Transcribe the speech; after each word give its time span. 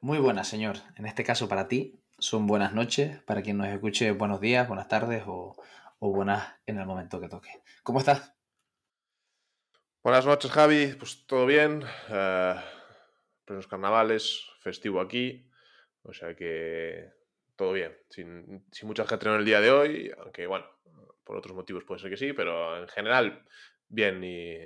Muy 0.00 0.18
buenas, 0.18 0.48
señor. 0.48 0.76
En 0.96 1.06
este 1.06 1.24
caso 1.24 1.48
para 1.48 1.66
ti 1.66 2.00
son 2.18 2.46
buenas 2.46 2.72
noches, 2.72 3.20
para 3.22 3.42
quien 3.42 3.58
nos 3.58 3.68
escuche 3.68 4.12
buenos 4.12 4.40
días, 4.40 4.68
buenas 4.68 4.88
tardes 4.88 5.24
o, 5.26 5.56
buenas 5.98 6.54
en 6.66 6.78
el 6.78 6.86
momento 6.86 7.20
que 7.20 7.28
toque. 7.28 7.50
¿Cómo 7.82 7.98
estás? 7.98 8.32
Buenas 10.04 10.24
noches, 10.24 10.50
Javi. 10.52 10.94
Pues 10.98 11.26
todo 11.26 11.46
bien. 11.46 11.82
Uh, 12.08 13.52
los 13.52 13.66
carnavales, 13.66 14.46
festivo 14.60 15.00
aquí. 15.00 15.50
O 16.02 16.12
sea 16.12 16.36
que 16.36 17.10
todo 17.56 17.72
bien. 17.72 17.96
Sin, 18.08 18.64
sin 18.70 18.86
mucha 18.86 19.04
gente 19.04 19.28
en 19.28 19.34
el 19.34 19.44
día 19.44 19.60
de 19.60 19.72
hoy, 19.72 20.12
aunque 20.16 20.46
bueno, 20.46 20.66
por 21.28 21.36
otros 21.36 21.54
motivos 21.54 21.84
puede 21.84 22.00
ser 22.00 22.10
que 22.10 22.16
sí, 22.16 22.32
pero 22.32 22.78
en 22.80 22.88
general 22.88 23.44
bien 23.88 24.24
y, 24.24 24.62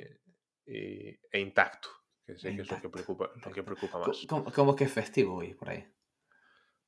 e 0.67 1.41
intacto, 1.41 1.89
que 2.35 2.41
sé 2.41 2.55
que 2.55 2.63
es 2.63 2.71
lo 2.71 2.81
que 2.81 2.89
preocupa, 2.89 3.31
lo 3.45 3.53
que 3.53 3.63
preocupa 3.63 3.99
más. 3.99 4.27
¿Cómo, 4.55 4.77
que 4.77 4.85
es 4.85 4.93
festivo 4.93 5.37
hoy 5.37 5.55
por 5.55 5.71
ahí? 5.71 5.87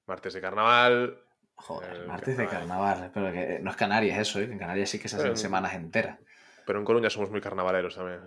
Martes 0.06 0.34
de 0.34 0.40
carnaval. 0.40 1.20
Joder, 1.56 2.06
martes 2.06 2.36
de 2.36 2.48
carnaval, 2.48 3.10
pero 3.14 3.32
que 3.32 3.60
no 3.60 3.70
es 3.70 3.76
Canarias 3.76 4.18
eso, 4.18 4.40
¿eh? 4.40 4.44
en 4.44 4.58
Canarias 4.58 4.90
sí 4.90 4.98
que 4.98 5.08
se 5.08 5.16
hacen 5.16 5.36
semanas 5.36 5.74
enteras. 5.74 6.18
Pero 6.66 6.78
en 6.78 6.84
Coruña 6.84 7.10
somos 7.10 7.30
muy 7.30 7.40
carnavaleros 7.40 7.94
también. 7.94 8.20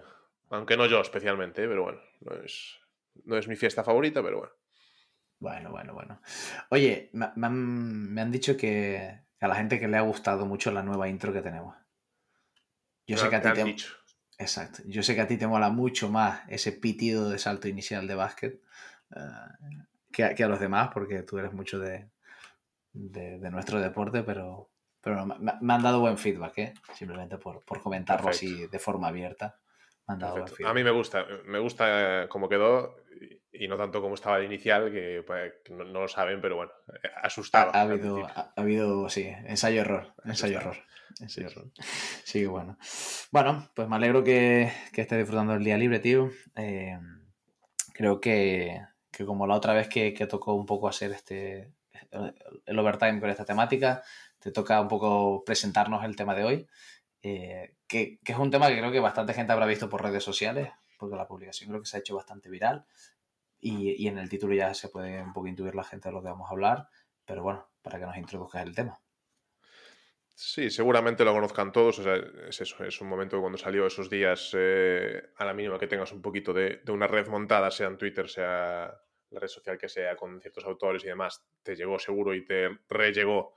Aunque 0.50 0.78
no 0.78 0.86
yo 0.86 1.02
especialmente, 1.02 1.64
¿eh? 1.64 1.68
pero 1.68 1.84
bueno, 1.84 2.00
no 2.22 2.36
es, 2.36 2.80
no 3.26 3.38
es 3.38 3.48
mi 3.48 3.56
fiesta 3.56 3.84
favorita, 3.84 4.24
pero 4.24 4.40
bueno. 4.40 4.54
Bueno, 5.40 5.72
bueno, 5.72 5.94
bueno. 5.94 6.22
Oye, 6.70 7.10
me, 7.14 7.46
han, 7.46 8.32
dicho 8.32 8.58
que 8.58 9.20
a 9.40 9.48
la 9.48 9.56
gente 9.56 9.80
que 9.80 9.88
le 9.88 9.98
ha 9.98 10.02
gustado 10.02 10.46
mucho 10.46 10.72
la 10.72 10.82
nueva 10.82 11.08
intro 11.10 11.32
que 11.32 11.42
tenemos. 11.42 11.76
Yo 13.06 13.18
sé 13.18 13.30
que 13.30 13.36
a 13.36 13.42
ti 13.42 13.54
te, 13.54 13.64
dicho. 13.64 13.94
Exacto. 14.38 14.84
Yo 14.86 15.02
sé 15.04 15.16
que 15.16 15.22
a 15.22 15.28
ti 15.28 15.38
te 15.38 15.48
mola 15.48 15.70
mucho 15.70 16.10
más 16.10 16.42
ese 16.48 16.72
pitido 16.72 17.30
de 17.30 17.40
salto 17.40 17.68
inicial 17.68 18.08
de 18.08 18.16
básquet 18.16 18.62
eh, 19.16 20.36
que, 20.36 20.44
a 20.44 20.48
los 20.48 20.60
demás, 20.60 20.90
porque 20.94 21.24
tú 21.24 21.38
eres 21.38 21.54
mucho 21.54 21.80
de, 21.80 22.10
nuestro 22.94 23.80
deporte, 23.80 24.24
pero, 24.24 24.70
pero 25.02 25.26
me, 25.26 25.74
han 25.74 25.84
dado 25.84 26.00
buen 26.00 26.18
feedback, 26.18 26.58
¿eh? 26.58 26.74
simplemente 26.94 27.38
por, 27.38 27.64
comentarlo 27.82 28.30
así 28.30 28.68
de 28.68 28.80
forma 28.80 29.08
abierta. 29.08 29.58
a 30.08 30.74
mí 30.74 30.84
me 30.84 30.92
gusta, 30.92 31.26
me 31.46 31.60
gusta 31.60 32.24
eh, 32.24 32.28
cómo 32.28 32.50
quedó 32.50 32.96
y 33.60 33.68
no 33.68 33.78
tanto 33.78 34.02
como 34.02 34.16
estaba 34.16 34.38
el 34.38 34.46
inicial, 34.46 34.92
que, 34.92 35.24
pues, 35.26 35.54
no, 35.70 35.84
lo 35.84 36.08
saben, 36.08 36.42
pero 36.42 36.58
bueno, 36.58 36.72
eh, 37.04 37.10
asustaba. 37.22 37.72
Ha, 37.72 37.82
habido, 37.82 38.26
ha, 38.26 38.54
habido, 38.56 39.10
sí, 39.10 39.28
ensayo-error, 39.46 40.14
ensayo-error. 40.24 40.78
Ensayo 41.20 41.50
sí, 42.24 42.46
bueno. 42.46 42.78
Bueno, 43.32 43.70
pues 43.74 43.88
me 43.88 43.96
alegro 43.96 44.24
que, 44.24 44.72
que 44.94 45.02
estés 45.02 45.18
disfrutando 45.18 45.54
el 45.54 45.64
día 45.64 45.78
libre, 45.78 46.00
tío. 46.00 46.30
Eh, 46.56 46.98
creo 47.94 48.20
que, 48.20 48.82
que, 49.12 49.26
como 49.26 49.48
la 49.48 49.56
otra 49.56 49.74
vez 49.74 49.88
que, 49.88 50.14
que, 50.14 50.28
tocó 50.28 50.54
un 50.54 50.66
poco 50.66 50.88
hacer 50.88 51.12
este 51.12 51.74
el 52.66 52.80
overtime 52.80 53.20
con 53.20 53.30
esta 53.30 53.46
temática, 53.46 54.04
te 54.40 54.52
toca 54.52 54.80
un 54.80 54.88
poco 54.88 55.44
presentarnos 55.44 56.04
el 56.06 56.16
tema 56.16 56.36
de 56.36 56.44
hoy, 56.44 56.68
eh, 57.24 57.76
que, 57.88 58.20
que 58.24 58.32
es 58.32 58.38
un 58.38 58.52
tema 58.52 58.68
que 58.68 58.78
creo 58.78 58.92
que 58.92 59.00
bastante 59.00 59.34
gente 59.34 59.52
habrá 59.52 59.66
visto 59.66 59.90
por 59.90 60.04
redes 60.04 60.24
sociales, 60.24 60.70
porque 60.98 61.16
la 61.16 61.28
publicación 61.28 61.70
creo 61.70 61.82
que 61.82 61.88
se 61.88 61.98
ha 61.98 62.00
hecho 62.00 62.16
bastante 62.16 62.50
viral. 62.50 62.86
Y, 63.60 64.08
en 64.08 64.18
el 64.18 64.30
título 64.30 64.54
ya 64.54 64.74
se 64.74 64.90
puede 64.90 65.22
un 65.22 65.34
poco 65.34 65.48
intuir 65.48 65.76
la 65.76 65.84
gente 65.84 66.10
de 66.10 66.14
lo 66.14 66.22
que 66.22 66.30
vamos 66.30 66.48
a 66.50 66.54
hablar, 66.54 66.90
pero 67.26 67.44
bueno, 67.44 67.68
para 67.82 68.00
que 68.00 68.06
nos 68.06 68.18
introduzcas 68.18 68.66
el 68.66 68.76
tema. 68.76 69.00
Sí, 70.36 70.70
seguramente 70.70 71.26
lo 71.26 71.34
conozcan 71.34 71.72
todos. 71.72 71.98
O 72.00 72.04
sea, 72.04 72.16
es 72.48 72.62
eso, 72.62 72.84
es 72.84 73.02
un 73.02 73.10
momento 73.10 73.42
cuando 73.42 73.58
salió 73.58 73.88
esos 73.88 74.10
días, 74.10 74.52
eh, 74.56 75.32
a 75.36 75.46
la 75.46 75.54
mínima 75.54 75.80
que 75.80 75.88
tengas 75.88 76.12
un 76.12 76.22
poquito 76.22 76.54
de, 76.54 76.80
una 76.90 77.08
red 77.08 77.28
montada, 77.28 77.72
sea 77.72 77.88
en 77.88 77.98
Twitter, 77.98 78.30
sea 78.30 78.96
la 79.32 79.40
red 79.40 79.48
social 79.48 79.78
que 79.78 79.90
sea, 79.90 80.16
con 80.16 80.40
ciertos 80.40 80.64
autores 80.66 81.04
y 81.04 81.08
demás, 81.08 81.44
te 81.64 81.76
llegó 81.76 81.98
seguro 81.98 82.36
y 82.36 82.46
te 82.46 82.70
rellegó 82.88 83.56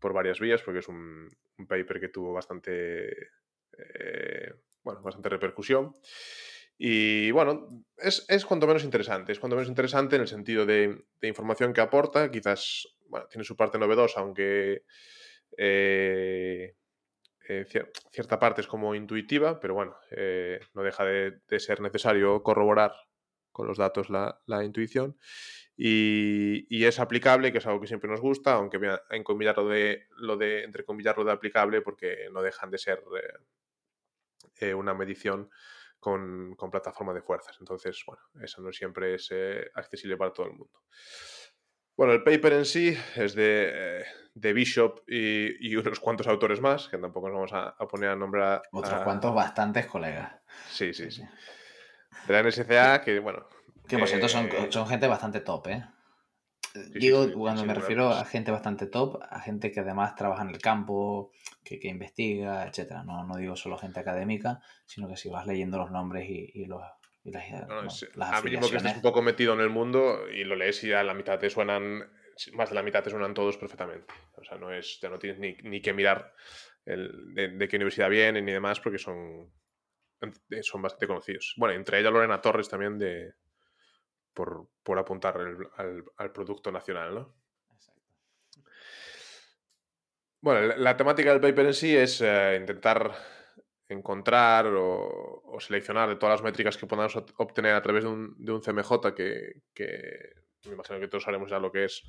por 0.00 0.14
varias 0.14 0.40
vías, 0.40 0.62
porque 0.62 0.80
es 0.80 0.88
un, 0.88 1.30
paper 1.68 2.00
que 2.00 2.08
tuvo 2.08 2.32
bastante, 2.32 3.08
eh, 3.78 4.54
bueno, 4.82 5.02
bastante 5.02 5.28
repercusión. 5.28 5.94
Y 6.84 7.30
bueno, 7.30 7.68
es, 7.96 8.26
es, 8.28 8.44
cuanto 8.44 8.66
menos 8.66 8.82
interesante. 8.82 9.30
Es 9.30 9.38
cuanto 9.38 9.54
menos 9.54 9.68
interesante 9.68 10.16
en 10.16 10.22
el 10.22 10.26
sentido 10.26 10.66
de, 10.66 11.04
información 11.22 11.72
que 11.72 11.80
aporta. 11.80 12.28
Quizás 12.28 12.88
tiene 13.30 13.44
su 13.44 13.54
parte 13.54 13.78
novedosa, 13.78 14.18
aunque 14.18 14.82
eh, 15.56 16.74
eh, 17.48 17.66
cierta 18.10 18.40
parte 18.40 18.62
es 18.62 18.66
como 18.66 18.96
intuitiva, 18.96 19.60
pero 19.60 19.74
bueno, 19.74 19.94
eh, 20.10 20.58
no 20.74 20.82
deja 20.82 21.04
de, 21.04 21.40
ser 21.60 21.80
necesario 21.80 22.42
corroborar 22.42 22.92
con 23.52 23.68
los 23.68 23.78
datos 23.78 24.10
la, 24.10 24.40
la 24.46 24.64
intuición. 24.64 25.16
Y, 25.76 26.84
es 26.84 26.98
aplicable, 26.98 27.52
que 27.52 27.58
es 27.58 27.66
algo 27.68 27.80
que 27.80 27.86
siempre 27.86 28.10
nos 28.10 28.20
gusta, 28.20 28.54
aunque 28.54 28.78
voy 28.78 28.88
a 28.88 29.52
lo 29.52 29.68
de, 29.68 30.08
lo 30.16 30.36
de, 30.36 30.68
lo 31.16 31.24
de 31.24 31.30
aplicable, 31.32 31.80
porque 31.80 32.26
no 32.32 32.42
dejan 32.42 32.72
de 32.72 32.78
ser 32.78 33.04
una 34.74 34.94
medición 34.94 35.48
con, 36.02 36.56
plataforma 36.70 37.14
de 37.14 37.22
fuerzas. 37.22 37.56
Entonces, 37.60 38.02
bueno, 38.04 38.22
eso 38.42 38.60
no 38.60 38.72
siempre 38.72 39.14
es 39.14 39.28
eh, 39.30 39.70
accesible 39.74 40.16
para 40.16 40.32
todo 40.32 40.46
el 40.46 40.52
mundo. 40.52 40.82
Bueno, 41.96 42.12
el 42.12 42.24
paper 42.24 42.54
en 42.54 42.64
sí 42.64 42.98
es 43.14 43.34
de, 43.34 43.70
eh, 43.72 44.04
de 44.34 44.52
Bishop 44.52 45.02
y, 45.06 45.76
unos 45.76 46.00
cuantos 46.00 46.26
autores 46.26 46.60
más, 46.60 46.88
que 46.88 46.98
tampoco 46.98 47.28
nos 47.28 47.52
vamos 47.52 47.74
a, 47.78 47.86
poner 47.86 48.10
a 48.10 48.16
nombrar. 48.16 48.62
Otros 48.72 49.02
cuantos, 49.02 49.32
bastantes 49.32 49.86
colegas. 49.86 50.32
Sí, 50.68 50.92
sí, 50.92 51.10
sí. 51.10 51.22
De 52.26 52.32
la 52.32 52.42
NSCA, 52.42 53.00
que 53.02 53.20
bueno. 53.20 53.46
Que 53.86 53.96
por 53.96 54.08
cierto 54.08 54.28
son, 54.28 54.46
eh, 54.46 54.68
son 54.70 54.86
gente 54.88 55.06
bastante 55.06 55.40
top, 55.40 55.68
¿eh? 55.68 55.84
Digo, 56.74 57.30
cuando 57.32 57.64
me 57.64 57.74
refiero 57.74 58.10
a 58.10 58.24
gente 58.24 58.50
bastante 58.50 58.86
top, 58.86 59.20
a 59.28 59.40
gente 59.40 59.70
que 59.70 59.80
además 59.80 60.14
trabaja 60.14 60.42
en 60.42 60.50
el 60.50 60.58
campo, 60.58 61.32
que, 61.64 61.78
investiga, 61.82 62.66
etcétera. 62.66 63.02
No, 63.04 63.24
no 63.24 63.36
digo 63.36 63.56
solo 63.56 63.76
gente 63.76 64.00
académica, 64.00 64.60
sino 64.86 65.08
que 65.08 65.16
si 65.16 65.28
vas 65.28 65.46
leyendo 65.46 65.78
los 65.78 65.90
nombres 65.90 66.28
y, 66.28 66.64
los, 66.64 66.82
las, 67.24 68.32
A 68.32 68.42
mínimo 68.42 68.68
que 68.68 68.76
estés 68.76 68.96
un 68.96 69.02
poco 69.02 69.22
metido 69.22 69.54
en 69.54 69.60
el 69.60 69.70
mundo 69.70 70.28
y 70.30 70.44
lo 70.44 70.56
lees 70.56 70.82
y 70.84 70.92
a 70.92 71.02
la 71.02 71.14
mitad 71.14 71.38
te 71.38 71.50
suenan, 71.50 72.10
más 72.54 72.70
de 72.70 72.74
la 72.74 72.82
mitad 72.82 73.02
te 73.02 73.10
suenan 73.10 73.34
todos 73.34 73.56
perfectamente. 73.58 74.06
O 74.36 74.44
sea, 74.44 74.56
no 74.56 74.72
es, 74.72 74.98
ya 75.00 75.10
no 75.10 75.18
tienes 75.18 75.38
ni, 75.38 75.54
ni 75.68 75.80
que 75.80 75.92
mirar 75.92 76.34
el, 76.86 77.34
de, 77.34 77.68
qué 77.68 77.76
universidad 77.76 78.08
vienen 78.08 78.44
ni 78.44 78.52
demás 78.52 78.80
porque 78.80 78.98
son, 78.98 79.52
son 80.62 80.82
bastante 80.82 81.06
conocidos. 81.06 81.54
Bueno, 81.58 81.74
entre 81.74 82.00
ellas 82.00 82.12
Lorena 82.12 82.40
Torres 82.40 82.68
también 82.68 82.98
de, 82.98 83.34
por, 84.34 84.68
por 84.82 84.98
apuntar 84.98 85.36
al, 85.76 86.04
al, 86.16 86.32
producto 86.32 86.72
nacional, 86.72 87.14
¿no? 87.14 87.34
Exacto. 87.74 88.02
Bueno, 90.40 90.74
la, 90.76 90.96
temática 90.96 91.30
del 91.30 91.40
paper 91.40 91.66
en 91.66 91.74
sí 91.74 91.96
es 91.96 92.20
eh, 92.20 92.56
intentar 92.60 93.14
encontrar 93.88 94.66
o, 94.66 95.56
seleccionar 95.60 96.08
de 96.08 96.16
todas 96.16 96.40
las 96.40 96.42
métricas 96.42 96.76
que 96.76 96.86
podamos 96.86 97.14
obtener 97.36 97.74
a 97.74 97.82
través 97.82 98.04
de 98.04 98.10
un, 98.10 98.34
de 98.38 98.52
un 98.52 98.60
CMJ, 98.60 99.14
que, 99.14 99.62
que, 99.74 100.32
me 100.66 100.72
imagino 100.72 100.98
que 100.98 101.08
todos 101.08 101.24
sabemos 101.24 101.50
ya 101.50 101.58
lo 101.58 101.70
que 101.70 101.84
es, 101.84 102.02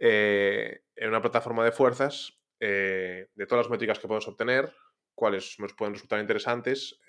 eh, 0.00 0.82
en 0.96 1.08
una 1.08 1.22
plataforma 1.22 1.64
de 1.64 1.72
fuerzas, 1.72 2.38
eh, 2.58 3.28
de 3.32 3.46
todas 3.46 3.64
las 3.64 3.70
métricas 3.70 3.98
que 3.98 4.08
podemos 4.08 4.26
obtener, 4.28 4.74
cuáles 5.14 5.58
nos 5.60 5.72
pueden 5.74 5.94
resultar 5.94 6.18
interesantes, 6.18 7.00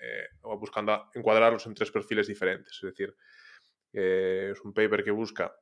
o 0.42 0.56
buscando 0.58 1.10
encuadrarlos 1.12 1.66
en 1.66 1.74
tres 1.74 1.90
perfiles 1.90 2.28
diferentes. 2.28 2.72
Es 2.80 2.82
decir, 2.82 3.16
es 3.92 4.60
un 4.62 4.72
paper 4.72 5.02
que 5.04 5.10
busca 5.10 5.56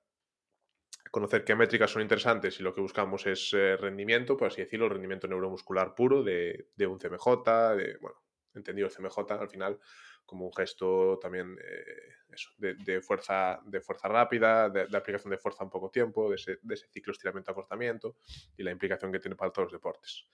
conocer 1.10 1.44
qué 1.44 1.54
métricas 1.54 1.92
son 1.92 2.02
interesantes 2.02 2.58
y 2.58 2.64
lo 2.64 2.74
que 2.74 2.80
buscamos 2.80 3.24
es 3.26 3.52
eh, 3.52 3.76
rendimiento, 3.76 4.36
por 4.36 4.48
así 4.48 4.62
decirlo, 4.62 4.88
rendimiento 4.88 5.28
neuromuscular 5.28 5.94
puro 5.94 6.24
de, 6.24 6.66
un 6.80 6.98
CMJ, 6.98 7.46
de, 7.76 7.98
bueno, 8.00 8.16
entendido 8.52 8.88
el 8.88 8.92
CMJ 8.92 9.18
al 9.30 9.48
final 9.48 9.78
como 10.26 10.46
un 10.46 10.52
gesto 10.52 11.18
también 11.20 11.56
eh, 11.62 12.74
de, 12.84 13.00
fuerza, 13.00 13.60
de 13.64 13.80
fuerza 13.80 14.08
rápida, 14.08 14.68
de, 14.70 14.96
aplicación 14.96 15.30
de 15.30 15.38
fuerza 15.38 15.62
en 15.62 15.70
poco 15.70 15.90
tiempo, 15.90 16.30
de 16.30 16.36
ese, 16.36 16.58
ciclo 16.90 17.12
estiramiento-acortamiento 17.12 18.16
y 18.56 18.62
la 18.62 18.70
implicación 18.70 19.12
que 19.12 19.20
tiene 19.20 19.36
para 19.36 19.52
todos 19.52 19.66
los 19.66 19.72
deportes. 19.72 20.24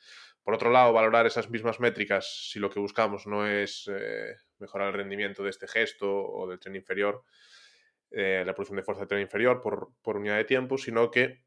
Por 0.43 0.55
otro 0.55 0.71
lado, 0.71 0.93
valorar 0.93 1.27
esas 1.27 1.51
mismas 1.51 1.81
métricas 1.81 2.49
si 2.51 2.59
lo 2.59 2.71
que 2.71 2.81
buscamos 2.81 3.27
no 3.27 3.47
es 3.47 3.91
eh, 3.93 4.37
mejorar 4.59 4.89
el 4.89 4.95
rendimiento 4.95 5.43
de 5.43 5.51
este 5.51 5.67
gesto 5.69 6.09
o 6.11 6.49
del 6.49 6.59
tren 6.59 6.77
inferior, 6.77 7.25
eh, 8.11 8.43
la 8.45 8.55
producción 8.55 8.77
de 8.77 8.83
fuerza 8.83 9.07
tren 9.07 9.21
inferior 9.21 9.61
por, 9.61 9.93
por, 10.03 10.17
unidad 10.17 10.37
de 10.37 10.45
tiempo, 10.45 10.77
sino 10.77 11.11
que 11.11 11.45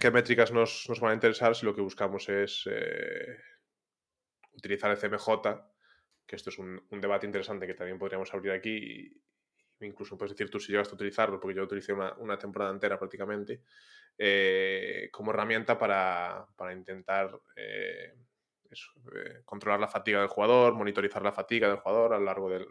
qué 0.00 0.10
métricas 0.10 0.52
nos, 0.52 0.86
nos, 0.88 1.00
van 1.00 1.12
a 1.12 1.14
interesar 1.14 1.54
si 1.54 1.66
lo 1.66 1.74
que 1.74 1.80
buscamos 1.80 2.28
es 2.28 2.68
eh, 2.70 3.36
utilizar 4.52 4.90
el 4.90 4.98
CMJ, 4.98 5.28
que 6.26 6.36
esto 6.36 6.50
es 6.50 6.58
un, 6.58 6.80
un, 6.90 7.00
debate 7.00 7.26
interesante 7.26 7.66
que 7.66 7.74
también 7.74 7.98
podríamos 7.98 8.32
abrir 8.32 8.52
aquí, 8.52 9.20
incluso 9.80 10.16
puedes 10.16 10.32
decir 10.32 10.50
tú 10.50 10.60
si 10.60 10.72
llegas 10.72 10.90
a 10.90 10.94
utilizarlo, 10.94 11.40
porque 11.40 11.56
yo 11.56 11.64
utilicé 11.64 11.92
una, 11.92 12.14
una 12.14 12.38
temporada 12.38 12.72
entera 12.72 12.98
prácticamente, 12.98 13.62
eh, 14.18 15.08
como 15.12 15.30
herramienta 15.30 15.78
para, 15.78 16.46
para 16.56 16.72
intentar 16.72 17.38
eh, 18.72 19.42
controlar 19.44 19.80
la 19.80 19.88
fatiga 19.88 20.20
del 20.20 20.28
jugador, 20.28 20.74
monitorizar 20.74 21.22
la 21.22 21.32
fatiga 21.32 21.68
del 21.68 21.78
jugador 21.78 22.14
a 22.14 22.18
lo 22.18 22.24
largo 22.24 22.48
de, 22.50 22.66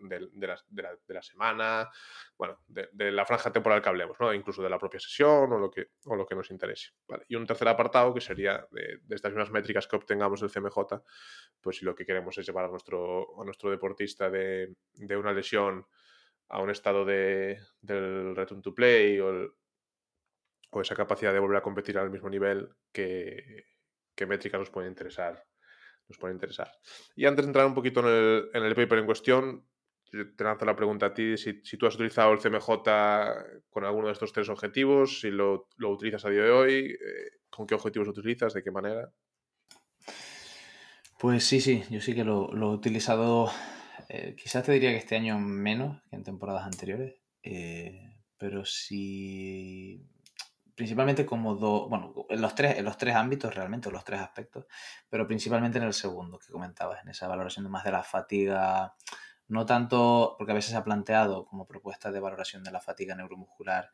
la, 1.08 1.22
semana, 1.22 1.90
bueno, 2.38 2.60
de, 2.68 3.12
la 3.12 3.26
franja 3.26 3.52
temporal 3.52 3.82
que 3.82 3.90
hablemos, 3.90 4.18
¿no? 4.20 4.34
incluso 4.34 4.62
de 4.62 4.70
la 4.70 4.80
propia 4.80 5.00
sesión 5.00 5.52
o 5.52 5.58
lo 5.58 5.70
que, 5.70 5.90
o 6.06 6.16
lo 6.16 6.26
que 6.26 6.36
nos 6.36 6.52
interese. 6.52 6.92
Y 7.28 7.36
un 7.36 7.46
tercer 7.46 7.68
apartado 7.68 8.14
que 8.14 8.22
sería 8.22 8.68
de, 8.72 9.00
estas 9.10 9.32
mismas 9.32 9.52
métricas 9.52 9.88
que 9.88 9.96
obtengamos 9.96 10.42
del 10.42 10.52
CMJ, 10.52 10.78
pues 11.62 11.78
si 11.78 11.86
lo 11.86 11.96
que 11.96 12.06
queremos 12.06 12.38
es 12.38 12.46
llevar 12.46 12.66
a 12.66 12.70
nuestro, 12.70 13.42
a 13.42 13.46
nuestro 13.46 13.70
deportista 13.70 14.30
de, 14.30 14.76
una 15.18 15.34
lesión 15.34 15.86
a 16.50 16.62
un 16.62 16.70
estado 16.70 17.06
de, 17.06 17.60
del 17.82 18.36
return 18.36 18.62
to 18.62 18.74
play 18.74 19.20
o, 19.20 19.56
o 20.70 20.82
esa 20.82 20.96
capacidad 20.96 21.34
de 21.34 21.40
volver 21.40 21.58
a 21.58 21.64
competir 21.64 21.98
al 21.98 22.12
mismo 22.12 22.30
nivel 22.30 22.70
que, 22.92 23.66
qué 24.16 24.26
métricas 24.26 24.60
nos 24.60 24.70
pueden 24.70 24.90
interesar 24.90 25.46
nos 26.08 26.18
puede 26.18 26.34
interesar. 26.34 26.72
Y 27.16 27.26
antes 27.26 27.46
de 27.46 27.50
entrar 27.50 27.66
un 27.66 27.74
poquito 27.74 28.00
en 28.02 28.08
el, 28.08 28.50
en 28.54 28.64
el 28.64 28.76
paper 28.76 29.00
en 29.00 29.06
cuestión, 29.06 29.66
te 30.10 30.44
lanzo 30.44 30.66
la 30.66 30.76
pregunta 30.76 31.08
a 31.08 31.14
ti, 31.14 31.38
si, 31.38 31.62
si, 31.64 31.78
tú 31.78 31.88
has 31.88 31.96
utilizado 31.96 32.32
el 32.32 32.40
CMJ 32.40 32.68
con 33.70 33.84
alguno 33.84 34.08
de 34.08 34.14
estos 34.14 34.32
tres 34.32 34.50
objetivos, 34.50 35.20
si 35.20 35.30
lo, 35.30 35.68
lo 35.78 35.90
utilizas 35.90 36.24
a 36.26 36.30
día 36.30 36.44
de 36.44 36.52
hoy, 36.52 36.74
eh, 36.92 37.32
con 37.50 37.68
qué 37.68 37.76
objetivos 37.76 38.08
lo 38.08 38.12
utilizas, 38.12 38.54
de 38.54 38.64
qué 38.64 38.72
manera. 38.72 39.12
Pues 41.20 41.44
sí, 41.44 41.60
sí, 41.60 41.84
yo 41.90 42.02
sí 42.02 42.14
que 42.14 42.24
lo, 42.24 42.54
lo 42.54 42.72
he 42.72 42.76
utilizado, 42.76 43.50
eh, 44.10 44.36
quizás 44.38 44.64
te 44.64 44.74
diría 44.74 44.92
que 44.92 44.98
este 44.98 45.16
año 45.16 45.40
menos 45.40 46.02
que 46.10 46.16
en 46.16 46.24
temporadas 46.24 46.66
anteriores, 46.66 47.16
eh, 47.44 48.16
pero 48.38 48.66
sí 48.66 50.06
principalmente 50.76 51.26
como 51.26 51.56
dos, 51.56 51.90
bueno, 51.90 52.14
en 52.30 52.42
los, 52.42 52.54
tres, 52.54 52.78
en 52.78 52.86
los 52.86 52.98
tres 52.98 53.16
ámbitos 53.16 53.56
realmente, 53.56 53.90
los 53.90 54.04
tres 54.04 54.20
aspectos, 54.20 54.66
pero 55.10 55.26
principalmente 55.26 55.78
en 55.78 55.86
el 55.86 55.94
segundo 55.94 56.38
que 56.38 56.52
comentabas, 56.52 57.02
en 57.04 57.10
esa 57.10 57.28
valoración 57.28 57.70
más 57.72 57.84
de 57.84 57.92
la 57.92 58.04
fatiga, 58.04 58.94
no 59.48 59.66
tanto, 59.66 60.36
porque 60.38 60.52
a 60.52 60.56
veces 60.56 60.72
se 60.72 60.78
ha 60.78 60.84
planteado 60.84 61.46
como 61.46 61.66
propuesta 61.66 62.12
de 62.12 62.20
valoración 62.20 62.64
de 62.64 62.72
la 62.72 62.82
fatiga 62.82 63.16
neuromuscular 63.16 63.92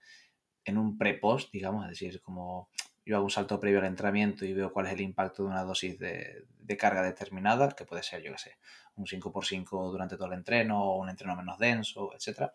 en 0.63 0.77
un 0.77 0.97
pre-post, 0.97 1.51
digamos, 1.51 1.85
es 1.85 1.91
decir, 1.91 2.21
como 2.21 2.69
yo 3.05 3.15
hago 3.15 3.25
un 3.25 3.31
salto 3.31 3.59
previo 3.59 3.79
al 3.79 3.85
entrenamiento 3.85 4.45
y 4.45 4.53
veo 4.53 4.71
cuál 4.71 4.85
es 4.87 4.93
el 4.93 5.01
impacto 5.01 5.43
de 5.43 5.49
una 5.49 5.63
dosis 5.63 5.97
de, 5.99 6.45
carga 6.79 7.03
determinada, 7.03 7.69
que 7.71 7.83
puede 7.83 8.01
ser, 8.01 8.23
yo 8.23 8.31
qué 8.31 8.37
sé, 8.37 8.57
un 8.95 9.05
5x5 9.05 9.91
durante 9.91 10.15
todo 10.15 10.27
el 10.27 10.35
entreno 10.35 10.81
o 10.81 11.01
un 11.01 11.09
entreno 11.09 11.35
menos 11.35 11.57
denso, 11.59 12.11
etc. 12.13 12.49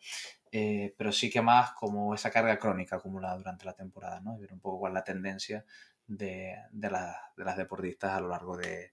Eh, 0.53 0.95
pero 0.97 1.13
sí 1.13 1.29
que 1.29 1.43
más 1.43 1.73
como 1.73 2.15
esa 2.15 2.31
carga 2.31 2.59
crónica 2.59 2.97
acumulada 2.97 3.37
durante 3.37 3.65
la 3.65 3.75
temporada, 3.75 4.21
¿no? 4.21 4.37
Y 4.37 4.41
ver 4.41 4.53
un 4.53 4.61
poco 4.61 4.79
cuál 4.79 4.93
es 4.93 4.95
la 4.95 5.05
tendencia 5.05 5.65
de, 6.07 6.57
de, 6.71 6.91
de 6.91 7.45
las 7.45 7.57
deportistas 7.57 8.13
a 8.13 8.21
lo 8.21 8.29
largo 8.29 8.57
de, 8.57 8.93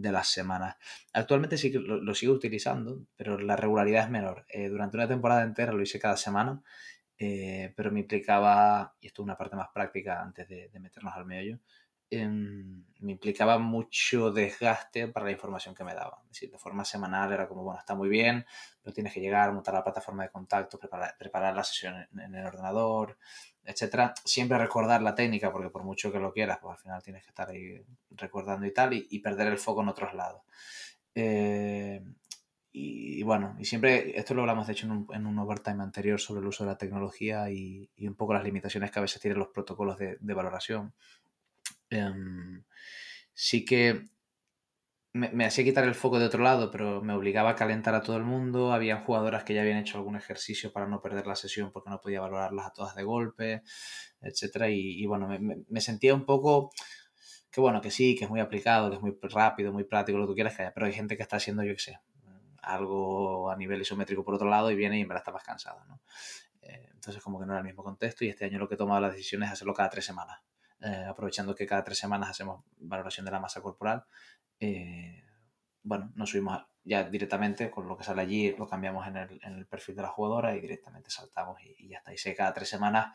de 0.00 0.12
las 0.12 0.28
semanas. 0.28 0.76
Actualmente 1.12 1.58
sí 1.58 1.70
que 1.70 1.78
lo, 1.78 2.14
sigo 2.14 2.32
utilizando, 2.34 3.06
pero 3.16 3.38
la 3.38 3.56
regularidad 3.56 4.04
es 4.04 4.10
menor. 4.10 4.46
Eh, 4.48 4.68
durante 4.68 4.96
una 4.96 5.08
temporada 5.08 5.42
entera 5.42 5.72
lo 5.72 5.82
hice 5.82 5.98
cada 5.98 6.16
semana, 6.16 6.62
eh, 7.18 7.72
pero 7.76 7.90
me 7.90 8.00
implicaba, 8.00 8.96
y 9.00 9.08
esto 9.08 9.22
es 9.22 9.24
una 9.24 9.36
parte 9.36 9.56
más 9.56 9.68
práctica 9.74 10.22
antes 10.22 10.48
de, 10.48 10.68
de 10.68 10.80
meternos 10.80 11.14
al 11.14 11.26
medio, 11.26 11.60
Em, 12.12 12.84
me 12.98 13.12
implicaba 13.12 13.56
mucho 13.58 14.32
desgaste 14.32 15.06
para 15.08 15.26
la 15.26 15.32
información 15.32 15.74
que 15.76 15.84
me 15.84 15.94
daban. 15.94 16.18
Es 16.24 16.32
decir, 16.32 16.50
de 16.50 16.58
forma 16.58 16.84
semanal 16.84 17.32
era 17.32 17.48
como, 17.48 17.62
bueno, 17.62 17.78
está 17.78 17.94
muy 17.94 18.08
bien, 18.08 18.44
pero 18.82 18.92
tienes 18.92 19.14
que 19.14 19.20
llegar, 19.20 19.52
montar 19.52 19.74
la 19.74 19.84
plataforma 19.84 20.24
de 20.24 20.30
contacto, 20.30 20.78
preparar, 20.78 21.54
la 21.54 21.64
sesión 21.64 21.94
en, 22.18 22.34
el 22.34 22.44
ordenador, 22.44 23.16
etcétera. 23.64 24.12
Siempre 24.24 24.58
recordar 24.58 25.02
la 25.02 25.14
técnica, 25.14 25.52
porque 25.52 25.70
por 25.70 25.84
mucho 25.84 26.10
que 26.10 26.18
lo 26.18 26.32
quieras, 26.32 26.58
pues 26.60 26.72
al 26.72 26.82
final 26.82 27.02
tienes 27.02 27.22
que 27.22 27.28
estar 27.30 27.48
ahí 27.48 27.80
recordando 28.10 28.66
y 28.66 28.72
tal, 28.72 28.92
y, 28.92 29.18
perder 29.20 29.46
el 29.46 29.58
foco 29.58 29.82
en 29.82 29.88
otros 29.88 30.12
lados. 30.12 30.42
Eh, 31.14 32.02
y, 32.72 33.22
bueno, 33.22 33.56
y 33.58 33.64
siempre, 33.64 34.18
esto 34.18 34.34
lo 34.34 34.42
hablamos 34.42 34.66
de 34.66 34.72
hecho 34.74 34.86
en 34.86 34.92
un, 34.92 35.06
en 35.12 35.26
un, 35.26 35.38
overtime 35.38 35.82
anterior 35.82 36.20
sobre 36.20 36.40
el 36.40 36.46
uso 36.46 36.64
de 36.64 36.70
la 36.70 36.78
tecnología 36.78 37.50
y, 37.50 37.90
y, 37.96 38.06
un 38.08 38.14
poco 38.14 38.34
las 38.34 38.44
limitaciones 38.44 38.90
que 38.90 38.98
a 38.98 39.02
veces 39.02 39.20
tienen 39.20 39.38
los 39.38 39.48
protocolos 39.48 39.96
de, 39.98 40.18
de 40.20 40.34
valoración. 40.34 40.92
Em, 41.90 42.64
sí 43.34 43.64
que 43.64 44.10
me, 45.12 45.44
hacía 45.44 45.64
quitar 45.64 45.84
el 45.84 45.94
foco 45.94 46.18
de 46.18 46.26
otro 46.26 46.42
lado, 46.42 46.70
pero 46.70 47.02
me 47.02 47.12
obligaba 47.12 47.50
a 47.50 47.56
calentar 47.56 47.94
a 47.94 48.02
todo 48.02 48.16
el 48.16 48.24
mundo. 48.24 48.72
Habían 48.72 49.02
jugadoras 49.04 49.44
que 49.44 49.54
ya 49.54 49.62
habían 49.62 49.78
hecho 49.78 49.98
algún 49.98 50.16
ejercicio 50.16 50.72
para 50.72 50.86
no 50.86 51.02
perder 51.02 51.26
la 51.26 51.34
sesión 51.34 51.72
porque 51.72 51.90
no 51.90 52.00
podía 52.00 52.20
valorarlas 52.20 52.66
a 52.66 52.72
todas 52.72 52.94
de 52.94 53.02
golpe, 53.02 53.62
etc. 54.22 54.68
Y, 54.70 55.04
bueno, 55.06 55.28
me, 55.28 55.80
sentía 55.80 56.14
un 56.14 56.24
poco 56.24 56.70
que 57.50 57.60
bueno, 57.60 57.80
que 57.80 57.90
sí, 57.90 58.14
que 58.16 58.24
es 58.24 58.30
muy 58.30 58.40
aplicado, 58.40 58.90
que 58.90 58.96
es 58.96 59.02
muy 59.02 59.16
rápido, 59.22 59.72
muy 59.72 59.84
práctico, 59.84 60.18
lo 60.18 60.26
que 60.26 60.30
tú 60.30 60.34
quieras 60.34 60.56
que 60.56 60.62
haya, 60.62 60.72
pero 60.72 60.86
hay 60.86 60.92
gente 60.92 61.16
que 61.16 61.22
está 61.22 61.36
haciendo, 61.36 61.64
yo 61.64 61.72
qué 61.74 61.80
sé, 61.80 62.00
algo 62.62 63.50
a 63.50 63.56
nivel 63.56 63.80
isométrico 63.80 64.24
por 64.24 64.34
otro 64.34 64.48
lado 64.48 64.70
y 64.70 64.76
viene 64.76 64.98
y 64.98 65.02
en 65.02 65.08
verdad 65.08 65.22
está 65.22 65.32
más 65.32 65.42
cansado, 65.42 65.84
¿no? 65.86 66.00
Eh, 66.62 66.90
entonces 66.94 67.22
como 67.22 67.40
que 67.40 67.46
no 67.46 67.52
era 67.52 67.60
el 67.60 67.66
mismo 67.66 67.82
contexto 67.82 68.24
y 68.24 68.28
este 68.28 68.44
año 68.44 68.58
lo 68.58 68.68
que 68.68 68.74
he 68.74 68.78
tomado 68.78 69.00
la 69.00 69.10
decisión 69.10 69.42
es 69.42 69.50
hacerlo 69.50 69.74
cada 69.74 69.90
tres 69.90 70.04
semanas. 70.04 70.40
Eh, 70.82 71.04
aprovechando 71.06 71.54
que 71.54 71.66
cada 71.66 71.84
tres 71.84 71.98
semanas 71.98 72.30
hacemos 72.30 72.64
valoración 72.78 73.26
de 73.26 73.32
la 73.32 73.40
masa 73.40 73.60
corporal, 73.60 74.04
eh, 74.58 75.22
bueno, 75.82 76.10
nos 76.14 76.30
subimos 76.30 76.64
ya 76.84 77.04
directamente 77.04 77.70
con 77.70 77.86
lo 77.86 77.96
que 77.96 78.04
sale 78.04 78.22
allí, 78.22 78.54
lo 78.56 78.66
cambiamos 78.66 79.06
en 79.06 79.16
el, 79.16 79.40
en 79.42 79.54
el 79.54 79.66
perfil 79.66 79.96
de 79.96 80.02
la 80.02 80.08
jugadora 80.08 80.56
y 80.56 80.60
directamente 80.60 81.10
saltamos 81.10 81.58
y, 81.62 81.88
ya 81.88 81.98
está. 81.98 82.14
Y 82.14 82.18
sé 82.18 82.34
cada 82.34 82.54
tres 82.54 82.68
semanas 82.68 83.14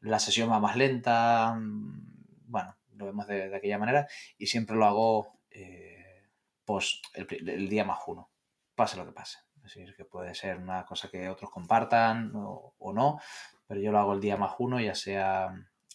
la 0.00 0.18
sesión 0.18 0.50
va 0.50 0.60
más 0.60 0.76
lenta, 0.76 1.54
mm, 1.54 2.50
bueno, 2.50 2.76
lo 2.94 3.06
vemos 3.06 3.26
de, 3.26 3.54
aquella 3.54 3.78
manera 3.78 4.06
y 4.38 4.46
siempre 4.46 4.76
lo 4.76 4.86
hago 4.86 5.40
eh, 5.50 6.30
post 6.64 7.04
el, 7.14 7.68
día 7.68 7.84
más 7.84 8.00
uno, 8.06 8.30
pase 8.74 8.96
lo 8.96 9.04
que 9.04 9.12
pase. 9.12 9.38
Es 9.56 9.62
decir, 9.62 9.94
que 9.96 10.04
puede 10.04 10.34
ser 10.34 10.58
una 10.58 10.84
cosa 10.84 11.08
que 11.10 11.28
otros 11.28 11.50
compartan 11.50 12.32
o, 12.34 12.74
o 12.78 12.92
no, 12.92 13.18
pero 13.66 13.80
yo 13.80 13.92
lo 13.92 13.98
hago 13.98 14.14
el 14.14 14.20
día 14.20 14.36
más 14.36 14.54
uno, 14.58 14.80
ya 14.80 14.94
sea 14.94 15.54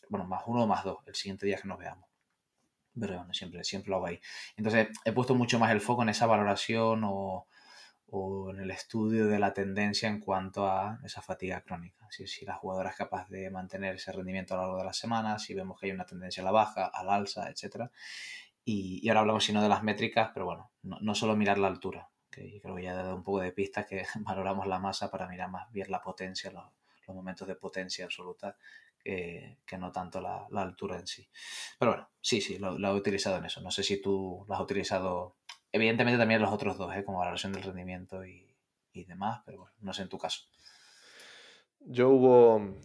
bueno, 0.10 0.26
más 0.28 0.44
uno 0.48 0.64
o 0.64 0.68
más 0.68 0.84
dos, 0.84 0.98
el 1.06 1.16
siguiente 1.16 1.46
día 1.46 1.58
que 1.58 1.68
nos 1.68 1.80
veamos. 1.80 2.10
Pero 3.00 3.18
bueno, 3.18 3.34
siempre, 3.34 3.64
siempre 3.64 3.92
lo 3.92 3.98
hago 3.98 4.08
ahí. 4.08 4.20
Entonces, 4.58 4.90
he 5.06 5.12
puesto 5.14 5.36
mucho 5.36 5.60
más 5.60 5.72
el 5.72 5.80
foco 5.80 6.04
en 6.04 6.10
esa 6.10 6.26
valoración 6.26 7.04
o, 7.06 7.48
o 8.08 8.50
en 8.52 8.60
el 8.60 8.72
estudio 8.72 9.28
de 9.28 9.40
la 9.40 9.54
tendencia 9.54 10.10
en 10.10 10.20
cuanto 10.20 10.68
a 10.68 11.00
esa 11.04 11.22
fatiga 11.22 11.62
crónica. 11.62 12.08
Si, 12.10 12.28
si 12.28 12.46
la 12.46 12.56
jugadora 12.56 12.90
es 12.90 12.96
capaz 12.96 13.30
de 13.30 13.50
mantener 13.52 13.96
ese 13.96 14.12
rendimiento 14.12 14.54
a 14.54 14.58
lo 14.58 14.64
largo 14.64 14.78
de 14.80 14.86
la 14.86 14.94
semana, 14.94 15.40
si 15.40 15.54
vemos 15.54 15.80
que 15.80 15.88
hay 15.88 15.92
una 15.92 16.06
tendencia 16.06 16.42
a 16.42 16.46
la 16.46 16.52
baja, 16.52 16.86
al 16.88 17.10
alza, 17.10 17.50
etc. 17.50 17.90
Y, 18.66 19.00
y 19.04 19.10
ahora 19.10 19.22
hablamos 19.22 19.44
sino 19.46 19.62
de 19.62 19.70
las 19.70 19.84
métricas, 19.84 20.32
pero 20.34 20.46
bueno, 20.46 20.72
no, 20.84 20.98
no 21.02 21.16
solo 21.16 21.36
mirar 21.36 21.58
la 21.60 21.68
altura, 21.68 22.10
que 22.32 22.60
creo 22.62 22.76
que 22.76 22.84
ya 22.84 22.94
he 22.94 22.96
dado 22.96 23.16
un 23.16 23.24
poco 23.24 23.40
de 23.42 23.52
pista 23.52 23.86
que 23.86 24.04
valoramos 24.22 24.68
la 24.68 24.80
masa 24.80 25.12
para 25.12 25.28
mirar 25.28 25.50
más 25.50 25.72
bien 25.72 25.92
la 25.92 26.02
potencia, 26.02 26.52
los 26.52 26.66
momentos 27.16 27.48
de 27.48 27.56
potencia 27.56 28.06
absoluta 28.06 28.56
que, 29.04 29.78
no 29.78 29.92
tanto 29.92 30.22
la, 30.22 30.48
altura 30.62 30.98
en 31.00 31.08
sí. 31.08 31.28
Pero 31.78 31.92
bueno, 31.92 32.10
sí, 32.22 32.42
sí, 32.42 32.58
lo, 32.58 32.76
he 32.76 32.94
utilizado 32.94 33.38
en 33.38 33.46
eso. 33.46 33.62
No 33.62 33.72
sé 33.72 33.84
si 33.84 34.02
tú 34.02 34.46
lo 34.48 34.56
has 34.56 34.62
utilizado, 34.62 35.38
evidentemente 35.72 36.18
también 36.18 36.42
los 36.42 36.52
otros 36.52 36.78
dos, 36.78 36.96
¿eh? 36.96 37.04
como 37.04 37.24
la 37.24 37.32
versión 37.32 37.54
del 37.54 37.64
rendimiento 37.64 38.26
y, 38.26 38.46
demás, 39.08 39.42
pero 39.46 39.60
bueno, 39.60 39.74
no 39.80 39.94
sé 39.94 40.02
en 40.02 40.10
tu 40.10 40.18
caso. 40.18 40.42
Yo 41.80 42.10
hubo 42.10 42.76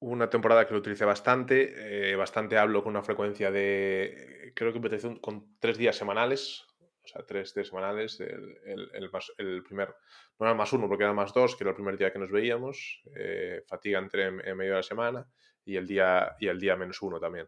una 0.00 0.28
temporada 0.28 0.66
que 0.66 0.72
lo 0.72 0.80
utilicé 0.80 1.04
bastante, 1.04 2.10
eh, 2.10 2.16
bastante 2.16 2.58
hablo 2.58 2.82
con 2.82 2.90
una 2.90 3.04
frecuencia 3.04 3.52
de, 3.52 4.52
creo 4.56 4.72
que 4.72 4.78
empecé 4.78 5.20
con 5.20 5.56
tres 5.60 5.78
días 5.78 5.94
semanales, 5.94 6.66
o 7.04 7.08
sea, 7.08 7.22
tres 7.26 7.54
días 7.54 7.68
semanales, 7.68 8.18
el, 8.20 8.58
el, 8.64 9.62
primer, 9.62 9.94
no 10.38 10.46
era 10.46 10.54
más 10.54 10.72
uno 10.72 10.88
porque 10.88 11.04
era 11.04 11.12
más 11.12 11.34
dos, 11.34 11.54
que 11.54 11.64
era 11.64 11.70
el 11.70 11.76
primer 11.76 11.98
día 11.98 12.12
que 12.12 12.18
nos 12.18 12.30
veíamos, 12.30 13.02
eh, 13.14 13.62
fatiga 13.66 13.98
entre 13.98 14.26
en, 14.26 14.56
medio 14.56 14.72
de 14.72 14.76
la 14.78 14.82
semana 14.82 15.26
y 15.64 15.76
el 15.76 15.86
día, 15.86 16.34
y 16.40 16.48
el 16.48 16.58
día 16.58 16.76
menos 16.76 17.02
uno 17.02 17.20
también. 17.20 17.46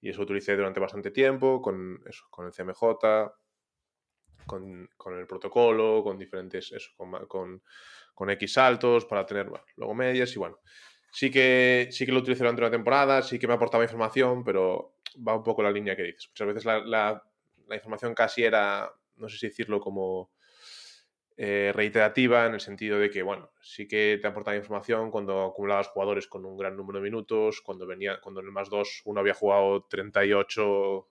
Y 0.00 0.10
eso 0.10 0.22
utilicé 0.22 0.54
durante 0.56 0.78
bastante 0.78 1.10
tiempo 1.10 1.62
con, 1.62 2.02
eso, 2.06 2.24
con 2.30 2.46
el 2.46 2.52
CMJ, 2.52 2.82
con, 4.46 4.88
con 4.96 5.18
el 5.18 5.26
protocolo, 5.26 6.02
con 6.04 6.18
diferentes, 6.18 6.70
eso, 6.72 6.90
con, 6.96 7.26
con, 7.26 7.62
con 8.14 8.30
X 8.30 8.52
saltos 8.52 9.06
para 9.06 9.24
tener, 9.24 9.50
luego 9.76 9.94
medias 9.94 10.34
y 10.36 10.38
bueno. 10.38 10.58
Sí 11.10 11.30
que, 11.30 11.88
sí 11.90 12.04
que 12.04 12.12
lo 12.12 12.18
utilicé 12.18 12.40
durante 12.40 12.60
una 12.60 12.70
temporada, 12.70 13.22
sí 13.22 13.38
que 13.38 13.48
me 13.48 13.54
aportaba 13.54 13.84
información, 13.84 14.44
pero 14.44 14.96
va 15.26 15.34
un 15.34 15.42
poco 15.42 15.62
la 15.62 15.70
línea 15.70 15.96
que 15.96 16.02
dices. 16.02 16.28
Muchas 16.28 16.46
veces 16.46 16.64
la, 16.66 16.78
la, 16.80 17.22
la 17.68 17.76
información 17.76 18.14
casi 18.14 18.44
era, 18.44 18.90
no 19.18 19.28
sé 19.28 19.38
si 19.38 19.48
decirlo 19.48 19.80
como 19.80 20.30
eh, 21.40 21.70
reiterativa 21.72 22.46
en 22.46 22.54
el 22.54 22.60
sentido 22.60 22.98
de 22.98 23.10
que, 23.10 23.22
bueno, 23.22 23.52
sí 23.60 23.86
que 23.86 24.18
te 24.20 24.26
aportaba 24.26 24.56
información 24.56 25.12
cuando 25.12 25.44
acumulabas 25.44 25.86
jugadores 25.86 26.26
con 26.26 26.44
un 26.44 26.56
gran 26.56 26.76
número 26.76 26.98
de 26.98 27.04
minutos, 27.04 27.60
cuando 27.60 27.86
venía, 27.86 28.20
cuando 28.20 28.40
en 28.40 28.46
el 28.46 28.52
más 28.52 28.68
2 28.68 29.02
uno 29.04 29.20
había 29.20 29.34
jugado 29.34 29.86
38 29.88 31.08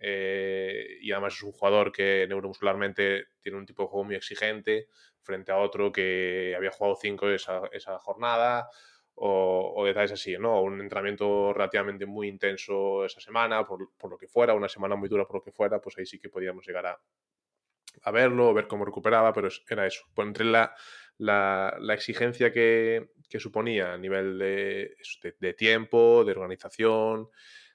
eh, 0.00 0.96
y 1.02 1.12
además 1.12 1.34
es 1.34 1.42
un 1.42 1.52
jugador 1.52 1.92
que 1.92 2.26
neuromuscularmente 2.26 3.26
tiene 3.42 3.58
un 3.58 3.66
tipo 3.66 3.82
de 3.82 3.88
juego 3.90 4.04
muy 4.04 4.14
exigente 4.14 4.88
frente 5.20 5.52
a 5.52 5.58
otro 5.58 5.92
que 5.92 6.54
había 6.56 6.70
jugado 6.70 6.96
5 6.96 7.28
esa, 7.28 7.62
esa 7.70 7.98
jornada 7.98 8.70
o, 9.16 9.84
detalles 9.84 10.12
así, 10.12 10.38
¿no? 10.38 10.62
Un 10.62 10.80
entrenamiento 10.80 11.52
relativamente 11.52 12.06
muy 12.06 12.28
intenso 12.28 13.04
esa 13.04 13.20
semana, 13.20 13.66
por, 13.66 13.90
por, 13.98 14.10
lo 14.10 14.16
que 14.16 14.28
fuera, 14.28 14.54
una 14.54 14.68
semana 14.68 14.96
muy 14.96 15.10
dura 15.10 15.26
por 15.26 15.36
lo 15.36 15.42
que 15.42 15.52
fuera, 15.52 15.80
pues 15.80 15.98
ahí 15.98 16.06
sí 16.06 16.18
que 16.18 16.28
podíamos 16.28 16.66
llegar 16.66 16.86
a, 16.86 17.00
a 18.02 18.10
verlo, 18.10 18.54
ver 18.54 18.66
cómo 18.66 18.84
recuperaba, 18.84 19.32
pero 19.32 19.48
era 19.68 19.86
eso. 19.86 20.04
Pues 20.14 20.26
entre 20.26 20.44
la, 20.44 20.74
la, 21.18 21.76
la 21.80 21.94
exigencia 21.94 22.52
que, 22.52 23.10
que, 23.28 23.40
suponía 23.40 23.94
a 23.94 23.98
nivel 23.98 24.38
de, 24.38 24.96
de, 25.38 25.54
tiempo, 25.54 26.24
de 26.24 26.32
organización, 26.32 27.28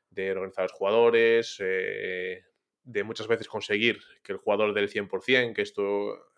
de 0.10 0.32
organizar 0.32 0.64
a 0.64 0.66
los 0.66 0.72
jugadores, 0.72 1.58
eh, 1.60 2.44
de 2.84 3.04
muchas 3.04 3.28
veces 3.28 3.48
conseguir 3.48 4.00
que 4.24 4.34
el 4.34 4.38
jugador 4.38 4.74
del 4.74 4.90
100%, 4.90 5.54
que 5.54 5.62
esto 5.62 6.34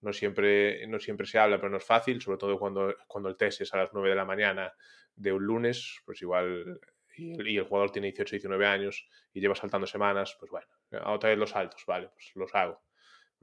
no 0.00 0.12
siempre, 0.12 0.86
no 0.86 1.00
siempre 1.00 1.26
se 1.26 1.38
habla, 1.38 1.56
pero 1.56 1.70
no 1.70 1.78
es 1.78 1.84
fácil, 1.84 2.20
sobre 2.20 2.38
todo 2.38 2.58
cuando, 2.58 2.94
cuando 3.06 3.28
el 3.28 3.36
test 3.36 3.62
es 3.62 3.72
a 3.74 3.78
las 3.78 3.90
9 3.92 4.10
de 4.10 4.14
la 4.14 4.24
mañana 4.24 4.72
de 5.16 5.32
un 5.32 5.44
lunes, 5.44 6.00
pues 6.04 6.20
igual, 6.22 6.80
y, 7.16 7.56
el 7.56 7.64
jugador 7.64 7.90
tiene 7.90 8.08
18, 8.08 8.36
19 8.36 8.66
años 8.66 9.08
y 9.32 9.40
lleva 9.40 9.54
saltando 9.54 9.86
semanas, 9.86 10.36
pues 10.38 10.50
bueno, 10.50 10.66
otra 11.06 11.30
vez 11.30 11.38
los 11.38 11.50
saltos, 11.50 11.84
vale, 11.86 12.08
pues 12.08 12.32
los 12.34 12.54
hago. 12.54 12.82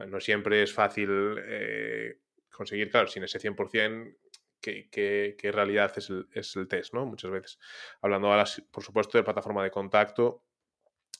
No 0.08 0.20
siempre 0.20 0.63
es 0.63 0.74
fácil 0.74 1.10
eh, 1.43 2.20
conseguir, 2.50 2.89
claro, 2.89 3.08
sin 3.08 3.24
ese 3.24 3.39
100%, 3.39 4.15
qué, 4.62 4.89
qué, 5.38 5.51
realidad 5.51 5.91
es 5.98 6.10
el, 6.10 6.27
es 6.34 6.58
test, 6.70 6.93
¿no? 6.93 7.05
Muchas 7.05 7.31
veces. 7.31 7.60
Hablando 8.01 8.27
ahora, 8.31 8.46
por 8.72 8.84
supuesto, 8.84 9.17
de 9.17 9.24
plataforma 9.24 9.63
de 9.63 9.72
contacto 9.72 10.46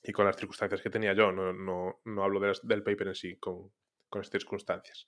y 0.04 0.12
con 0.12 0.26
las 0.26 0.38
circunstancias 0.38 0.82
que 0.82 0.90
tenía 0.90 1.14
yo, 1.14 1.32
no, 1.32 2.24
hablo 2.24 2.40
del 2.40 2.84
paper 2.84 3.10
en 3.10 3.16
sí, 3.16 3.36
con, 3.38 3.72
estas 4.14 4.42
circunstancias. 4.42 5.08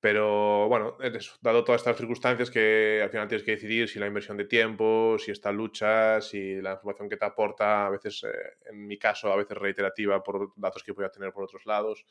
Pero 0.00 0.68
bueno, 0.68 0.96
dado 1.42 1.64
todas 1.64 1.82
estas 1.82 1.96
circunstancias 1.96 2.50
que 2.50 3.00
al 3.02 3.10
final 3.10 3.28
tienes 3.28 3.44
que 3.44 3.52
decidir 3.52 3.88
si 3.88 3.98
la 3.98 4.06
inversión 4.06 4.36
de 4.36 4.46
tiempo, 4.46 5.16
si 5.18 5.32
esta 5.32 5.52
lucha, 5.52 6.20
si 6.20 6.60
la 6.62 6.72
información 6.72 7.08
que 7.08 7.16
te 7.16 7.26
aporta, 7.26 7.86
a 7.86 7.90
veces, 7.90 8.24
eh, 8.24 8.56
en 8.70 8.86
mi 8.86 8.96
caso, 8.96 9.30
a 9.32 9.36
veces 9.36 9.58
reiterativa 9.58 10.22
por 10.22 10.52
datos 10.56 10.82
que 10.82 10.92
a 11.04 11.10
tener 11.10 11.32
por 11.32 11.44
otros 11.44 11.66
lados, 11.66 12.06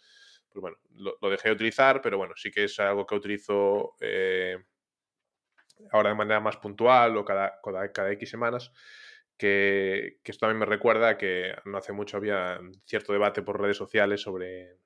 pues 0.51 0.62
bueno, 0.62 0.77
lo, 0.96 1.30
dejé 1.30 1.50
de 1.50 1.56
utilizar, 1.56 2.01
pero 2.01 2.18
bueno, 2.18 2.34
sí 2.36 2.51
que 2.51 2.66
es 2.66 2.80
algo 2.80 3.06
que 3.06 3.16
utilizo 3.16 3.96
eh, 4.00 4.58
ahora 5.92 6.10
de 6.10 6.16
manera 6.16 6.39
más 6.39 6.58
puntual 6.58 7.18
o 7.18 7.25
cada, 7.25 7.60
cada, 7.63 7.92
cada 7.92 8.12
X 8.12 8.30
semanas. 8.30 8.72
Que, 9.38 10.20
que, 10.24 10.32
esto 10.32 10.48
también 10.48 10.60
me 10.60 10.66
recuerda 10.66 11.18
que 11.18 11.54
no 11.66 11.77
hace 11.77 11.94
mucho 11.94 12.18
había 12.18 12.60
cierto 12.86 13.13
debate 13.13 13.44
por 13.44 13.62
redes 13.62 13.77
sociales 13.77 14.22
sobre, 14.22 14.80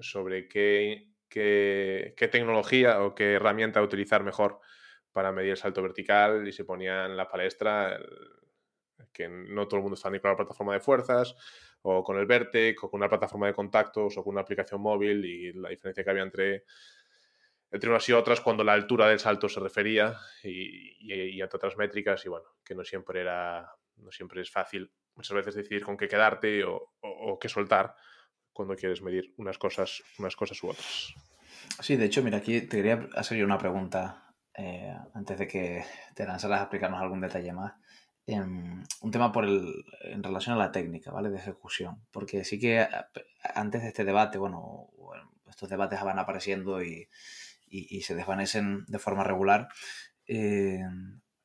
sobre 0.00 0.48
qué, 0.48 1.10
qué, 1.28 2.28
tecnología 2.30 3.02
o 3.02 3.14
qué 3.14 3.34
herramienta 3.34 3.82
utilizar 3.82 4.22
mejor 4.24 4.60
para 5.12 5.32
medir 5.32 5.52
el 5.52 5.56
salto 5.56 5.82
vertical 5.82 6.46
y 6.46 6.52
se 6.52 6.64
ponía 6.64 7.06
en 7.06 7.16
la 7.16 7.28
palestra 7.28 7.98
que 9.12 9.28
no 9.28 9.66
todo 9.66 9.78
el 9.78 9.82
mundo 9.82 9.94
está 9.94 10.10
ni 10.10 10.20
con 10.20 10.30
la 10.30 10.36
plataforma 10.36 10.74
de 10.74 10.80
fuerzas 10.80 11.36
o 11.88 12.02
con 12.02 12.18
el 12.18 12.26
Vertec 12.26 12.82
o 12.82 12.90
con 12.90 12.98
una 12.98 13.08
plataforma 13.08 13.46
de 13.46 13.54
contactos 13.54 14.16
o 14.16 14.24
con 14.24 14.32
una 14.34 14.42
aplicación 14.42 14.80
móvil 14.80 15.24
y 15.24 15.52
la 15.52 15.68
diferencia 15.68 16.02
que 16.02 16.10
había 16.10 16.22
entre, 16.22 16.64
entre 17.70 17.90
unas 17.90 18.08
y 18.08 18.12
otras 18.12 18.40
cuando 18.40 18.64
la 18.64 18.72
altura 18.72 19.08
del 19.08 19.20
salto 19.20 19.48
se 19.48 19.60
refería 19.60 20.16
y, 20.42 21.36
y, 21.36 21.40
a 21.40 21.46
otras 21.46 21.76
métricas 21.76 22.24
y 22.26 22.28
bueno, 22.28 22.46
que 22.64 22.74
no 22.74 22.84
siempre 22.84 23.20
era 23.20 23.70
no 23.96 24.10
siempre 24.10 24.42
es 24.42 24.50
fácil 24.50 24.90
muchas 25.14 25.36
veces 25.36 25.54
decidir 25.54 25.82
con 25.82 25.96
qué 25.96 26.08
quedarte 26.08 26.64
o, 26.64 26.92
o 27.00 27.38
qué 27.38 27.48
soltar 27.48 27.94
cuando 28.52 28.74
quieres 28.74 29.02
medir 29.02 29.34
unas 29.36 29.58
cosas, 29.58 30.02
unas 30.18 30.34
cosas 30.34 30.62
u 30.62 30.68
otras. 30.68 31.14
Sí, 31.80 31.96
de 31.96 32.06
hecho, 32.06 32.22
mira, 32.22 32.38
aquí 32.38 32.62
te 32.62 32.78
quería 32.78 33.06
hacer 33.14 33.36
yo 33.38 33.44
una 33.44 33.58
pregunta 33.58 34.34
eh, 34.54 34.96
antes 35.14 35.38
de 35.38 35.46
que 35.46 35.84
te 36.14 36.24
lanzaras 36.24 36.60
a 36.60 36.62
explicarnos 36.64 37.00
algún 37.00 37.20
detalle 37.20 37.52
más. 37.52 37.74
Em, 38.26 38.82
un 39.02 39.10
tema 39.10 39.30
por 39.30 39.44
el, 39.44 39.84
en 40.02 40.22
relación 40.22 40.56
a 40.56 40.58
la 40.58 40.72
técnica, 40.72 41.12
¿vale? 41.12 41.30
De 41.30 41.36
ejecución. 41.38 42.02
Porque 42.10 42.44
sí 42.44 42.58
que 42.58 42.86
antes 43.54 43.82
de 43.82 43.88
este 43.88 44.04
debate, 44.04 44.38
bueno, 44.38 44.88
estos 45.48 45.68
debates 45.68 46.02
van 46.02 46.18
apareciendo 46.18 46.82
y, 46.82 47.08
y, 47.68 48.02
se 48.02 48.14
desvanecen 48.14 48.84
de 48.86 48.98
forma 48.98 49.24
regular. 49.24 49.68
Eh, 50.26 50.82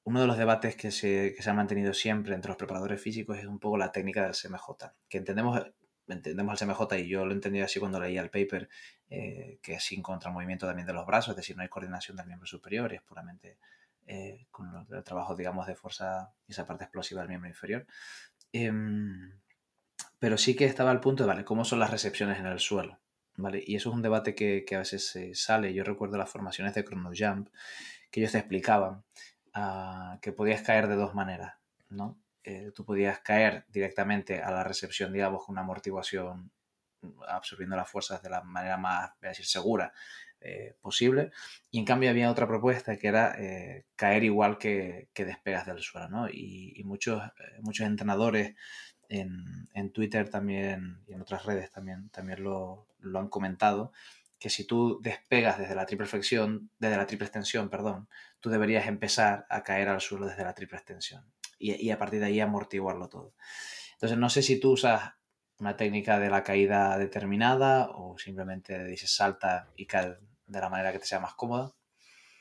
uno 0.04 0.22
de 0.22 0.28
los 0.28 0.38
debates 0.38 0.76
que 0.76 0.92
se, 0.92 1.34
que 1.36 1.44
se 1.44 1.50
ha 1.50 1.54
mantenido 1.54 1.94
siempre 1.94 2.34
entre 2.34 2.50
los 2.50 2.58
preparadores 2.58 3.02
físicos 3.02 3.38
es 3.38 3.46
un 3.46 3.60
poco 3.60 3.78
la 3.78 3.92
técnica 3.92 4.24
del 4.24 4.34
CMJ, 4.34 4.94
que 5.08 5.18
entendemos 5.20 5.62
entendemos 6.08 6.62
el 6.62 6.68
CMJ 6.68 7.00
y 7.00 7.08
yo 7.08 7.26
lo 7.26 7.32
entendí 7.32 7.62
así 7.62 7.80
cuando 7.80 8.00
leía 8.00 8.22
el 8.22 8.30
paper, 8.30 8.70
eh, 9.10 9.60
que 9.62 9.76
es 9.76 9.84
sin 9.84 10.02
contramovimiento 10.02 10.68
también 10.68 10.88
de 10.88 10.94
los 10.94 11.06
brazos, 11.06 11.32
es 11.32 11.38
decir, 11.38 11.56
no 11.56 11.64
hay 11.64 11.70
coordinación 11.70 12.18
del 12.18 12.28
miembro 12.28 12.48
superior, 12.48 12.92
es 12.94 13.02
puramente 13.02 13.58
eh, 14.08 14.48
con 14.52 14.88
el 14.90 15.04
trabajo, 15.04 15.36
digamos, 15.36 15.68
de 15.68 15.76
fuerza 15.76 16.34
esa 16.48 16.66
parte 16.66 16.84
explosiva 16.86 17.22
del 17.22 17.30
miembro 17.30 17.50
inferior. 17.50 17.86
Em, 18.54 19.40
pero 20.20 20.38
sí 20.38 20.56
que 20.56 20.66
estaba 20.66 20.92
al 20.92 21.00
punto 21.00 21.24
de, 21.24 21.28
vale, 21.28 21.46
¿cómo 21.46 21.66
son 21.66 21.80
las 21.80 21.92
recepciones 21.92 22.40
en 22.40 22.46
el 22.46 22.60
suelo? 22.60 23.00
¿Vale? 23.38 23.64
Y 23.66 23.76
eso 23.76 23.90
es 23.90 23.96
un 23.96 24.02
debate 24.02 24.36
que, 24.36 24.66
que 24.68 24.76
a 24.76 24.80
veces 24.80 25.18
sale. 25.34 25.74
Yo 25.74 25.84
recuerdo 25.84 26.18
las 26.18 26.30
formaciones 26.30 26.76
de 26.76 26.84
Chrono 26.84 27.12
Jump, 27.18 27.50
que 28.12 28.20
ellos 28.20 28.34
te 28.34 28.40
explicaban 28.40 29.04
uh, 29.56 30.20
que 30.22 30.34
podías 30.34 30.62
caer 30.62 30.88
de 30.88 30.96
dos 30.96 31.16
maneras, 31.16 31.56
¿no? 31.90 32.20
Eh, 32.44 32.72
tú 32.76 32.86
podías 32.86 33.20
caer 33.20 33.66
directamente 33.70 34.42
a 34.42 34.52
la 34.52 34.64
recepción, 34.64 35.14
digamos, 35.14 35.46
con 35.46 35.54
una 35.54 35.62
amortiguación 35.62 36.52
absorbiendo 37.28 37.76
las 37.76 37.90
fuerzas 37.90 38.22
de 38.22 38.30
la 38.30 38.42
manera 38.44 38.78
más, 38.78 39.12
voy 39.20 39.28
a 39.28 39.30
decir, 39.30 39.46
segura 39.46 39.94
eh, 40.42 40.76
posible. 40.82 41.32
Y 41.70 41.80
en 41.80 41.86
cambio 41.86 42.10
había 42.10 42.32
otra 42.32 42.48
propuesta 42.48 42.98
que 42.98 43.08
era 43.08 43.36
eh, 43.40 43.86
caer 43.96 44.24
igual 44.24 44.58
que, 44.58 45.10
despegas 45.16 45.66
del 45.66 45.80
suelo, 45.80 46.10
¿no? 46.10 46.30
Y, 46.30 46.82
muchos, 46.86 47.22
muchos 47.62 47.88
entrenadores 47.88 48.56
en, 49.10 49.70
en, 49.74 49.92
Twitter 49.92 50.30
también 50.30 51.04
y 51.08 51.14
en 51.14 51.22
otras 51.22 51.46
redes 51.46 51.72
también, 51.72 52.10
también 52.10 52.44
lo, 52.44 52.88
lo, 53.00 53.20
han 53.20 53.30
comentado, 53.30 53.92
que 54.40 54.50
si 54.50 54.66
tú 54.66 55.00
despegas 55.02 55.60
desde 55.60 55.76
la 55.76 55.86
triple 55.86 56.08
flexión, 56.08 56.72
desde 56.80 56.98
la 56.98 57.06
triple 57.06 57.28
extensión, 57.28 57.70
perdón, 57.70 58.08
tú 58.40 58.50
deberías 58.50 58.88
empezar 58.88 59.46
a 59.50 59.64
caer 59.64 59.90
al 59.90 60.02
suelo 60.02 60.26
desde 60.26 60.44
la 60.44 60.54
triple 60.54 60.78
extensión 60.78 61.24
y, 61.62 61.92
a 61.92 61.98
partir 61.98 62.20
de 62.20 62.26
ahí 62.28 62.40
amortiguarlo 62.40 63.08
todo. 63.08 63.34
Entonces, 63.94 64.18
no 64.18 64.30
sé 64.30 64.42
si 64.42 64.60
tú 64.60 64.72
usas 64.72 65.14
una 65.60 65.78
técnica 65.78 66.20
de 66.20 66.30
la 66.30 66.44
caída 66.44 66.98
determinada 66.98 67.92
o 67.92 68.18
simplemente 68.18 68.84
dices 68.86 69.16
salta 69.16 69.70
y 69.76 69.86
cae 69.86 70.18
de 70.52 70.60
la 70.60 70.70
manera 70.70 70.92
que 70.92 71.00
te 71.00 71.06
sea 71.06 71.20
más 71.20 71.34
cómoda. 71.34 71.72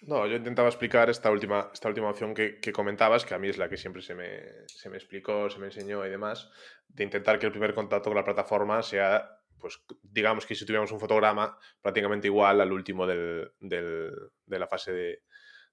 No, 0.02 0.26
yo 0.26 0.36
intentaba 0.36 0.68
explicar 0.68 1.10
esta 1.10 1.30
última, 1.30 1.70
esta 1.72 1.88
última 1.88 2.08
opción 2.08 2.34
que, 2.34 2.72
comentabas, 2.72 3.24
que 3.24 3.34
a 3.34 3.38
mí 3.38 3.48
es 3.48 3.58
la 3.58 3.68
que 3.68 3.76
siempre 3.76 4.00
se 4.00 4.14
me, 4.14 4.40
se 4.66 4.88
me, 4.88 4.96
explicó, 4.96 5.50
se 5.50 5.58
me 5.58 5.66
enseñó 5.66 6.04
y 6.06 6.10
demás, 6.10 6.50
de 6.88 7.04
intentar 7.04 7.38
que 7.38 7.46
el 7.46 7.52
primer 7.52 7.74
contacto 7.74 8.08
con 8.08 8.16
la 8.16 8.24
plataforma 8.24 8.82
sea, 8.82 9.38
pues 9.58 9.82
digamos 10.02 10.46
que 10.46 10.54
si 10.54 10.64
tuviéramos 10.64 10.90
un 10.92 11.00
fotograma 11.00 11.58
prácticamente 11.82 12.28
igual 12.28 12.62
al 12.62 12.72
último 12.72 13.06
del, 13.06 13.52
del, 13.60 14.10
de 14.46 14.58
la 14.58 14.66
fase 14.66 14.92
de, 14.92 15.22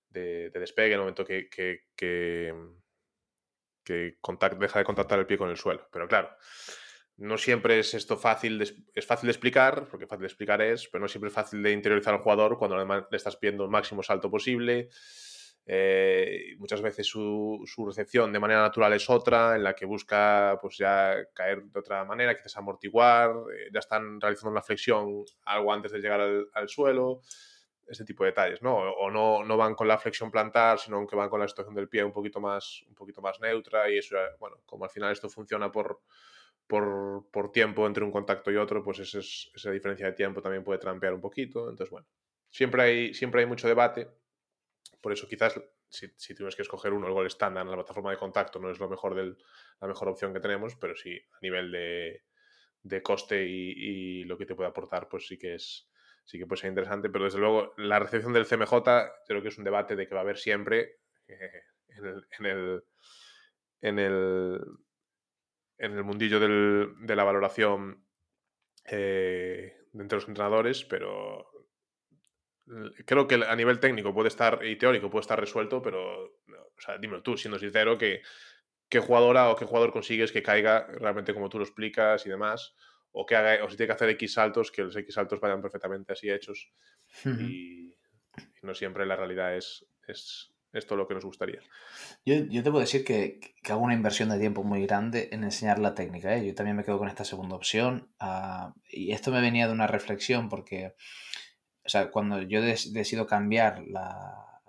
de, 0.10 0.50
despegue, 0.50 0.88
en 0.88 0.94
el 0.94 1.00
momento 1.00 1.24
que, 1.24 1.50
que 1.50 1.86
que 3.88 4.18
deja 4.60 4.80
de 4.80 4.86
contactar 4.86 5.18
el 5.18 5.26
pie 5.26 5.38
con 5.38 5.50
el 5.50 5.56
suelo. 5.56 5.88
Pero 5.92 6.08
claro, 6.10 6.30
no 7.18 7.38
siempre 7.38 7.80
es 7.80 7.94
esto 7.94 8.16
fácil, 8.16 8.60
de, 8.60 8.76
es 8.94 9.06
fácil 9.06 9.28
de 9.28 9.32
explicar, 9.32 9.88
porque 9.90 10.06
fácil 10.06 10.22
de 10.22 10.28
explicar 10.28 10.62
es, 10.62 10.88
pero 10.88 11.02
no 11.02 11.08
siempre 11.08 11.30
es 11.30 11.34
fácil 11.34 11.64
de 11.64 11.72
interiorizar 11.72 12.14
al 12.14 12.22
jugador 12.22 12.58
cuando 12.58 12.76
además 12.76 13.06
le 13.10 13.18
estás 13.18 13.36
pidiendo 13.36 13.64
el 13.64 13.72
máximo 13.72 14.04
salto 14.04 14.30
posible. 14.30 14.90
Eh, 15.66 16.56
muchas 16.60 16.82
veces 16.82 17.08
su, 17.08 17.66
recepción 17.86 18.32
de 18.32 18.40
manera 18.40 18.62
natural 18.62 18.94
es 18.94 19.10
otra, 19.10 19.56
en 19.56 19.64
la 19.64 19.74
que 19.74 19.86
busca 19.86 20.58
pues 20.62 20.78
ya 20.78 21.16
caer 21.34 21.64
de 21.64 21.80
otra 21.80 22.06
manera, 22.06 22.36
quizás 22.36 22.56
amortiguar, 22.56 23.32
eh, 23.52 23.70
ya 23.74 23.80
están 23.80 24.22
realizando 24.22 24.52
una 24.52 24.62
flexión 24.62 25.26
algo 25.44 25.74
antes 25.74 25.92
de 25.92 26.00
llegar 26.00 26.22
al 26.22 26.70
suelo 26.70 27.22
ese 27.88 28.06
tipo 28.06 28.24
de 28.24 28.32
detalles, 28.32 28.62
¿no? 28.62 28.76
O 28.76 29.10
no, 29.10 29.44
no 29.44 29.58
van 29.58 29.74
con 29.74 29.88
la 29.88 29.98
flexión 29.98 30.30
plantar, 30.30 30.78
sino 30.78 31.08
que 31.08 31.16
van 31.16 31.30
con 31.30 31.40
la 31.40 31.48
situación 31.48 31.74
del 31.74 31.88
pie 31.88 32.04
un 32.04 32.12
poquito 32.12 32.40
más, 32.40 32.84
un 32.88 32.94
poquito 32.94 33.22
más 33.22 33.40
neutra 33.40 33.90
y 33.90 33.98
eso, 33.98 34.18
bueno, 34.40 34.58
como 34.66 34.84
al 34.84 34.90
final 34.90 35.14
esto 35.14 35.30
funciona 35.30 35.72
por, 35.72 36.02
por, 36.68 37.30
por 37.32 37.52
tiempo 37.52 37.88
entre 37.88 38.04
un 38.04 38.12
contacto 38.12 38.52
y 38.52 38.58
otro, 38.58 38.84
pues 38.84 39.00
esa 39.00 39.72
diferencia 39.72 40.08
de 40.08 40.14
tiempo 40.14 40.42
también 40.42 40.64
puede 40.64 40.80
trampear 40.80 41.14
un 41.14 41.22
poquito. 41.22 41.70
Entonces, 41.70 41.90
bueno, 41.90 42.08
siempre 42.50 42.82
hay, 42.84 43.14
siempre 43.14 43.42
hay 43.42 43.48
mucho 43.48 43.68
debate. 43.68 44.10
Por 45.02 45.14
eso 45.14 45.28
quizás 45.28 45.60
si, 45.90 46.08
si 46.18 46.36
tienes 46.36 46.56
que 46.56 46.62
escoger 46.62 46.94
uno, 46.94 47.08
el 47.08 47.14
gol 47.14 47.28
estándar 47.28 47.64
en 47.64 47.72
la 47.72 47.78
plataforma 47.78 48.12
de 48.12 48.18
contacto 48.18 48.60
no 48.60 48.70
es 48.70 48.80
lo 48.80 48.90
mejor 48.90 49.16
del, 49.16 49.38
la 49.80 49.88
mejor 49.88 50.10
opción 50.10 50.34
que 50.34 50.40
tenemos, 50.40 50.76
pero 50.76 50.96
sí 50.96 51.18
a 51.18 51.40
nivel 51.42 51.72
de, 51.72 52.24
de 52.84 53.02
coste 53.02 53.46
y, 53.46 53.72
y, 53.72 54.24
lo 54.26 54.38
que 54.38 54.46
te 54.46 54.56
puede 54.56 54.70
aportar, 54.70 55.08
pues 55.08 55.28
sí 55.28 55.38
que 55.38 55.56
es, 55.56 55.90
sí 56.24 56.38
que 56.38 56.46
puede 56.46 56.62
ser 56.62 56.70
interesante, 56.70 57.10
pero 57.10 57.26
desde 57.26 57.40
luego 57.40 57.74
la 57.78 58.00
recepción 58.00 58.34
del 58.34 58.46
CMJ 58.46 58.74
creo 59.26 59.42
que 59.42 59.48
es 59.48 59.58
un 59.58 59.64
debate 59.64 59.96
de 59.96 60.08
que 60.08 60.14
va 60.14 60.22
a 60.22 60.24
haber 60.24 60.38
siempre 60.38 61.00
en, 61.28 62.46
el, 62.46 62.84
en, 63.82 64.00
el, 64.00 64.62
en, 65.78 65.94
el, 65.94 66.04
mundillo 66.04 66.40
del, 66.40 66.94
de 67.00 67.16
la 67.16 67.24
valoración 67.24 68.06
eh, 68.86 69.78
entre 69.94 70.18
los 70.18 70.28
entrenadores, 70.28 70.84
pero 70.86 71.50
creo 73.06 73.28
que 73.28 73.36
a 73.36 73.56
nivel 73.56 73.80
técnico 73.80 74.14
puede 74.14 74.28
estar 74.28 74.66
y 74.66 74.76
teórico 74.78 75.10
puede 75.10 75.22
estar 75.22 75.40
resuelto, 75.40 75.82
pero, 75.82 76.26
o 76.26 76.82
sea, 76.82 76.98
dímelo 76.98 77.24
tú, 77.24 77.38
siendo 77.38 77.60
sincero, 77.60 77.98
que 77.98 78.22
qué 78.90 79.00
jugadora 79.00 79.50
o 79.50 79.56
qué 79.56 79.66
jugador 79.66 79.92
consigues 79.92 80.32
que 80.32 80.44
caiga 80.44 80.88
realmente 80.88 81.34
como 81.34 81.50
tú 81.50 81.58
lo 81.58 81.64
explicas 81.64 82.26
y 82.26 82.30
demás, 82.30 82.76
o 83.12 83.26
que 83.26 83.36
haga, 83.36 83.64
o 83.64 83.70
si 83.70 83.78
tiene 83.78 83.88
que 83.88 83.94
hacer 83.94 84.10
X 84.10 84.34
saltos, 84.34 84.72
que 84.72 84.84
los 84.84 84.96
X 84.96 85.16
saltos 85.16 85.40
vayan 85.40 85.62
perfectamente 85.62 86.14
así 86.14 86.30
hechos. 86.30 86.72
y, 87.26 87.96
no 88.62 88.74
siempre 88.76 89.06
la 89.06 89.16
realidad 89.16 89.56
es, 89.56 89.86
es, 90.08 90.54
esto 90.74 90.96
lo 90.96 91.08
que 91.08 91.14
nos 91.14 91.26
gustaría. 91.26 91.62
Yo, 92.26 92.36
yo 92.36 92.64
te 92.64 92.70
puedo 92.70 92.82
decir 92.82 93.04
que, 93.04 93.40
que, 93.64 93.72
hago 93.72 93.82
una 93.82 93.94
inversión 93.94 94.30
de 94.30 94.40
tiempo 94.40 94.64
muy 94.64 94.86
grande 94.86 95.30
en 95.32 95.44
enseñar 95.44 95.80
la 95.80 95.96
técnica. 95.96 96.36
¿eh? 96.36 96.46
Yo 96.46 96.56
también 96.56 96.76
me 96.76 96.84
quedo 96.84 96.98
con 96.98 97.08
esta 97.08 97.24
segunda 97.24 97.56
opción. 97.56 98.10
Uh, 98.22 98.74
y 98.90 99.12
esto 99.12 99.32
me 99.32 99.42
venía 99.42 99.68
de 99.68 99.74
una 99.74 99.88
reflexión 99.88 100.50
porque, 100.50 100.96
o 101.86 101.90
sea, 101.90 102.12
cuando 102.12 102.42
yo 102.42 102.62
decido 102.62 103.26
cambiar 103.26 103.84
la, 103.88 104.62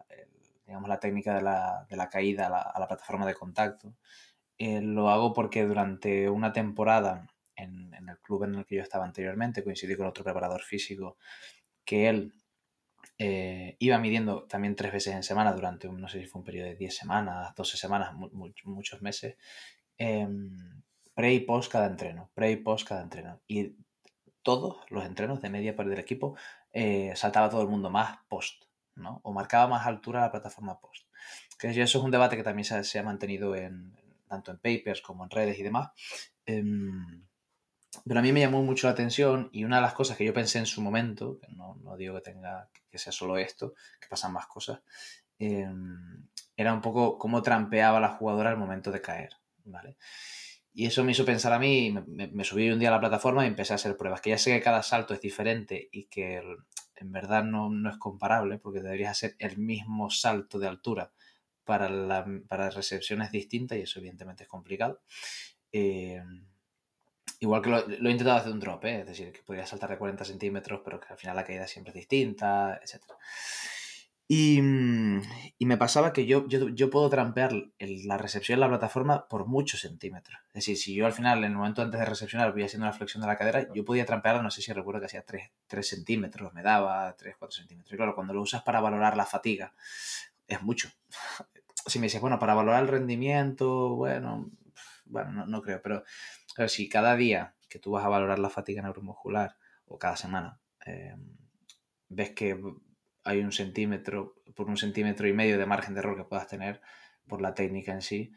digamos, 0.66 0.88
la 0.88 1.00
técnica 1.00 1.34
de 1.34 1.42
la, 1.42 1.86
de 1.88 1.96
la 1.96 2.08
caída 2.08 2.46
a 2.46 2.50
la, 2.50 2.60
a 2.60 2.78
la, 2.78 2.86
plataforma 2.86 3.26
de 3.26 3.34
contacto, 3.34 3.94
eh, 4.58 4.80
lo 4.80 5.10
hago 5.10 5.32
porque 5.32 5.64
durante 5.64 6.28
una 6.30 6.52
temporada 6.52 7.26
en, 7.56 7.92
en, 7.94 8.08
el 8.08 8.18
club 8.18 8.44
en 8.44 8.54
el 8.54 8.66
que 8.66 8.76
yo 8.76 8.82
estaba 8.82 9.04
anteriormente, 9.04 9.64
coincidí 9.64 9.96
con 9.96 10.06
otro 10.06 10.24
preparador 10.24 10.62
físico, 10.62 11.16
que 11.84 12.08
él 12.08 12.34
eh, 13.18 13.76
iba 13.80 13.98
midiendo 13.98 14.44
también 14.44 14.76
tres 14.76 14.92
veces 14.92 15.14
en 15.14 15.22
semana 15.25 15.52
durante, 15.52 15.88
no 15.88 16.08
sé 16.08 16.20
si 16.20 16.26
fue 16.26 16.40
un 16.40 16.44
periodo 16.44 16.68
de 16.68 16.76
10 16.76 16.96
semanas, 16.96 17.54
12 17.56 17.76
semanas, 17.76 18.14
mu 18.14 18.30
muchos 18.64 19.02
meses, 19.02 19.37
eh, 19.98 20.28
pre 21.14 21.34
y 21.34 21.40
post 21.40 21.72
cada 21.72 21.87
entreno, 21.87 22.30
pre 22.34 22.52
y 22.52 22.56
post 22.56 22.87
cada 22.87 23.02
entreno. 23.02 23.40
Y 23.48 23.75
todos 24.42 24.78
los 24.88 25.04
entrenos 25.04 25.42
de 25.42 25.50
media 25.50 25.75
parte 25.75 25.90
del 25.90 25.98
equipo 25.98 26.37
eh, 26.72 27.12
saltaba 27.16 27.50
todo 27.50 27.62
el 27.62 27.68
mundo 27.68 27.90
más 27.90 28.18
post, 28.28 28.64
¿no? 28.94 29.20
O 29.25 29.32
marcaba 29.32 29.66
más 29.66 29.87
altura 29.87 30.20
la 30.20 30.30
plataforma 30.30 30.80
post. 30.80 31.06
Que 31.58 31.70
eso 31.70 31.82
es 31.82 32.04
un 32.04 32.12
debate 32.12 32.37
que 32.37 32.44
también 32.44 32.64
se, 32.64 32.84
se 32.84 33.00
ha 33.00 33.02
mantenido 33.02 33.56
en, 33.56 33.96
tanto 34.28 34.52
en 34.52 34.58
papers 34.58 35.02
como 35.02 35.25
en 35.25 35.30
redes 35.30 35.58
y 35.58 35.64
demás. 35.64 35.90
Em, 37.95 38.02
pero 38.07 38.21
a 38.21 38.23
mí 38.23 38.33
me 38.33 38.40
llamó 38.40 38.62
mucho 38.62 38.87
la 38.87 38.92
atención 38.92 39.49
y 39.52 39.64
una 39.64 39.76
de 39.76 39.83
las 39.83 39.95
cosas 39.95 40.16
que 40.16 40.25
yo 40.25 40.35
pensé 40.35 40.59
en 40.59 40.66
su 40.66 40.80
momento, 40.80 41.38
no, 41.49 41.76
no 41.83 41.97
digo 41.97 42.14
que 42.16 42.21
tenga 42.23 42.68
que 42.90 42.99
sea 42.99 43.12
solo 43.12 43.37
esto, 43.38 43.75
que 44.00 44.09
pasan 44.09 44.33
más 44.33 44.47
cosas, 44.47 44.80
eh, 45.38 45.68
era 46.57 46.75
un 46.75 46.80
poco 46.80 47.18
cómo 47.18 47.42
trampeaba 47.42 48.00
la 48.00 48.09
jugadora 48.09 48.50
al 48.50 48.57
momento 48.57 48.90
de 48.90 49.00
caer, 49.00 49.30
¿vale? 49.64 49.97
Y 50.73 50.87
eso 50.87 51.02
me 51.04 51.12
hizo 51.12 51.25
pensar 51.25 51.52
a 51.52 51.59
mí, 51.59 51.95
me, 52.07 52.45
subí 52.45 52.71
un 52.71 52.78
día 52.78 52.88
a 52.88 52.92
la 52.92 53.00
plataforma 53.00 53.45
y 53.45 53.49
empecé 53.49 53.73
a 53.73 53.76
hacer 53.76 53.97
pruebas, 53.97 54.21
que 54.21 54.30
ya 54.30 54.38
sé 54.38 54.52
que 54.52 54.62
cada 54.62 54.83
salto 54.83 55.14
es 55.14 55.21
diferente 55.21 55.88
y 55.90 56.04
que 56.04 56.42
en 56.97 57.12
verdad 57.12 57.45
no, 57.45 57.71
no 57.71 57.90
es 57.90 57.97
comparable, 57.97 58.59
porque 58.59 58.80
deberías 58.80 59.11
hacer 59.11 59.37
el 59.38 59.59
mismo 59.59 60.11
salto 60.11 60.59
de 60.59 60.68
altura 60.68 61.12
para, 61.64 61.88
la, 61.88 62.26
para 62.49 62.71
recepciones 62.71 63.33
distintas 63.33 63.78
y 63.78 63.83
eso 63.83 63.99
evidentemente 63.99 64.45
es 64.45 64.49
complicado. 64.49 65.00
Eh, 65.73 66.23
Igual 67.40 67.62
que 67.62 67.71
lo, 67.71 67.87
lo, 67.87 68.09
he 68.09 68.12
intentado 68.12 68.38
hacer 68.38 68.52
un 68.52 68.61
drop, 68.61 68.85
¿eh? 68.85 69.00
es 69.00 69.07
decir, 69.07 69.33
que 69.33 69.42
podría 69.42 69.64
saltar 69.64 69.90
de 69.90 69.99
40 69.99 70.25
centímetros, 70.25 70.80
pero 70.85 70.99
que 70.99 71.07
al 71.11 71.18
final 71.18 71.37
la 71.37 71.45
caída 71.45 71.68
siempre 71.68 71.90
es 71.90 71.95
distinta, 71.95 72.80
etc. 72.83 73.04
Y, 74.30 74.61
y 75.57 75.64
me 75.64 75.78
pasaba 75.78 76.12
que 76.12 76.26
yo, 76.26 76.47
yo, 76.49 76.68
yo 76.68 76.90
puedo 76.90 77.09
trampear 77.09 77.50
el, 77.78 78.07
la 78.07 78.18
recepción 78.18 78.57
en 78.57 78.61
la 78.61 78.68
plataforma 78.68 79.26
por 79.26 79.47
muchos 79.47 79.80
centímetros. 79.80 80.38
Es 80.49 80.54
decir, 80.54 80.76
si 80.76 80.95
yo 80.95 81.07
al 81.07 81.14
final, 81.14 81.38
en 81.38 81.52
el 81.52 81.57
momento 81.57 81.80
antes 81.80 81.99
de 81.99 82.04
recepcionar, 82.04 82.52
voy 82.52 82.62
haciendo 82.62 82.85
la 82.87 82.92
flexión 82.92 83.23
de 83.23 83.26
la 83.26 83.38
cadera, 83.38 83.66
yo 83.73 83.87
podía 83.87 84.04
trampearla, 84.04 84.42
no 84.42 84.50
sé 84.50 84.61
si 84.61 84.71
recuerdo 84.75 85.00
que 85.00 85.07
hacía 85.07 85.23
3, 85.23 85.50
3 85.66 85.88
centímetros, 85.88 86.52
me 86.52 86.62
daba 86.62 87.16
3, 87.16 87.37
4 87.38 87.57
centímetros. 87.57 87.90
Y 87.90 87.97
claro, 87.97 88.14
cuando 88.14 88.35
lo 88.35 88.42
usas 88.42 88.62
para 88.62 88.80
valorar 88.83 89.16
la 89.16 89.25
fatiga, 89.25 89.73
es 90.47 90.61
mucho. 90.61 90.90
Si 91.87 91.99
me 91.99 92.07
dices, 92.07 92.21
bueno, 92.21 92.38
para 92.38 92.52
valorar 92.52 92.83
el 92.83 92.88
rendimiento, 92.88 93.95
bueno, 93.95 94.50
bueno, 95.07 95.33
no, 95.33 95.47
no 95.47 95.62
creo, 95.62 95.80
pero 95.80 96.04
pero 96.58 96.68
si 96.68 96.88
cada 96.88 97.14
día 97.14 97.54
que 97.68 97.78
tú 97.78 97.92
vas 97.92 98.04
a 98.04 98.08
valorar 98.08 98.40
la 98.40 98.50
fatiga 98.50 98.82
neuromuscular 98.82 99.56
o 99.86 99.96
cada 99.96 100.16
semana 100.16 100.58
eh, 100.84 101.14
ves 102.08 102.30
que 102.30 102.60
hay 103.22 103.38
un 103.42 103.52
centímetro, 103.52 104.34
por 104.56 104.66
un 104.66 104.76
centímetro 104.76 105.28
y 105.28 105.32
medio 105.32 105.56
de 105.56 105.66
margen 105.66 105.94
de 105.94 106.00
error 106.00 106.16
que 106.16 106.24
puedas 106.24 106.48
tener 106.48 106.80
por 107.28 107.40
la 107.40 107.54
técnica 107.54 107.92
en 107.92 108.02
sí, 108.02 108.32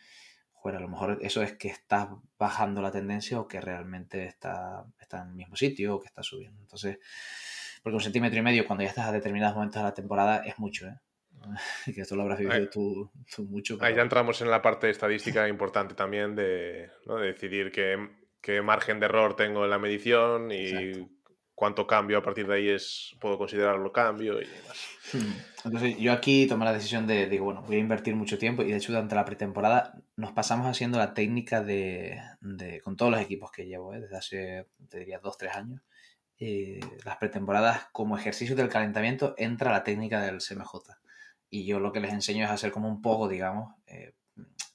a 0.63 0.79
lo 0.79 0.87
mejor 0.87 1.17
eso 1.23 1.41
es 1.41 1.53
que 1.53 1.69
estás 1.69 2.09
bajando 2.37 2.83
la 2.83 2.91
tendencia 2.91 3.39
o 3.39 3.47
que 3.47 3.59
realmente 3.59 4.27
está, 4.27 4.85
está 4.99 5.23
en 5.23 5.29
el 5.29 5.33
mismo 5.33 5.55
sitio 5.55 5.95
o 5.95 5.99
que 5.99 6.05
está 6.05 6.21
subiendo. 6.21 6.61
Entonces, 6.61 6.99
porque 7.81 7.95
un 7.95 8.03
centímetro 8.03 8.37
y 8.37 8.43
medio 8.43 8.67
cuando 8.67 8.83
ya 8.83 8.89
estás 8.89 9.07
a 9.07 9.11
determinados 9.11 9.55
momentos 9.55 9.81
de 9.81 9.87
la 9.87 9.95
temporada 9.95 10.43
es 10.45 10.59
mucho, 10.59 10.85
¿eh? 10.85 10.99
que 11.93 12.01
esto 12.01 12.15
lo 12.15 12.23
habrás 12.23 12.39
vivido 12.39 12.69
tú, 12.69 13.11
tú, 13.33 13.43
mucho. 13.45 13.77
Pero... 13.77 13.87
Ahí 13.87 13.95
ya 13.95 14.01
entramos 14.01 14.41
en 14.41 14.49
la 14.49 14.61
parte 14.61 14.89
estadística 14.89 15.47
importante 15.47 15.95
también 15.95 16.35
de, 16.35 16.89
¿no? 17.05 17.17
de 17.17 17.27
decidir 17.27 17.71
qué, 17.71 17.97
qué, 18.41 18.61
margen 18.61 18.99
de 18.99 19.05
error 19.05 19.35
tengo 19.35 19.63
en 19.63 19.69
la 19.69 19.79
medición 19.79 20.51
y 20.51 20.69
Exacto. 20.69 21.09
cuánto 21.55 21.87
cambio 21.87 22.19
a 22.19 22.23
partir 22.23 22.47
de 22.47 22.55
ahí 22.55 22.69
es 22.69 23.15
puedo 23.19 23.37
considerarlo 23.37 23.91
cambio 23.91 24.41
y 24.41 24.45
demás. 24.45 24.89
Hmm. 25.13 25.65
Entonces 25.65 25.97
yo 25.97 26.11
aquí 26.11 26.47
tomé 26.47 26.65
la 26.65 26.73
decisión 26.73 27.05
de, 27.07 27.27
digo, 27.27 27.45
bueno, 27.45 27.63
voy 27.63 27.75
a 27.75 27.79
invertir 27.79 28.15
mucho 28.15 28.37
tiempo 28.37 28.63
y 28.63 28.71
de 28.71 28.77
hecho 28.77 28.91
durante 28.91 29.15
la 29.15 29.25
pretemporada 29.25 30.01
nos 30.15 30.31
pasamos 30.31 30.67
haciendo 30.67 30.97
la 30.97 31.13
técnica 31.13 31.61
de, 31.61 32.19
de 32.39 32.81
con 32.81 32.95
todos 32.95 33.11
los 33.11 33.21
equipos 33.21 33.51
que 33.51 33.65
llevo, 33.65 33.93
¿eh? 33.93 34.01
desde 34.01 34.17
hace, 34.17 34.67
te 34.89 34.99
diría, 34.99 35.19
dos, 35.19 35.37
tres 35.37 35.55
años. 35.55 35.81
Eh, 36.43 36.79
las 37.05 37.17
pretemporadas 37.17 37.89
como 37.91 38.17
ejercicio 38.17 38.55
del 38.55 38.67
calentamiento 38.67 39.35
entra 39.37 39.71
la 39.71 39.83
técnica 39.83 40.21
del 40.21 40.39
CMJ 40.39 41.00
y 41.51 41.65
yo 41.65 41.79
lo 41.79 41.91
que 41.91 41.99
les 41.99 42.13
enseño 42.13 42.45
es 42.45 42.49
hacer 42.49 42.71
como 42.71 42.87
un 42.87 43.01
poco, 43.01 43.27
digamos, 43.27 43.75
eh, 43.85 44.13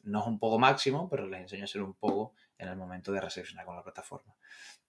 no 0.05 0.21
es 0.21 0.27
un 0.27 0.39
poco 0.39 0.59
máximo, 0.59 1.09
pero 1.09 1.27
les 1.27 1.41
enseño 1.41 1.63
a 1.63 1.65
hacer 1.65 1.83
un 1.83 1.95
poco 1.95 2.35
en 2.59 2.69
el 2.69 2.77
momento 2.77 3.11
de 3.13 3.21
recepcionar 3.21 3.65
con 3.65 3.75
la 3.75 3.83
plataforma. 3.83 4.37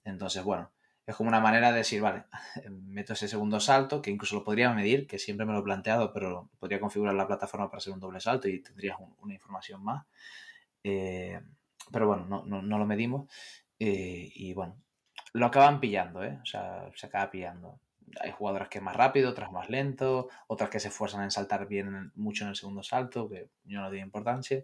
Entonces, 0.03 0.43
bueno, 0.43 0.71
es 1.05 1.15
como 1.15 1.29
una 1.29 1.39
manera 1.39 1.71
de 1.71 1.77
decir, 1.79 2.01
vale, 2.01 2.25
meto 2.69 3.13
ese 3.13 3.29
segundo 3.29 3.61
salto, 3.61 4.01
que 4.01 4.11
incluso 4.11 4.35
lo 4.35 4.43
podría 4.43 4.71
medir, 4.73 5.07
que 5.07 5.17
siempre 5.17 5.45
me 5.45 5.53
lo 5.53 5.59
he 5.59 5.63
planteado, 5.63 6.11
pero 6.11 6.49
podría 6.59 6.81
configurar 6.81 7.15
la 7.15 7.25
plataforma 7.25 7.69
para 7.69 7.77
hacer 7.77 7.93
un 7.93 8.01
doble 8.01 8.19
salto 8.19 8.49
y 8.49 8.61
tendrías 8.61 8.99
un, 8.99 9.15
una 9.19 9.33
información 9.33 9.81
más. 9.81 10.05
Eh, 10.83 11.39
pero 11.89 12.07
bueno, 12.07 12.25
no, 12.25 12.43
no, 12.45 12.61
no 12.61 12.77
lo 12.77 12.85
medimos. 12.85 13.31
Eh, 13.79 14.29
y 14.35 14.53
bueno, 14.53 14.75
lo 15.31 15.45
acaban 15.45 15.79
pillando, 15.79 16.21
¿eh? 16.21 16.37
O 16.41 16.45
sea, 16.45 16.89
se 16.95 17.05
acaba 17.05 17.31
pillando 17.31 17.79
hay 18.19 18.31
jugadoras 18.31 18.69
que 18.69 18.77
es 18.77 18.83
más 18.83 18.95
rápido, 18.95 19.29
otras 19.29 19.51
más 19.51 19.69
lento, 19.69 20.29
otras 20.47 20.69
que 20.69 20.79
se 20.79 20.87
esfuerzan 20.89 21.23
en 21.23 21.31
saltar 21.31 21.67
bien 21.67 22.11
mucho 22.15 22.43
en 22.43 22.51
el 22.51 22.55
segundo 22.55 22.83
salto, 22.83 23.29
que 23.29 23.49
yo 23.65 23.81
no 23.81 23.89
doy 23.89 23.99
importancia. 23.99 24.63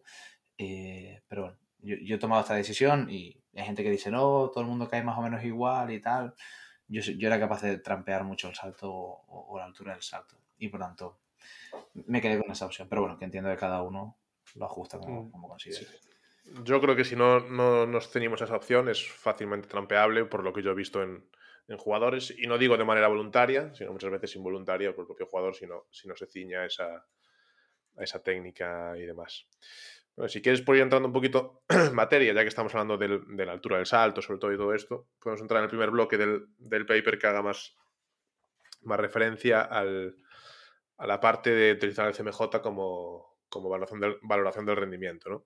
Eh, 0.58 1.22
pero 1.28 1.44
bueno, 1.44 1.58
yo, 1.80 1.96
yo, 2.02 2.16
he 2.16 2.20
tomado 2.20 2.42
esta 2.42 2.56
decisión 2.56 3.10
y 3.10 3.42
hay 3.56 3.66
gente 3.66 3.84
que 3.84 3.90
dice, 3.90 4.12
no, 4.12 4.50
todo 4.50 4.62
el 4.62 4.68
mundo 4.68 4.88
cae 4.88 5.04
más 5.04 5.18
o 5.18 5.22
menos 5.22 5.44
igual 5.44 5.92
y 5.92 6.00
tal. 6.00 6.34
Yo, 6.88 7.02
yo 7.02 7.28
era 7.28 7.40
capaz 7.40 7.62
de 7.62 7.78
trampear 7.78 8.24
mucho 8.24 8.50
el 8.50 8.56
salto 8.56 8.92
o, 8.92 9.46
o, 9.50 9.58
la 9.58 9.66
altura 9.66 9.94
del 9.94 10.02
salto. 10.02 10.38
Y 10.58 10.70
por 10.70 10.80
tanto, 10.80 11.20
me 11.94 12.22
quedé 12.22 12.40
con 12.40 12.52
esa 12.52 12.66
opción. 12.66 12.88
Pero 12.88 13.02
bueno, 13.02 13.18
que 13.18 13.26
entiendo 13.26 13.50
que 13.50 13.58
cada 13.58 13.82
uno 13.82 14.18
lo 14.56 14.66
ajusta 14.66 15.00
como, 15.00 15.24
mm, 15.24 15.32
como 15.32 15.48
considere. 15.50 15.86
Sí. 15.86 15.98
Yo 16.64 16.82
creo 16.82 16.96
que 16.96 17.06
si 17.06 17.16
no, 17.16 17.40
no 17.40 17.86
nos 17.88 18.12
teníamos 18.12 18.42
esa 18.42 18.56
opción 18.56 18.90
es 18.90 19.08
fácilmente 19.10 19.68
trampeable 19.70 20.26
por 20.26 20.44
lo 20.44 20.52
que 20.52 20.62
yo 20.62 20.72
he 20.72 20.76
visto 20.76 21.02
en, 21.02 21.26
en 21.68 21.78
jugadores, 21.78 22.34
y 22.38 22.48
no 22.48 22.58
digo 22.58 22.78
de 22.78 22.84
manera 22.84 23.08
voluntaria, 23.08 23.74
sino 23.74 23.92
muchas 23.92 24.12
veces 24.12 24.36
involuntaria 24.36 24.94
por 24.94 25.04
el 25.04 25.08
propio 25.08 25.28
jugador 25.28 25.56
si 25.56 25.66
no, 25.66 25.86
si 25.92 26.08
no 26.08 26.16
se 26.16 26.28
ciña 26.28 26.62
a 26.62 26.66
esa, 26.66 27.06
a 27.98 28.04
esa 28.04 28.22
técnica 28.22 28.94
y 28.98 29.04
demás. 29.04 29.48
Bueno, 30.16 30.30
si 30.30 30.42
quieres 30.42 30.62
por 30.62 30.76
ir 30.76 30.84
entrando 30.84 31.08
un 31.08 31.14
poquito 31.14 31.64
en 31.70 31.96
materia, 31.96 32.34
ya 32.34 32.42
que 32.42 32.50
estamos 32.50 32.74
hablando 32.76 32.98
del, 32.98 33.24
de 33.36 33.46
la 33.46 33.54
altura 33.54 33.78
del 33.78 33.86
salto, 33.86 34.22
sobre 34.22 34.40
todo 34.40 34.54
y 34.54 34.58
todo 34.58 34.74
esto, 34.74 35.08
podemos 35.20 35.42
entrar 35.42 35.60
en 35.60 35.64
el 35.66 35.70
primer 35.70 35.90
bloque 35.90 36.18
del, 36.18 36.48
del 36.58 36.86
paper 36.86 37.18
que 37.18 37.28
haga 37.28 37.42
más, 37.42 37.76
más 38.82 39.00
referencia 39.00 39.62
al, 39.62 40.18
a 40.98 41.08
la 41.08 41.20
parte 41.20 41.50
de 41.50 41.72
utilizar 41.74 42.08
el 42.08 42.14
CMJ 42.14 42.62
como, 42.62 43.40
como 43.50 43.70
valoración, 43.70 44.00
del, 44.00 44.18
valoración 44.22 44.66
del 44.66 44.76
rendimiento. 44.76 45.30
¿no? 45.30 45.46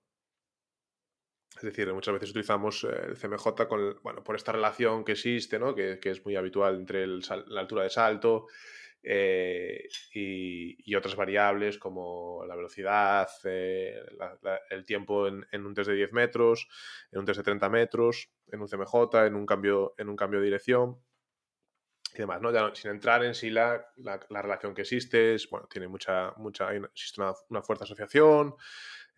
Es 1.58 1.64
decir, 1.64 1.92
muchas 1.92 2.14
veces 2.14 2.30
utilizamos 2.30 2.84
eh, 2.84 2.88
el 3.08 3.18
CMJ 3.18 3.68
con, 3.68 4.00
bueno, 4.04 4.24
por 4.24 4.36
esta 4.36 4.52
relación 4.52 5.04
que 5.04 5.14
existe, 5.14 5.58
¿no? 5.58 5.74
que, 5.74 6.00
que 6.00 6.12
es 6.12 6.24
muy 6.24 6.36
habitual 6.36 6.76
entre 6.76 7.04
el, 7.04 7.24
la 7.48 7.62
altura 7.62 7.84
de 7.84 7.90
salto 7.90 8.48
eh, 9.02 9.88
y, 10.14 10.92
y, 10.92 10.96
otras 10.96 11.16
variables 11.16 11.78
como 11.78 12.44
la 12.46 12.56
velocidad, 12.56 13.28
eh, 13.46 13.96
la, 14.18 14.38
la, 14.42 14.60
el 14.70 14.86
tiempo 14.86 15.28
en, 15.28 15.46
en, 15.52 15.66
un 15.66 15.74
test 15.74 15.90
de 15.90 15.96
10 15.96 16.14
metros, 16.14 16.68
en 17.12 17.20
un 17.20 17.26
test 17.26 17.38
de 17.38 17.44
30 17.44 17.70
metros, 17.70 18.30
en 18.52 18.62
un 18.62 18.68
CMJ, 18.68 19.26
en 19.26 19.36
un 19.36 19.46
cambio, 19.46 19.94
en 19.98 20.10
un 20.10 20.16
cambio 20.16 20.40
de 20.40 20.46
dirección 20.46 21.02
y 22.14 22.18
demás, 22.20 22.42
¿no? 22.42 22.52
Ya, 22.52 22.74
sin 22.76 22.92
entrar 22.92 23.24
en 23.24 23.34
sí 23.34 23.50
la, 23.50 23.86
la, 23.98 24.42
relación 24.42 24.74
que 24.74 24.82
existe, 24.82 25.36
es, 25.36 25.50
bueno, 25.50 25.68
tiene 25.68 25.88
mucha, 25.88 26.34
mucha, 26.38 26.74
existe 26.74 27.22
una, 27.22 27.34
una 27.50 27.62
fuerte 27.62 27.86
asociación, 27.86 28.56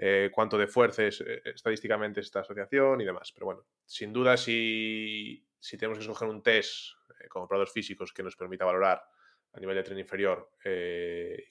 eh, 0.01 0.31
cuánto 0.33 0.57
de 0.57 0.67
fuerza 0.67 1.03
es 1.03 1.19
eh, 1.19 1.41
estadísticamente 1.43 2.21
esta 2.21 2.39
asociación 2.39 3.01
y 3.01 3.05
demás. 3.05 3.33
Pero 3.33 3.47
bueno, 3.47 3.65
sin 3.85 4.13
duda, 4.13 4.38
si, 4.38 5.45
si 5.59 5.77
tenemos 5.77 5.97
que 5.97 6.03
escoger 6.03 6.29
un 6.29 6.41
test 6.41 6.93
eh, 7.19 7.27
como 7.27 7.43
operadores 7.43 7.73
físicos 7.73 8.13
que 8.13 8.23
nos 8.23 8.38
permita 8.38 8.63
valorar 8.63 9.03
a 9.51 9.59
nivel 9.59 9.75
de 9.75 9.83
tren 9.83 9.99
inferior 9.99 10.51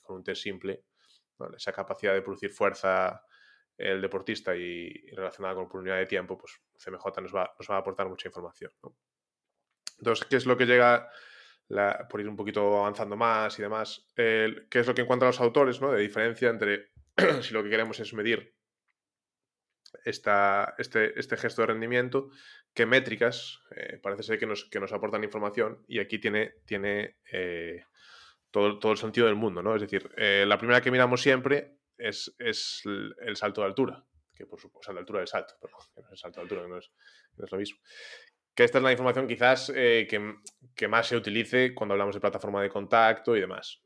con 0.03 0.17
un 0.17 0.25
test 0.25 0.43
simple, 0.43 0.85
esa 1.55 1.73
capacidad 1.73 2.15
de 2.15 2.23
producir 2.23 2.51
fuerza 2.51 3.23
el 3.77 4.01
deportista 4.01 4.57
y, 4.57 4.93
relacionada 5.11 5.57
con 5.57 5.69
la 5.71 5.81
unidad 5.81 5.97
de 5.99 6.07
tiempo, 6.07 6.39
pues 6.39 6.59
CMJ 6.79 7.21
nos 7.21 7.35
va, 7.35 7.53
nos 7.59 7.69
va 7.69 7.75
a 7.75 7.79
aportar 7.79 8.09
mucha 8.09 8.29
información. 8.29 8.71
Entonces, 9.99 10.27
¿qué 10.27 10.37
es 10.37 10.47
lo 10.47 10.57
que 10.57 10.65
llega, 10.65 11.11
por 12.09 12.21
ir 12.21 12.29
un 12.29 12.37
poquito 12.37 12.79
avanzando 12.79 13.17
más 13.17 13.59
y 13.59 13.63
demás, 13.63 14.09
¿qué 14.15 14.69
es 14.71 14.87
lo 14.87 14.95
que 14.95 15.03
encuentran 15.03 15.31
los 15.31 15.41
autores 15.41 15.81
¿no? 15.81 15.91
de 15.91 16.01
diferencia 16.01 16.51
entre 16.51 16.93
si 17.43 17.53
lo 17.53 17.63
que 17.63 17.71
queremos 17.71 17.99
es 18.01 18.15
medir 18.15 18.55
esta, 20.05 20.75
este, 20.79 21.19
este 21.19 21.37
gesto 21.37 21.63
de 21.63 21.67
rendimiento, 21.67 22.31
qué 22.75 22.87
métricas 22.87 23.61
eh, 23.75 23.99
parece 24.03 24.23
ser 24.23 24.39
que 24.39 24.47
nos, 24.47 24.65
que 24.67 24.81
nos, 24.81 24.93
aportan 24.93 25.25
información 25.25 25.85
y 25.89 25.99
aquí 25.99 26.19
tiene, 26.19 26.55
tiene 26.65 27.17
eh, 27.33 27.85
todo, 28.51 28.79
todo, 28.79 28.93
el 28.93 28.99
sentido 28.99 29.27
del 29.27 29.37
mundo, 29.37 29.63
¿no? 29.63 29.75
Es 29.75 29.83
decir, 29.83 30.11
eh, 30.17 30.45
la 30.47 30.59
primera 30.59 30.81
que 30.81 30.91
miramos 30.91 31.23
siempre 31.23 31.79
es, 31.97 32.35
es 32.39 32.83
el, 32.85 33.37
salto 33.37 33.63
de 33.63 33.67
altura, 33.67 34.05
que 34.35 34.47
por 34.47 34.61
supuesto, 34.61 34.93
la 34.93 35.01
altura 35.01 35.21
del 35.21 35.29
salto, 35.29 35.55
perdón, 35.61 35.81
que 35.95 36.03
no 36.03 36.07
es 36.07 36.13
el 36.13 36.19
salto 36.19 36.41
de 36.41 36.43
altura, 36.43 36.63
que 36.63 36.69
no 36.69 36.79
es, 36.79 36.91
lo 37.51 37.59
mismo 37.59 37.79
que 38.59 38.65
esta 38.65 38.79
es 38.79 38.85
la 38.85 38.91
información 38.91 39.29
quizás 39.29 39.71
eh, 39.73 40.09
que, 40.75 40.89
más 40.89 41.07
se 41.07 41.17
utilice 41.17 41.73
cuando 41.77 41.95
hablamos 41.95 42.17
de 42.17 42.21
plataforma 42.21 42.61
de 42.61 42.69
contacto 42.69 43.37
y 43.37 43.41
demás. 43.41 43.85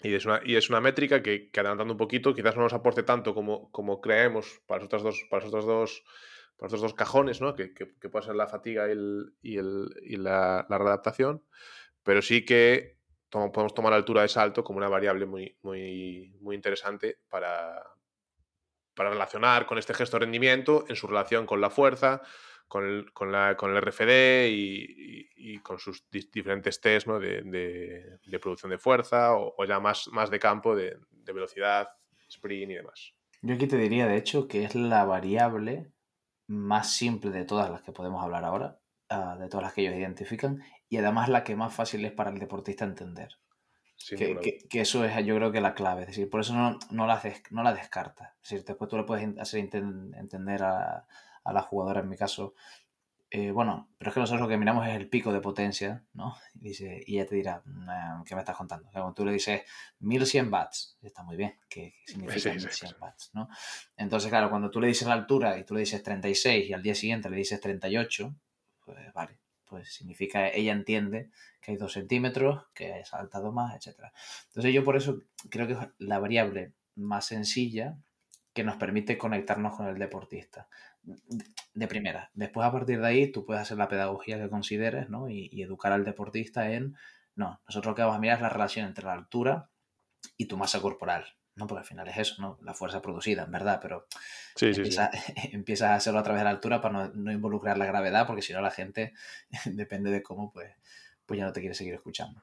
Y, 0.00 0.14
es 0.14 0.26
una, 0.26 0.40
y 0.44 0.56
es 0.56 0.70
una 0.70 0.80
métrica 0.80 1.22
que, 1.22 1.50
adelantando 1.54 1.94
un 1.94 1.98
poquito, 1.98 2.34
quizás 2.34 2.56
no 2.56 2.62
nos 2.62 2.72
aporte 2.72 3.02
tanto 3.02 3.34
como, 3.34 3.70
como 3.72 4.00
creemos 4.00 4.60
para 4.66 4.78
los 4.78 4.86
otros 4.86 5.02
dos, 5.02 5.26
para 5.28 5.48
los 5.48 5.66
dos, 5.66 6.04
para 6.56 6.76
dos 6.76 6.94
cajones, 6.94 7.40
¿no? 7.40 7.54
que, 7.54 7.74
que, 7.74 7.86
puede 8.08 8.26
ser 8.26 8.36
la 8.36 8.46
fatiga 8.46 8.88
y, 8.88 8.92
el, 8.92 9.34
y, 9.42 9.56
el, 9.58 9.88
y 10.02 10.16
la, 10.16 10.66
la, 10.68 10.78
readaptación, 10.78 11.42
pero 12.02 12.22
sí 12.22 12.44
que 12.44 12.98
podemos 13.28 13.74
tomar 13.74 13.90
la 13.90 13.96
altura 13.96 14.22
de 14.22 14.28
salto 14.28 14.64
como 14.64 14.78
una 14.78 14.88
variable 14.88 15.26
muy, 15.26 15.56
muy, 15.62 16.34
muy 16.40 16.54
interesante 16.54 17.18
para, 17.28 17.82
para 18.94 19.10
relacionar 19.10 19.66
con 19.66 19.78
este 19.78 19.94
gesto 19.94 20.16
de 20.16 20.24
rendimiento 20.24 20.84
en 20.88 20.96
su 20.96 21.06
relación 21.06 21.46
con 21.46 21.60
la 21.60 21.70
fuerza, 21.70 22.22
con 22.68 22.84
el, 22.84 23.12
con 23.12 23.32
la, 23.32 23.56
con 23.56 23.74
el 23.74 23.82
RFD 23.82 24.48
y, 24.50 25.58
con 25.60 25.78
sus 25.78 26.08
diferentes 26.10 26.80
test 26.80 27.08
de, 27.08 28.38
producción 28.40 28.70
de 28.70 28.78
fuerza 28.78 29.34
o, 29.34 29.64
ya 29.64 29.80
más, 29.80 30.08
más 30.12 30.30
de 30.30 30.38
campo 30.38 30.76
de, 30.76 30.98
velocidad, 31.24 31.88
sprint 32.28 32.70
y 32.70 32.74
demás. 32.74 33.14
Yo 33.42 33.54
aquí 33.54 33.66
te 33.66 33.76
diría, 33.76 34.06
de 34.06 34.16
hecho, 34.16 34.48
que 34.48 34.64
es 34.64 34.74
la 34.74 35.04
variable 35.04 35.92
más 36.46 36.92
simple 36.92 37.30
de 37.30 37.44
todas 37.44 37.70
las 37.70 37.82
que 37.82 37.92
podemos 37.92 38.22
hablar 38.22 38.44
ahora, 38.44 38.80
ah, 39.08 39.36
de 39.38 39.48
todas 39.48 39.64
las 39.64 39.74
que 39.74 39.82
ellos 39.82 39.96
identifican, 39.96 40.62
y 40.88 40.96
además 40.96 41.28
la 41.28 41.44
que 41.44 41.56
más 41.56 41.74
fácil 41.74 42.04
es 42.04 42.12
para 42.12 42.30
el 42.30 42.38
deportista 42.38 42.84
entender. 42.84 43.38
Que, 44.16 44.58
eso 44.72 45.04
es 45.04 45.26
yo 45.26 45.34
creo 45.34 45.50
que 45.52 45.60
la 45.60 45.74
clave, 45.74 46.02
es 46.02 46.08
decir, 46.08 46.30
por 46.30 46.40
eso 46.40 46.54
no, 46.54 46.78
no, 46.90 47.06
la, 47.06 47.20
no 47.50 47.62
la 47.62 47.74
descartas. 47.74 48.32
Es 48.42 48.50
decir, 48.50 48.64
después 48.64 48.88
tú 48.88 48.96
le 48.96 49.02
puedes 49.02 49.36
hacer 49.38 49.60
entender 49.60 50.62
a, 50.62 51.06
a 51.48 51.52
la 51.52 51.62
jugadora 51.62 52.00
en 52.00 52.08
mi 52.08 52.16
caso. 52.16 52.54
Eh, 53.30 53.50
bueno, 53.50 53.90
pero 53.98 54.10
es 54.10 54.14
que 54.14 54.20
nosotros 54.20 54.40
lo 54.40 54.48
que 54.48 54.56
miramos 54.56 54.86
es 54.86 54.94
el 54.94 55.08
pico 55.08 55.32
de 55.32 55.40
potencia, 55.40 56.02
¿no? 56.14 56.34
Y, 56.54 56.68
dice, 56.68 57.02
y 57.06 57.16
ella 57.16 57.26
te 57.26 57.34
dirá, 57.34 57.62
¿qué 58.24 58.34
me 58.34 58.40
estás 58.40 58.56
contando? 58.56 58.88
cuando 58.90 59.12
tú 59.12 59.24
le 59.24 59.32
dices 59.32 59.62
1100 60.00 60.50
watts, 60.50 60.98
está 61.02 61.22
muy 61.22 61.36
bien, 61.36 61.58
¿qué 61.68 61.94
significa 62.06 62.52
1100 62.54 62.94
watts, 63.00 63.30
¿no? 63.34 63.48
Entonces, 63.96 64.30
claro, 64.30 64.48
cuando 64.48 64.70
tú 64.70 64.80
le 64.80 64.86
dices 64.86 65.06
la 65.06 65.14
altura 65.14 65.58
y 65.58 65.64
tú 65.64 65.74
le 65.74 65.80
dices 65.80 66.02
36 66.02 66.70
y 66.70 66.72
al 66.72 66.82
día 66.82 66.94
siguiente 66.94 67.28
le 67.28 67.36
dices 67.36 67.60
38, 67.60 68.34
pues 68.80 69.12
vale, 69.12 69.38
pues 69.66 69.92
significa, 69.92 70.48
ella 70.48 70.72
entiende 70.72 71.30
que 71.60 71.72
hay 71.72 71.76
2 71.76 71.92
centímetros, 71.92 72.64
que 72.72 72.94
ha 72.94 73.04
saltado 73.04 73.52
más, 73.52 73.74
etc. 73.74 74.06
Entonces 74.48 74.72
yo 74.72 74.84
por 74.84 74.96
eso 74.96 75.18
creo 75.50 75.66
que 75.66 75.74
es 75.74 75.78
la 75.98 76.18
variable 76.18 76.72
más 76.94 77.26
sencilla 77.26 77.98
que 78.54 78.64
nos 78.64 78.76
permite 78.76 79.18
conectarnos 79.18 79.76
con 79.76 79.86
el 79.86 79.98
deportista 79.98 80.68
de 81.74 81.88
primera. 81.88 82.30
Después, 82.34 82.66
a 82.66 82.72
partir 82.72 83.00
de 83.00 83.06
ahí, 83.06 83.32
tú 83.32 83.44
puedes 83.44 83.62
hacer 83.62 83.78
la 83.78 83.88
pedagogía 83.88 84.38
que 84.38 84.48
consideres, 84.48 85.08
¿no? 85.08 85.28
Y, 85.28 85.62
educar 85.62 85.92
al 85.92 86.04
deportista 86.04 86.70
en, 86.72 86.96
no, 87.34 87.60
nosotros 87.66 87.92
lo 87.92 87.94
que 87.94 88.02
vamos 88.02 88.16
a 88.16 88.20
mirar 88.20 88.36
es 88.36 88.42
la 88.42 88.48
relación 88.48 88.86
entre 88.86 89.04
la 89.04 89.12
altura 89.12 89.70
y 90.36 90.46
tu 90.46 90.56
masa 90.56 90.80
corporal, 90.80 91.24
¿no? 91.54 91.66
Porque 91.66 91.80
al 91.80 91.86
final 91.86 92.08
es 92.08 92.18
eso, 92.18 92.42
¿no? 92.42 92.58
La 92.62 92.74
fuerza 92.74 93.00
producida, 93.00 93.44
en 93.44 93.52
verdad, 93.52 93.78
pero 93.80 94.06
sí, 94.56 94.72
empieza, 94.74 95.10
a 95.92 95.94
hacerlo 95.94 96.20
a 96.20 96.22
través 96.22 96.40
de 96.40 96.44
la 96.44 96.50
altura 96.50 96.80
para 96.80 97.10
no, 97.14 97.32
involucrar 97.32 97.78
la 97.78 97.86
gravedad, 97.86 98.26
porque 98.26 98.42
si 98.42 98.52
no 98.52 98.60
la 98.60 98.70
gente, 98.70 99.14
depende 99.66 100.10
de 100.10 100.22
cómo, 100.22 100.52
pues, 100.52 100.72
pues 101.26 101.38
ya 101.38 101.44
no 101.44 101.52
te 101.52 101.60
quiere 101.60 101.74
seguir 101.74 101.94
escuchando. 101.94 102.42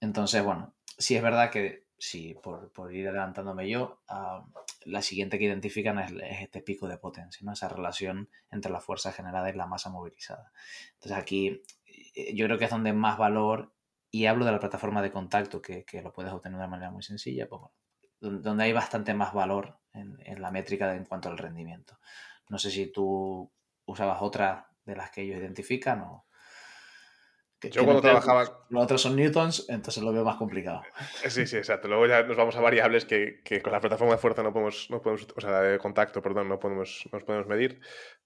Entonces, 0.00 0.42
bueno, 0.42 0.74
sí 0.98 1.16
es 1.16 1.22
verdad 1.22 1.50
que 1.50 1.83
sí, 2.04 2.36
por, 2.42 2.92
ir 2.92 3.08
adelantándome 3.08 3.68
yo, 3.68 4.02
ah, 4.08 4.44
la 4.84 5.02
siguiente 5.02 5.38
que 5.38 5.44
identifican 5.44 5.98
es, 5.98 6.12
este 6.42 6.60
pico 6.60 6.86
de 6.86 6.98
potencia, 6.98 7.44
¿no? 7.44 7.52
esa 7.52 7.68
relación 7.68 8.28
entre 8.50 8.70
la 8.70 8.80
fuerza 8.80 9.12
generada 9.12 9.48
y 9.50 9.54
la 9.54 9.66
masa 9.66 9.90
movilizada. 9.90 10.52
Entonces 10.94 11.18
aquí 11.18 11.62
eh, 11.86 12.34
yo 12.34 12.46
creo 12.46 12.58
que 12.58 12.66
es 12.66 12.70
donde 12.70 12.92
más 12.92 13.18
valor, 13.18 13.72
y 14.10 14.26
hablo 14.26 14.44
de 14.44 14.52
la 14.52 14.60
plataforma 14.60 15.02
de 15.02 15.12
contacto, 15.12 15.62
que, 15.62 15.84
lo 16.02 16.12
puedes 16.12 16.32
obtener 16.32 16.60
de 16.60 16.68
manera 16.68 16.90
muy 16.90 17.02
sencilla, 17.02 17.48
pues 17.48 17.62
donde 18.20 18.64
hay 18.64 18.72
bastante 18.72 19.12
más 19.12 19.34
valor 19.34 19.78
en, 19.92 20.16
en 20.20 20.40
la 20.40 20.50
métrica 20.50 20.94
en 20.94 21.04
cuanto 21.04 21.28
al 21.28 21.38
rendimiento. 21.38 21.98
No 22.48 22.58
sé 22.58 22.70
si 22.70 22.86
tú 22.92 23.50
usabas 23.86 24.22
otra 24.22 24.70
de 24.84 24.96
las 24.96 25.10
que 25.10 25.22
ellos 25.22 25.38
identifican 25.38 26.02
o... 26.02 26.23
Yo 27.70 27.84
cuando 27.84 28.02
trabajaba. 28.02 28.66
Los 28.68 28.84
otros 28.84 29.02
son 29.02 29.16
newtons, 29.16 29.66
entonces 29.68 30.02
lo 30.02 30.12
veo 30.12 30.24
más 30.24 30.36
complicado. 30.36 30.82
Eh, 31.22 31.30
sí, 31.30 31.46
sí, 31.46 31.56
exacto. 31.56 31.88
Luego 31.88 32.06
ya 32.06 32.22
nos 32.22 32.36
vamos 32.36 32.56
a 32.56 32.60
variables 32.60 33.04
que, 33.04 33.42
con 33.62 33.72
la 33.72 33.80
plataforma 33.80 34.14
de 34.14 34.18
fuerza 34.18 34.42
no 34.42 34.52
podemos, 34.52 34.88
no 34.90 35.00
podemos, 35.00 35.26
o 35.34 35.40
sea, 35.40 35.60
de 35.60 35.78
contacto, 35.78 36.22
perdón, 36.22 36.48
no 36.48 36.58
podemos, 36.58 37.08
nos 37.12 37.24
podemos 37.24 37.46
medir. 37.46 37.80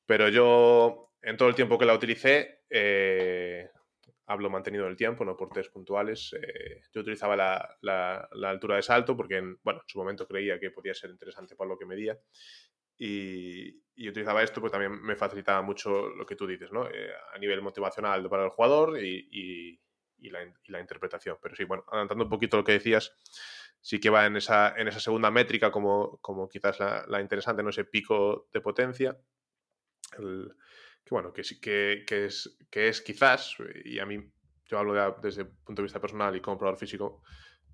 Pero 0.07 0.29
yo, 0.29 1.13
en 1.23 1.37
todo 1.37 1.49
el 1.49 1.55
tiempo 1.55 1.79
que 1.79 1.87
la 1.87 1.95
utilicé, 1.95 2.63
eh, 2.71 3.69
hablo 4.27 4.51
mantenido 4.51 4.87
el 4.87 4.97
tiempo, 4.97 5.25
no 5.25 5.37
por 5.37 5.51
test 5.51 5.73
puntuales. 5.73 6.35
Eh, 6.35 6.83
yo 6.93 7.01
utilizaba 7.01 7.37
la, 7.37 7.77
la, 7.83 8.29
la, 8.33 8.51
altura 8.51 8.77
de 8.77 8.83
salto 8.83 9.17
porque, 9.17 9.39
en, 9.39 9.59
bueno, 9.63 9.81
en 9.81 9.89
su 9.89 9.99
momento 9.99 10.27
creía 10.27 10.59
que 10.59 10.71
podía 10.71 10.95
ser 10.95 11.11
interesante 11.11 11.57
para 11.57 11.69
lo 11.69 11.79
que 11.79 11.87
medía 11.87 12.19
y, 12.99 14.09
utilizaba 14.09 14.43
esto, 14.43 14.61
pues 14.61 14.73
también 14.73 15.01
me 15.03 15.17
facilitaba 15.17 15.63
mucho 15.63 16.09
lo 16.11 16.27
que 16.27 16.37
tú 16.37 16.47
dices, 16.47 16.71
¿no? 16.73 16.89
Eh, 16.89 17.11
a 17.35 17.39
nivel 17.39 17.63
motivacional 17.63 18.29
para 18.29 18.45
el 18.45 18.51
jugador 18.51 18.99
y, 19.03 19.81
la, 20.21 20.81
interpretación. 20.81 21.39
Pero 21.41 21.55
sí, 21.55 21.65
bueno, 21.65 21.85
adelantando 21.89 22.25
un 22.25 22.31
poquito 22.31 22.57
lo 22.57 22.65
que 22.65 22.73
decías, 22.73 23.13
sí 23.81 24.01
que 24.01 24.11
va 24.11 24.27
en 24.27 24.37
esa, 24.37 24.75
en 24.77 24.89
esa 24.89 25.01
segunda 25.01 25.31
métrica 25.31 25.71
como, 25.71 26.19
como 26.19 26.49
quizás 26.49 26.79
la, 26.81 27.21
interesante, 27.21 27.63
¿no? 27.63 27.71
Ese 27.71 27.85
pico 27.85 28.49
de 28.53 28.61
potencia. 28.61 29.17
que 30.11 31.11
bueno, 31.11 31.33
que, 31.33 31.43
que, 31.61 32.05
que, 32.07 32.27
es, 32.27 32.59
que 32.71 32.89
es 32.89 33.01
quizás, 33.01 33.57
y 33.85 33.99
a 33.99 34.07
mí, 34.07 34.31
yo 34.67 34.79
hablo 34.79 35.17
desde 35.23 35.43
el 35.43 35.49
punto 35.49 35.83
de 35.83 35.85
vista 35.85 36.01
personal 36.01 36.37
y 36.37 36.41
como 36.41 36.59
probador 36.59 36.79
físico, 36.79 37.23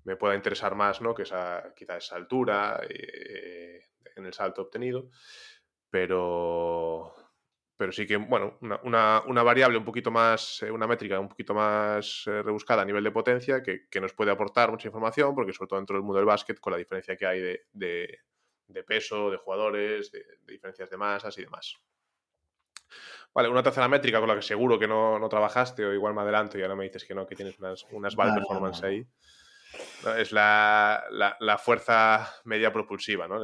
me 0.05 0.15
pueda 0.15 0.35
interesar 0.35 0.75
más, 0.75 1.01
¿no? 1.01 1.13
Que 1.13 1.23
esa, 1.23 1.73
quizás 1.75 2.05
esa 2.05 2.15
altura, 2.15 2.79
eh, 2.87 3.79
en 4.15 4.25
el 4.25 4.33
salto 4.33 4.63
obtenido, 4.63 5.09
pero, 5.89 7.13
pero 7.77 7.91
sí 7.91 8.05
que, 8.05 8.17
bueno, 8.17 8.57
una, 8.83 9.21
una, 9.25 9.43
variable 9.43 9.77
un 9.77 9.85
poquito 9.85 10.11
más, 10.11 10.61
eh, 10.63 10.71
una 10.71 10.87
métrica 10.87 11.19
un 11.19 11.29
poquito 11.29 11.53
más 11.53 12.23
eh, 12.27 12.41
rebuscada 12.41 12.81
a 12.81 12.85
nivel 12.85 13.03
de 13.03 13.11
potencia 13.11 13.61
que, 13.63 13.87
que, 13.89 14.01
nos 14.01 14.13
puede 14.13 14.31
aportar 14.31 14.71
mucha 14.71 14.87
información, 14.87 15.33
porque 15.35 15.53
sobre 15.53 15.69
todo 15.69 15.79
dentro 15.79 15.95
del 15.95 16.03
mundo 16.03 16.17
del 16.17 16.25
básquet, 16.25 16.59
con 16.59 16.71
la 16.71 16.77
diferencia 16.77 17.15
que 17.15 17.25
hay 17.25 17.41
de, 17.41 17.65
de, 17.73 18.19
de 18.67 18.83
peso, 18.83 19.29
de 19.31 19.37
jugadores, 19.37 20.11
de, 20.11 20.25
diferencias 20.45 20.89
de 20.89 20.97
masas 20.97 21.37
y 21.37 21.43
demás. 21.43 21.75
Vale, 23.33 23.49
una 23.49 23.63
tercera 23.63 23.89
métrica 23.89 24.19
con 24.19 24.29
la 24.29 24.35
que 24.35 24.41
seguro 24.41 24.79
que 24.79 24.87
no, 24.87 25.19
no, 25.19 25.27
trabajaste 25.27 25.85
o 25.85 25.93
igual 25.93 26.13
más 26.13 26.23
adelante 26.23 26.57
y 26.57 26.61
ahora 26.61 26.75
me 26.75 26.85
dices 26.85 27.03
que 27.03 27.13
no, 27.13 27.27
que 27.27 27.35
tienes 27.35 27.59
unas, 27.59 27.85
unas 27.91 28.15
val 28.15 28.33
performance 28.33 28.81
ahí. 28.83 29.05
Es 30.17 30.31
la, 30.31 31.03
la, 31.39 31.57
fuerza 31.57 32.31
media 32.43 32.71
propulsiva, 32.71 33.27
¿no? 33.27 33.39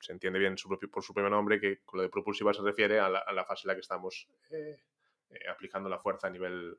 se 0.00 0.12
entiende 0.12 0.38
bien 0.38 0.56
por 0.90 1.02
su 1.02 1.12
propio 1.12 1.30
nombre 1.30 1.60
que 1.60 1.80
con 1.84 1.98
lo 1.98 2.02
de 2.02 2.08
propulsiva 2.08 2.52
se 2.54 2.62
refiere 2.62 2.98
a 2.98 3.08
la, 3.08 3.44
fase 3.44 3.62
en 3.64 3.68
la 3.68 3.74
que 3.74 3.80
estamos 3.80 4.28
eh, 4.50 4.76
eh, 5.30 5.38
aplicando 5.50 5.88
la 5.88 5.98
fuerza 5.98 6.28
a 6.28 6.30
nivel 6.30 6.76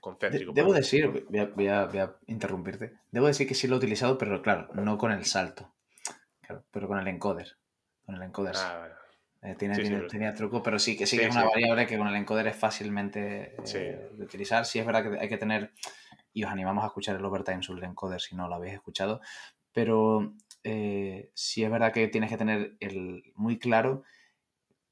concéntrico. 0.00 0.52
debo 0.52 0.72
decir, 0.72 1.26
voy 1.28 1.68
a, 1.68 2.16
interrumpirte, 2.26 2.94
debo 3.10 3.26
decir 3.26 3.46
que 3.46 3.54
sí 3.54 3.66
lo 3.66 3.74
he 3.74 3.78
utilizado, 3.78 4.16
pero 4.16 4.40
claro, 4.42 4.68
no 4.74 4.96
con 4.98 5.12
el 5.12 5.24
salto, 5.24 5.74
pero 6.70 6.88
con 6.88 6.98
el 6.98 7.08
encoder. 7.08 7.56
Con 8.06 8.14
el 8.16 8.22
encoder. 8.22 8.54
Ah, 8.56 8.88
eh, 9.42 9.54
tiene, 9.58 10.02
tenía 10.02 10.34
truco, 10.34 10.62
pero 10.62 10.78
sí 10.78 10.96
que 10.96 11.06
sí, 11.06 11.16
que 11.16 11.26
es 11.26 11.34
una 11.34 11.44
variable 11.44 11.86
que 11.86 11.96
con 11.96 12.08
el 12.08 12.16
encoder 12.16 12.46
es 12.48 12.56
fácilmente 12.56 13.54
de 13.64 14.24
utilizar. 14.24 14.64
Sí 14.66 14.78
es 14.78 14.86
verdad 14.86 15.10
que 15.10 15.18
hay 15.18 15.28
que 15.28 15.38
tener 15.38 15.72
y 16.32 16.44
os 16.44 16.50
animamos 16.50 16.84
a 16.84 16.88
escuchar 16.88 17.16
el 17.16 17.24
Overtime 17.24 17.62
sobre 17.62 17.80
el 17.84 17.90
encoder 17.90 18.20
si 18.20 18.34
no 18.34 18.48
lo 18.48 18.54
habéis 18.54 18.74
escuchado. 18.74 19.20
Pero 19.72 20.34
eh, 20.64 21.30
sí 21.34 21.64
es 21.64 21.70
verdad 21.70 21.92
que 21.92 22.08
tienes 22.08 22.30
que 22.30 22.36
tener 22.36 22.76
el, 22.80 23.32
muy 23.34 23.58
claro 23.58 24.02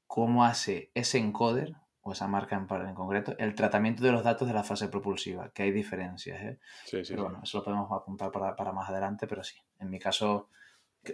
cómo 0.07 0.45
hace 0.45 0.91
ese 0.93 1.17
encoder 1.17 1.75
o 2.01 2.13
esa 2.13 2.27
marca 2.27 2.55
en, 2.55 2.87
en, 2.87 2.95
concreto, 2.95 3.35
el 3.37 3.55
tratamiento 3.55 4.03
de 4.03 4.11
los 4.11 4.23
datos 4.23 4.47
de 4.47 4.53
la 4.53 4.63
fase 4.63 4.87
propulsiva, 4.87 5.51
que 5.51 5.63
hay 5.63 5.71
diferencias. 5.71 6.41
¿eh? 6.41 6.59
Sí, 6.85 7.03
sí, 7.03 7.13
pero 7.13 7.23
bueno, 7.23 7.41
eso 7.43 7.59
lo 7.59 7.63
podemos 7.63 7.91
apuntar 7.91 8.31
para, 8.31 8.55
para, 8.55 8.71
más 8.71 8.89
adelante, 8.89 9.27
pero 9.27 9.43
sí, 9.43 9.57
en 9.79 9.89
mi 9.89 9.99
caso, 9.99 10.49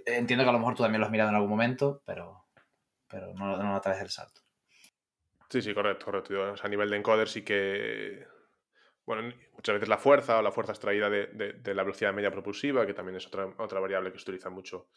entiendo 0.05 0.45
que 0.45 0.49
a 0.49 0.53
lo 0.53 0.59
mejor 0.59 0.75
tú 0.75 0.83
también 0.83 1.01
lo 1.01 1.07
has 1.07 1.11
mirado 1.11 1.31
en 1.31 1.35
algún 1.35 1.49
momento, 1.49 2.01
pero, 2.05 2.45
pero 3.07 3.33
no, 3.33 3.57
no 3.57 3.75
a 3.75 3.81
través 3.81 3.99
del 3.99 4.09
salto. 4.09 4.41
Sí, 5.49 5.61
sí, 5.61 5.73
correcto, 5.73 6.05
correcto. 6.05 6.55
a 6.61 6.67
nivel 6.67 6.89
de 6.89 6.97
encoder 6.97 7.27
sí 7.27 7.43
que, 7.43 8.25
bueno, 9.05 9.33
muchas 9.53 9.73
veces 9.75 9.89
la 9.89 9.97
fuerza 9.97 10.39
o 10.39 10.41
la 10.41 10.51
fuerza 10.51 10.71
extraída 10.71 11.09
de, 11.09 11.27
de, 11.27 11.73
la 11.73 11.83
velocidad 11.83 12.13
media 12.13 12.31
propulsiva, 12.31 12.85
que 12.85 12.93
también 12.93 13.17
es 13.17 13.27
otra, 13.27 13.53
otra 13.57 13.79
variable 13.79 14.11
que 14.11 14.17
se 14.17 14.23
utiliza 14.23 14.49
mucho 14.49 14.89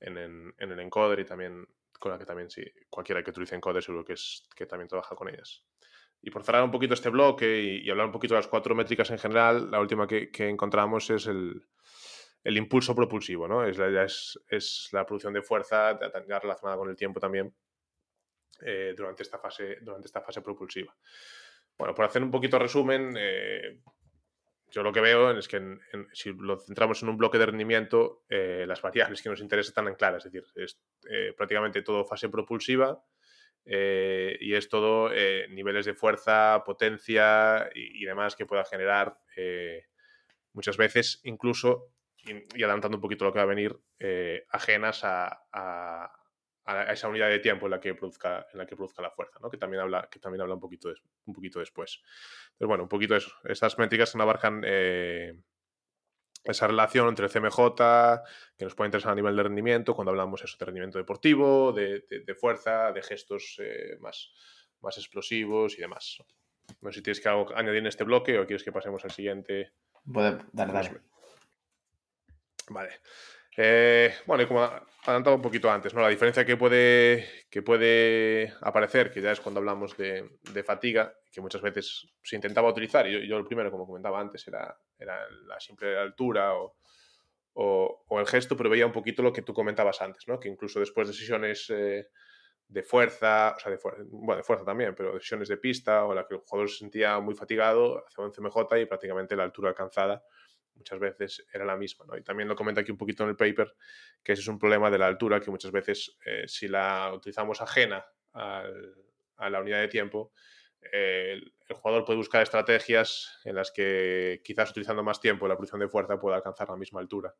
en, 0.00 0.18
en, 0.18 0.54
el 0.58 0.80
encoder 0.80 1.20
y 1.20 1.24
también 1.24 1.66
con 1.98 2.10
la 2.10 2.18
que 2.18 2.24
también 2.24 2.50
sí, 2.50 2.64
cualquiera 2.90 3.22
que 3.22 3.30
utilice 3.30 3.54
encoder 3.54 3.82
seguro 3.82 4.04
que, 4.04 4.14
es, 4.14 4.48
que 4.54 4.66
también 4.66 4.88
trabaja 4.88 5.14
con 5.14 5.28
ellas. 5.28 5.64
Y 6.20 6.30
por 6.30 6.42
cerrar 6.42 6.64
un 6.64 6.70
poquito 6.70 6.94
este 6.94 7.10
bloque 7.10 7.80
y, 7.84 7.90
hablar 7.90 8.06
un 8.06 8.12
poquito 8.12 8.34
de 8.34 8.40
las 8.40 8.48
cuatro 8.48 8.74
métricas 8.74 9.10
en 9.10 9.18
general, 9.18 9.70
la 9.70 9.80
última 9.80 10.08
que, 10.08 10.30
encontramos 10.48 11.10
es 11.10 11.26
el, 11.26 11.66
el, 12.42 12.56
impulso 12.56 12.94
propulsivo, 12.94 13.46
¿no? 13.46 13.64
Es 13.64 13.78
la, 13.78 14.04
es, 14.04 14.40
es 14.48 14.88
la 14.92 15.06
producción 15.06 15.32
de 15.32 15.42
fuerza 15.42 15.92
relacionada 15.92 16.76
con 16.76 16.88
el 16.88 16.96
tiempo 16.96 17.20
también 17.20 17.54
eh, 18.62 18.94
durante, 18.96 19.22
esta 19.22 19.38
fase, 19.38 19.78
durante 19.82 20.06
esta 20.06 20.22
fase 20.22 20.40
propulsiva. 20.40 20.94
Bueno, 21.78 21.94
por 21.94 22.04
hacer 22.04 22.22
un 22.22 22.30
poquito 22.30 22.58
resumen, 22.58 23.14
eh, 23.18 23.80
yo 24.70 24.82
lo 24.82 24.92
que 24.92 25.00
veo 25.00 25.36
es 25.36 25.48
que 25.48 25.60
si 26.12 26.32
lo 26.32 26.58
centramos 26.58 27.02
en 27.02 27.08
un 27.08 27.16
bloque 27.16 27.38
de 27.38 27.46
rendimiento, 27.46 28.24
eh, 28.28 28.64
las 28.66 28.80
variables 28.80 29.22
que 29.22 29.28
nos 29.28 29.40
interesan 29.40 29.70
están 29.70 29.88
en 29.88 29.94
claras, 29.94 30.26
es 30.26 30.32
decir, 30.32 30.48
es 30.56 30.80
eh, 31.10 31.32
prácticamente 31.36 31.82
todo 31.82 32.04
fase 32.04 32.28
propulsiva 32.28 33.02
y 33.66 34.54
es 34.54 34.68
todo 34.68 35.08
niveles 35.48 35.86
de 35.86 35.94
fuerza, 35.94 36.62
potencia 36.66 37.70
y, 37.74 38.04
demás 38.04 38.36
que 38.36 38.44
pueda 38.44 38.62
generar 38.62 39.16
muchas 40.52 40.76
veces, 40.76 41.22
incluso, 41.24 41.88
y, 42.26 42.62
adelantando 42.62 42.98
un 42.98 43.00
poquito 43.00 43.24
lo 43.24 43.32
que 43.32 43.38
va 43.38 43.44
a 43.44 43.46
venir, 43.46 43.74
ajenas 44.50 45.00
a 45.02 46.23
esa 46.88 47.08
unidad 47.08 47.28
de 47.28 47.40
tiempo 47.40 47.66
en 47.66 47.72
la 47.72 47.80
que 47.80 47.94
produzca, 47.94 48.46
en 48.52 48.58
la, 48.58 48.66
que 48.66 48.74
produzca 48.74 49.02
la 49.02 49.10
fuerza, 49.10 49.38
¿no? 49.40 49.50
que, 49.50 49.58
también 49.58 49.82
habla, 49.82 50.08
que 50.10 50.18
también 50.18 50.40
habla 50.40 50.54
un 50.54 50.60
poquito, 50.60 50.92
un 51.26 51.34
poquito 51.34 51.58
después. 51.58 52.02
Pero 52.56 52.68
bueno, 52.68 52.84
un 52.84 52.88
poquito 52.88 53.14
eso. 53.14 53.32
Estas 53.44 53.78
métricas 53.78 54.12
que 54.12 54.22
abarcan 54.22 54.62
eh, 54.64 55.38
esa 56.44 56.66
relación 56.66 57.08
entre 57.08 57.26
el 57.26 57.32
CMJ, 57.32 57.56
que 58.56 58.64
nos 58.64 58.74
puede 58.74 58.88
interesar 58.88 59.12
a 59.12 59.14
nivel 59.14 59.36
de 59.36 59.42
rendimiento, 59.42 59.94
cuando 59.94 60.10
hablamos 60.10 60.42
eso, 60.42 60.56
de 60.58 60.64
rendimiento 60.64 60.98
deportivo, 60.98 61.72
de, 61.72 62.06
de, 62.08 62.34
fuerza, 62.34 62.92
de 62.92 63.02
gestos 63.02 63.56
eh, 63.58 63.96
más, 64.00 64.32
más 64.80 64.96
explosivos 64.96 65.76
y 65.78 65.82
demás. 65.82 66.18
No 66.80 66.90
sé 66.90 66.98
si 66.98 67.02
tienes 67.02 67.20
que 67.20 67.28
algo 67.28 67.54
añadir 67.54 67.80
en 67.80 67.86
este 67.86 68.04
bloque 68.04 68.38
o 68.38 68.46
quieres 68.46 68.64
que 68.64 68.72
pasemos 68.72 69.04
al 69.04 69.10
siguiente. 69.10 69.72
Puede, 70.10 70.38
dale, 70.52 70.72
dale. 70.72 71.00
Vale. 72.70 73.00
Eh, 73.56 74.12
bueno, 74.26 74.42
y 74.42 74.46
como 74.46 74.62
adelantaba 74.62 75.36
un 75.36 75.42
poquito 75.42 75.70
antes, 75.70 75.94
¿no? 75.94 76.00
La 76.00 76.08
diferencia 76.08 76.44
que 76.44 76.56
puede, 76.56 77.44
que 77.50 77.62
puede 77.62 78.52
aparecer, 78.60 79.12
que 79.12 79.20
ya 79.20 79.32
es 79.32 79.40
cuando 79.40 79.60
hablamos 79.60 79.96
de, 79.96 80.28
fatiga, 80.64 81.14
que 81.30 81.40
muchas 81.40 81.62
veces 81.62 82.08
se 82.22 82.36
intentaba 82.36 82.70
utilizar, 82.70 83.06
y 83.06 83.12
yo, 83.12 83.18
yo, 83.20 83.38
el 83.38 83.44
primero, 83.44 83.70
como 83.70 83.86
comentaba 83.86 84.20
antes, 84.20 84.46
era, 84.48 84.76
la 84.98 85.60
simple 85.60 85.96
altura 85.96 86.54
o, 86.54 88.18
el 88.18 88.26
gesto, 88.26 88.56
pero 88.56 88.70
veía 88.70 88.86
un 88.86 88.92
poquito 88.92 89.22
lo 89.22 89.32
que 89.32 89.42
tú 89.42 89.52
comentabas 89.52 90.00
antes, 90.02 90.26
¿no? 90.26 90.40
Que 90.40 90.48
incluso 90.48 90.80
después 90.80 91.06
de 91.06 91.14
sesiones 91.14 91.70
eh, 91.70 92.08
de 92.66 92.82
fuerza, 92.82 93.54
o 93.56 93.60
sea, 93.60 93.70
de, 93.70 93.78
bueno, 94.10 94.38
de 94.38 94.42
fuerza 94.42 94.64
también, 94.64 94.94
pero 94.96 95.12
de 95.12 95.44
de 95.44 95.56
pista, 95.58 96.04
o 96.04 96.14
la 96.14 96.26
que 96.26 96.34
el 96.34 96.40
jugador 96.40 96.68
se 96.68 96.78
sentía 96.78 97.20
muy 97.20 97.34
fatigado, 97.34 98.04
hacía 98.06 98.24
un 98.24 98.32
CMJ 98.32 98.80
y 98.80 98.86
prácticamente 98.86 99.36
la 99.36 99.44
altura 99.44 99.68
alcanzada 99.68 100.24
muchas 100.74 100.98
veces 100.98 101.46
era 101.52 101.64
la 101.64 101.76
misma. 101.76 102.04
¿no? 102.06 102.16
Y 102.16 102.22
también 102.22 102.48
lo 102.48 102.56
comenta 102.56 102.80
aquí 102.80 102.90
un 102.90 102.98
poquito 102.98 103.24
en 103.24 103.30
el 103.30 103.36
paper, 103.36 103.74
que 104.22 104.32
ese 104.32 104.42
es 104.42 104.48
un 104.48 104.58
problema 104.58 104.90
de 104.90 104.98
la 104.98 105.06
altura, 105.06 105.40
que 105.40 105.50
muchas 105.50 105.72
veces 105.72 106.16
eh, 106.24 106.44
si 106.46 106.68
la 106.68 107.12
utilizamos 107.14 107.60
ajena 107.60 108.04
al, 108.32 108.94
a 109.36 109.50
la 109.50 109.60
unidad 109.60 109.80
de 109.80 109.88
tiempo, 109.88 110.32
eh, 110.92 111.40
el, 111.68 111.76
jugador 111.76 112.04
puede 112.04 112.18
buscar 112.18 112.42
estrategias 112.42 113.40
en 113.44 113.54
las 113.54 113.70
que 113.70 114.40
quizás 114.44 114.70
utilizando 114.70 115.02
más 115.02 115.20
tiempo 115.20 115.48
la 115.48 115.56
producción 115.56 115.80
de 115.80 115.88
fuerza 115.88 116.18
pueda 116.18 116.36
alcanzar 116.36 116.68
la 116.68 116.76
misma 116.76 117.00
altura. 117.00 117.34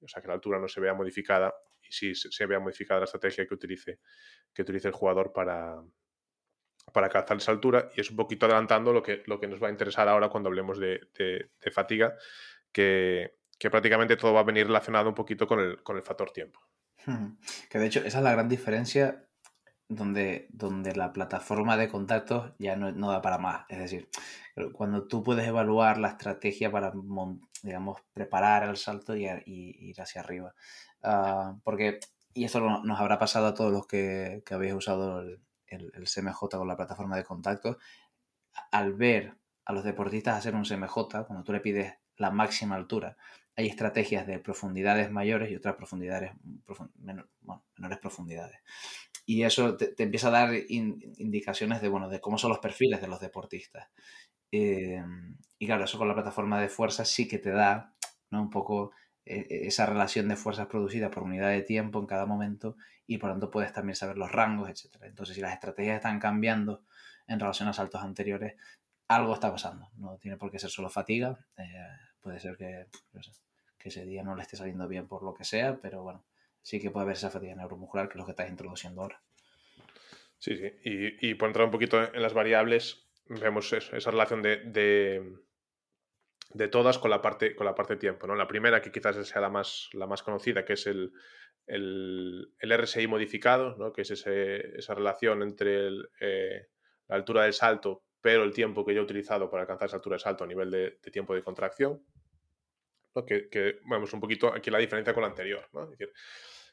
O 0.00 0.08
sea, 0.08 0.20
que 0.20 0.28
la 0.28 0.34
altura 0.34 0.58
no 0.58 0.68
se 0.68 0.80
vea 0.80 0.94
modificada 0.94 1.54
y 1.80 1.92
sí 1.92 2.14
se 2.14 2.46
vea 2.46 2.58
modificada 2.58 3.00
la 3.00 3.04
estrategia 3.04 3.46
que 3.46 3.54
utilice, 3.54 4.00
que 4.52 4.62
utilice 4.62 4.88
el 4.88 4.94
jugador 4.94 5.32
para, 5.32 5.80
para 6.92 7.06
alcanzar 7.06 7.36
esa 7.36 7.52
altura 7.52 7.88
y 7.94 8.00
es 8.00 8.10
un 8.10 8.16
poquito 8.16 8.46
adelantando 8.46 8.92
lo 8.92 9.02
que, 9.02 9.22
lo 9.26 9.38
que 9.38 9.46
nos 9.46 9.62
va 9.62 9.68
a 9.68 9.70
interesar 9.70 10.08
ahora 10.08 10.28
cuando 10.28 10.48
hablemos 10.48 10.78
de, 10.80 11.00
de 11.16 11.70
fatiga, 11.70 12.16
que, 12.72 13.34
prácticamente 13.70 14.16
todo 14.16 14.32
va 14.32 14.40
a 14.40 14.44
venir 14.44 14.66
relacionado 14.66 15.08
un 15.08 15.14
poquito 15.14 15.46
con 15.46 15.60
el, 15.60 15.82
con 15.82 15.96
el 15.96 16.02
factor 16.02 16.30
tiempo. 16.30 16.60
Que 17.68 17.78
de 17.78 17.86
hecho 17.86 18.00
esa 18.00 18.18
es 18.18 18.24
la 18.24 18.32
gran 18.32 18.48
diferencia 18.48 19.26
donde, 19.88 20.48
donde 20.50 20.94
la 20.94 21.12
plataforma 21.12 21.76
de 21.76 21.88
contactos 21.88 22.52
ya 22.58 22.76
no, 22.76 23.10
da 23.10 23.22
para 23.22 23.38
más. 23.38 23.66
Es 23.68 23.78
decir, 23.78 24.08
cuando 24.72 25.06
tú 25.06 25.22
puedes 25.22 25.46
evaluar 25.46 25.98
la 25.98 26.08
estrategia 26.08 26.70
para, 26.70 26.92
digamos, 27.62 28.00
preparar 28.12 28.68
el 28.68 28.76
salto 28.76 29.16
y, 29.16 29.26
ir 29.46 30.00
hacia 30.00 30.20
arriba. 30.20 30.54
Ah, 31.02 31.56
porque, 31.64 32.00
y 32.32 32.44
esto 32.44 32.60
nos 32.60 33.00
habrá 33.00 33.18
pasado 33.18 33.48
a 33.48 33.54
todos 33.54 33.72
los 33.72 33.86
que, 33.86 34.42
que 34.46 34.54
habéis 34.54 34.74
usado 34.74 35.20
el, 35.20 35.40
el, 35.66 35.92
el, 35.94 36.04
CMJ 36.04 36.48
con 36.50 36.68
la 36.68 36.76
plataforma 36.76 37.16
de 37.16 37.24
contactos, 37.24 37.76
al 38.70 38.94
ver 38.94 39.36
a 39.64 39.72
los 39.72 39.84
deportistas 39.84 40.38
hacer 40.38 40.54
un 40.54 40.64
CMJ, 40.64 41.26
cuando 41.26 41.44
tú 41.44 41.52
le 41.52 41.60
pides 41.60 41.94
la 42.16 42.30
máxima 42.30 42.76
altura. 42.76 43.16
Hay 43.56 43.66
estrategias 43.66 44.26
de 44.26 44.38
profundidades 44.38 45.10
mayores 45.10 45.50
y 45.50 45.56
otras 45.56 45.74
profundidades, 45.76 46.32
menores 47.76 47.98
profundidades. 47.98 48.58
Y 49.26 49.42
eso 49.42 49.76
te, 49.76 49.94
empieza 50.02 50.28
a 50.28 50.32
dar 50.32 50.54
indicaciones 50.68 51.80
de, 51.80 51.88
bueno, 51.88 52.08
de 52.08 52.20
cómo 52.20 52.38
son 52.38 52.50
los 52.50 52.58
perfiles 52.58 53.00
de 53.00 53.08
los 53.08 53.20
deportistas. 53.20 53.88
Eh, 54.50 55.02
y 55.58 55.66
claro, 55.66 55.84
eso 55.84 55.98
con 55.98 56.08
la 56.08 56.14
plataforma 56.14 56.60
de 56.60 56.68
fuerzas 56.68 57.08
sí 57.08 57.28
que 57.28 57.38
te 57.38 57.50
da 57.50 57.94
¿no? 58.30 58.42
un 58.42 58.50
poco 58.50 58.92
eh, 59.24 59.66
esa 59.66 59.86
relación 59.86 60.28
de 60.28 60.36
fuerzas 60.36 60.66
producidas 60.66 61.10
por 61.10 61.22
unidad 61.22 61.50
de 61.50 61.62
tiempo 61.62 62.00
en 62.00 62.06
cada 62.06 62.26
momento 62.26 62.76
y 63.06 63.18
por 63.18 63.28
lo 63.28 63.34
tanto 63.34 63.50
puedes 63.50 63.72
también 63.72 63.94
saber 63.94 64.18
los 64.18 64.32
rangos, 64.32 64.68
etc. 64.68 65.02
Entonces, 65.02 65.36
si 65.36 65.40
las 65.40 65.52
estrategias 65.52 65.96
están 65.96 66.18
cambiando 66.18 66.82
en 67.26 67.38
relación 67.38 67.68
a 67.68 67.72
saltos 67.72 68.02
anteriores, 68.02 68.54
algo 69.16 69.34
está 69.34 69.50
pasando. 69.50 69.88
No 69.96 70.18
tiene 70.18 70.36
por 70.36 70.50
qué 70.50 70.58
ser 70.58 70.70
solo 70.70 70.88
fatiga. 70.88 71.38
Eh, 71.56 71.64
puede 72.20 72.40
ser 72.40 72.56
que, 72.56 72.86
ese 73.84 74.04
día 74.04 74.22
no 74.22 74.36
le 74.36 74.42
esté 74.42 74.56
saliendo 74.56 74.86
bien 74.86 75.08
por 75.08 75.24
lo 75.24 75.34
que 75.34 75.44
sea, 75.44 75.78
pero 75.82 76.02
bueno, 76.02 76.24
sí 76.62 76.80
que 76.80 76.90
puede 76.90 77.04
haber 77.04 77.16
esa 77.16 77.30
fatiga 77.30 77.56
neuromuscular, 77.56 78.08
que 78.08 78.12
es 78.12 78.18
lo 78.18 78.24
que 78.24 78.30
estás 78.30 78.48
introduciendo 78.48 79.02
ahora. 79.02 79.20
Sí, 80.38 80.56
sí. 80.56 80.72
Y, 80.84 81.30
y 81.30 81.34
por 81.34 81.48
entrar 81.48 81.64
un 81.64 81.72
poquito 81.72 82.00
en 82.14 82.22
las 82.22 82.32
variables, 82.32 83.08
vemos 83.26 83.72
esa 83.72 84.10
relación 84.10 84.42
de, 84.42 84.58
de, 86.54 86.68
todas 86.68 86.98
con 86.98 87.10
la 87.10 87.22
parte 87.22 87.54
con 87.54 87.66
la 87.66 87.74
parte 87.74 87.96
tiempo. 87.96 88.26
¿no? 88.26 88.34
La 88.34 88.46
primera, 88.46 88.82
que 88.82 88.92
quizás 88.92 89.26
sea 89.26 89.40
la 89.40 89.50
más, 89.50 89.88
la 89.92 90.06
más 90.06 90.22
conocida, 90.22 90.64
que 90.64 90.74
es 90.74 90.86
el, 90.86 91.12
el, 91.66 92.52
el 92.58 92.78
RSI 92.78 93.06
modificado, 93.06 93.76
¿no? 93.76 93.92
que 93.92 94.02
es 94.02 94.10
ese, 94.10 94.78
esa 94.78 94.94
relación 94.94 95.42
entre 95.42 95.88
eh, 96.20 96.68
la 97.08 97.16
altura 97.16 97.44
del 97.44 97.52
salto 97.52 98.04
pero 98.22 98.44
el 98.44 98.54
tiempo 98.54 98.86
que 98.86 98.94
yo 98.94 99.00
he 99.00 99.04
utilizado 99.04 99.50
para 99.50 99.62
alcanzar 99.62 99.88
esa 99.88 99.96
altura 99.96 100.16
es 100.16 100.26
alto 100.26 100.44
a 100.44 100.46
nivel 100.46 100.70
de, 100.70 100.92
tiempo 101.12 101.34
de 101.34 101.42
contracción. 101.42 102.02
Que, 103.26 103.50
que, 103.50 103.80
vemos 103.84 104.10
un 104.14 104.20
poquito 104.20 104.54
aquí 104.54 104.70
la 104.70 104.78
diferencia 104.78 105.12
con 105.12 105.22
la 105.22 105.28
anterior. 105.28 105.68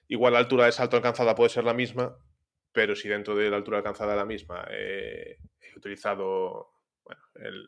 igual 0.07 0.33
la 0.33 0.39
altura 0.39 0.67
de 0.67 0.71
salto 0.71 0.95
alcanzada 0.95 1.35
puede 1.35 1.49
ser 1.49 1.65
la 1.65 1.73
misma, 1.73 2.17
pero 2.71 2.95
si 2.95 3.09
dentro 3.09 3.35
de 3.35 3.49
la 3.49 3.57
altura 3.57 3.79
alcanzada 3.79 4.15
la 4.15 4.25
misma 4.25 4.65
eh, 4.69 5.37
he 5.59 5.77
utilizado 5.77 6.69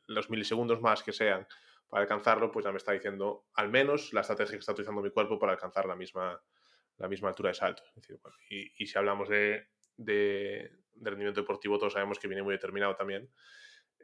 los 0.08 0.30
milisegundos 0.30 0.80
más 0.80 1.02
que 1.02 1.12
sean 1.12 1.48
para 1.90 2.04
alcanzarlo, 2.04 2.52
pues 2.52 2.64
ya 2.64 2.72
me 2.72 2.78
está 2.78 2.92
diciendo 2.94 3.48
al 3.56 3.70
menos 3.70 4.14
la 4.14 4.22
estrategia 4.22 4.54
que 4.54 4.60
está 4.60 4.72
utilizando 4.72 5.02
mi 5.02 5.10
cuerpo 5.10 5.40
para 5.40 5.54
alcanzar 5.54 5.86
la 5.86 5.96
misma, 5.96 6.42
la 6.98 7.08
misma 7.10 7.30
altura 7.30 7.50
de 7.50 7.56
salto. 7.56 7.84
y, 8.50 8.86
si 8.86 8.98
hablamos 8.98 9.28
de, 9.28 9.68
rendimiento 11.02 11.42
deportivo, 11.42 11.78
todos 11.80 11.94
sabemos 11.94 12.20
que 12.20 12.28
viene 12.28 12.44
muy 12.44 12.54
determinado 12.54 12.96
también 12.96 13.30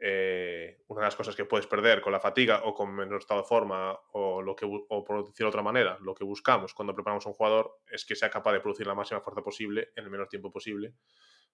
eh, 0.00 0.82
una 0.88 1.00
de 1.00 1.06
las 1.06 1.16
cosas 1.16 1.34
que 1.34 1.44
puedes 1.44 1.66
perder 1.66 2.00
con 2.00 2.12
la 2.12 2.20
fatiga 2.20 2.62
o 2.64 2.74
con 2.74 2.94
menor 2.94 3.20
estado 3.20 3.42
de 3.42 3.46
forma 3.46 3.98
o, 4.12 4.42
lo 4.42 4.54
que, 4.54 4.66
o 4.66 5.04
por 5.04 5.26
decir 5.26 5.44
de 5.44 5.48
otra 5.48 5.62
manera, 5.62 5.98
lo 6.00 6.14
que 6.14 6.24
buscamos 6.24 6.74
cuando 6.74 6.94
preparamos 6.94 7.26
un 7.26 7.32
jugador 7.32 7.80
es 7.90 8.04
que 8.04 8.16
sea 8.16 8.30
capaz 8.30 8.52
de 8.52 8.60
producir 8.60 8.86
la 8.86 8.94
máxima 8.94 9.20
fuerza 9.20 9.42
posible 9.42 9.90
en 9.96 10.04
el 10.04 10.10
menor 10.10 10.28
tiempo 10.28 10.50
posible, 10.50 10.94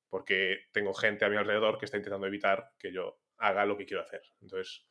porque 0.09 0.67
tengo 0.73 0.95
gente 0.95 1.25
a 1.25 1.29
mi 1.29 1.37
alrededor 1.37 1.79
que 1.79 1.87
está 1.87 1.97
intentando 1.97 2.27
evitar 2.27 2.71
que 2.79 2.93
yo 2.93 3.19
haga 3.39 3.65
lo 3.65 3.77
que 3.77 3.87
quiero 3.87 4.03
hacer. 4.03 4.23
Entonces, 4.41 4.87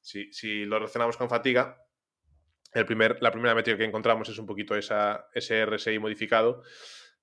si, 0.00 0.32
si 0.32 0.64
lo 0.64 0.78
relacionamos 0.78 1.16
con 1.16 1.28
fatiga, 1.28 1.84
el 2.72 2.84
primer, 2.84 3.22
la 3.22 3.30
primera 3.30 3.54
métrica 3.54 3.78
que 3.78 3.84
encontramos 3.84 4.28
es 4.28 4.38
un 4.38 4.46
poquito 4.46 4.76
esa, 4.76 5.28
ese 5.32 5.64
RSI 5.64 5.98
modificado, 5.98 6.62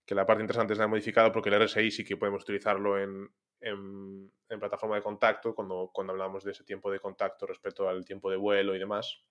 que 0.06 0.15
la 0.15 0.26
parte 0.26 0.44
interesante 0.44 0.74
es 0.74 0.80
la 0.80 0.88
modificado 0.88 1.32
porque 1.32 1.50
el 1.50 1.63
RSI 1.63 1.91
sí 1.91 2.04
que 2.04 2.18
podemos 2.18 2.44
utilizarlo 2.44 3.00
en, 3.00 3.30
en, 3.62 4.32
plataforma 4.60 4.96
de 4.96 5.02
contacto 5.02 5.54
cuando, 5.54 5.89
cuando 5.94 6.13
hablamos 6.13 6.44
de 6.44 6.52
ese 6.52 6.63
tiempo 6.63 6.91
de 6.91 7.00
contacto 7.00 7.46
respecto 7.46 7.89
al 7.89 8.06
tiempo 8.06 8.30
de 8.30 8.38
vuelo 8.38 8.76
y 8.76 8.80
demás. 8.80 9.24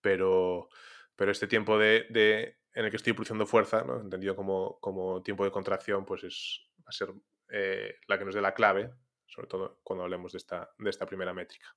Pero, 0.00 0.68
pero 1.14 1.30
este 1.30 1.46
tiempo 1.46 1.78
de, 1.78 2.06
de 2.08 2.58
en 2.72 2.84
el 2.84 2.90
que 2.90 2.96
estoy 2.96 3.12
produciendo 3.12 3.46
fuerza, 3.46 3.82
¿no? 3.82 4.00
entendido 4.00 4.34
como, 4.34 4.78
como, 4.80 5.22
tiempo 5.22 5.44
de 5.44 5.50
contracción, 5.50 6.04
pues 6.04 6.24
es, 6.24 6.70
va 6.78 6.88
a 6.88 6.92
ser 6.92 7.12
eh, 7.50 7.96
la 8.06 8.18
que 8.18 8.24
nos 8.24 8.34
dé 8.34 8.40
la 8.40 8.54
clave, 8.54 8.90
sobre 9.26 9.48
todo 9.48 9.80
cuando 9.82 10.04
hablemos 10.04 10.32
de 10.32 10.38
esta, 10.38 10.70
de 10.78 10.90
esta 10.90 11.06
primera 11.06 11.34
métrica. 11.34 11.76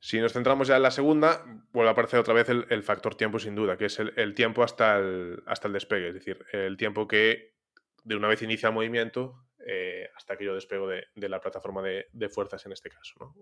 Si 0.00 0.20
nos 0.20 0.32
centramos 0.32 0.68
ya 0.68 0.76
en 0.76 0.82
la 0.82 0.90
segunda, 0.90 1.44
vuelve 1.72 1.88
a 1.88 1.92
aparecer 1.92 2.20
otra 2.20 2.34
vez 2.34 2.48
el, 2.48 2.82
factor 2.82 3.16
tiempo 3.16 3.38
sin 3.38 3.54
duda, 3.54 3.76
que 3.76 3.86
es 3.86 3.98
el, 3.98 4.34
tiempo 4.34 4.62
hasta 4.62 4.98
el, 4.98 5.42
hasta 5.46 5.66
el 5.66 5.74
despegue, 5.74 6.08
es 6.08 6.14
decir, 6.14 6.44
el 6.52 6.76
tiempo 6.76 7.08
que 7.08 7.56
de 8.04 8.16
una 8.16 8.28
vez 8.28 8.40
inicia 8.42 8.68
el 8.68 8.74
movimiento 8.74 9.48
eh, 9.66 10.08
hasta 10.16 10.36
que 10.36 10.44
yo 10.44 10.54
despego 10.54 10.88
de, 10.88 11.28
la 11.28 11.40
plataforma 11.40 11.82
de, 11.82 12.28
fuerzas 12.28 12.64
en 12.64 12.72
este 12.72 12.88
caso. 12.88 13.34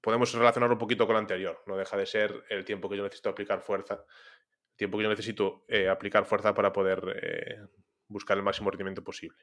podemos 0.00 0.32
relacionarlo 0.32 0.76
un 0.76 0.78
poquito 0.78 1.06
con 1.06 1.14
lo 1.14 1.18
anterior, 1.18 1.62
no 1.66 1.76
deja 1.76 1.96
de 1.96 2.06
ser 2.06 2.44
el 2.48 2.64
tiempo 2.64 2.88
que 2.88 2.96
yo 2.96 3.02
necesito 3.02 3.28
aplicar 3.30 3.60
fuerza, 3.60 4.04
el 4.70 4.76
tiempo 4.76 4.96
que 4.96 5.04
yo 5.04 5.10
necesito 5.10 5.64
eh, 5.68 5.88
aplicar 5.88 6.24
fuerza 6.24 6.54
para 6.54 6.72
poder 6.72 7.02
eh, 7.20 7.58
buscar 8.08 8.36
el 8.36 8.42
máximo 8.42 8.70
rendimiento 8.70 9.02
posible. 9.04 9.38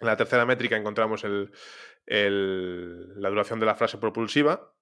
En 0.00 0.06
la 0.06 0.16
tercera 0.16 0.46
métrica 0.46 0.76
encontramos 0.76 1.24
la 1.24 3.28
duración 3.28 3.60
de 3.60 3.66
la 3.66 3.74
frase 3.74 3.98
propulsiva, 3.98 4.74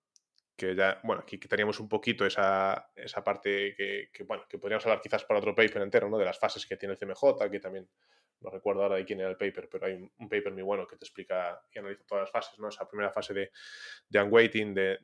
que 0.57 0.75
ya, 0.75 1.01
bueno, 1.03 1.23
aquí 1.23 1.39
quitaríamos 1.39 1.81
un 1.81 1.89
poquito 1.89 2.27
esa, 2.27 2.91
esa 2.95 3.25
parte 3.25 3.75
que, 3.75 4.25
bueno, 4.25 4.45
que 4.49 4.59
podríamos 4.59 4.85
hablar 4.87 5.01
quizás 5.01 5.25
para 5.25 5.41
otro 5.41 5.55
paper 5.55 5.83
entero, 5.83 6.09
¿no? 6.09 6.19
De 6.19 6.25
las 6.25 6.39
fases 6.39 6.67
que 6.67 6.77
tiene 6.77 6.95
el 6.95 6.99
CMJ, 6.99 7.51
que 7.51 7.61
también 7.61 7.89
no 8.41 8.51
recuerdo 8.51 8.83
ahora 8.83 8.97
de 8.97 9.05
quién 9.05 9.21
era 9.21 9.31
el 9.31 9.37
paper, 9.37 9.69
pero 9.71 9.87
hay 9.87 9.95
un, 9.95 10.29
paper 10.29 10.53
muy 10.53 10.63
bueno 10.63 10.87
que 10.87 10.97
te 10.97 11.05
explica 11.05 11.61
y 11.73 11.79
analiza 11.79 12.05
todas 12.05 12.23
las 12.23 12.31
fases, 12.31 12.59
¿no? 12.59 12.69
Esa 12.69 12.89
primera 12.89 13.11
fase 13.11 13.33
de, 13.33 13.51
de 14.09 14.23
unweighting, 14.23 14.75
de, 14.75 14.99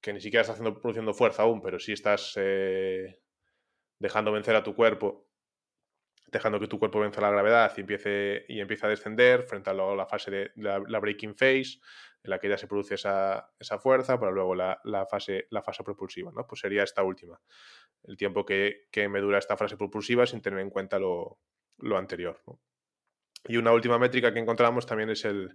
que 0.00 0.12
ni 0.12 0.20
siquiera 0.20 0.42
estás 0.42 0.54
haciendo, 0.54 0.80
produciendo 0.80 1.12
fuerza 1.12 1.42
aún, 1.42 1.60
pero 1.60 1.78
sí 1.78 1.92
estás 1.92 2.32
eh, 2.36 3.20
dejando 3.98 4.32
vencer 4.32 4.56
a 4.56 4.62
tu 4.62 4.74
cuerpo 4.74 5.27
dejando 6.30 6.60
que 6.60 6.68
tu 6.68 6.78
cuerpo 6.78 7.00
venza 7.00 7.20
la 7.20 7.30
gravedad 7.30 7.72
y 7.76 7.80
empiece, 7.80 8.44
y 8.48 8.60
a 8.60 8.88
descender 8.88 9.42
frente 9.42 9.70
a 9.70 9.74
la 9.74 10.06
fase 10.06 10.30
de 10.30 10.52
la, 10.56 10.98
breaking 11.00 11.34
phase, 11.34 11.80
en 12.22 12.30
la 12.30 12.38
que 12.38 12.48
ya 12.48 12.58
se 12.58 12.66
produce 12.66 12.94
esa, 12.94 13.50
fuerza, 13.80 14.18
para 14.18 14.32
luego 14.32 14.54
la, 14.54 15.06
fase, 15.10 15.46
la 15.50 15.62
fase 15.62 15.82
propulsiva, 15.84 16.30
¿no? 16.34 16.46
Pues 16.46 16.60
sería 16.60 16.82
esta 16.82 17.02
última, 17.02 17.40
el 18.04 18.16
tiempo 18.16 18.44
que, 18.44 18.88
me 19.08 19.20
dura 19.20 19.38
esta 19.38 19.56
fase 19.56 19.76
propulsiva 19.76 20.26
sin 20.26 20.42
tener 20.42 20.60
en 20.60 20.70
cuenta 20.70 20.98
lo, 20.98 21.38
anterior, 21.96 22.40
Y 23.46 23.56
una 23.56 23.72
última 23.72 23.98
métrica 23.98 24.32
que 24.32 24.40
encontramos 24.40 24.84
también 24.86 25.10
es 25.10 25.24
el, 25.24 25.54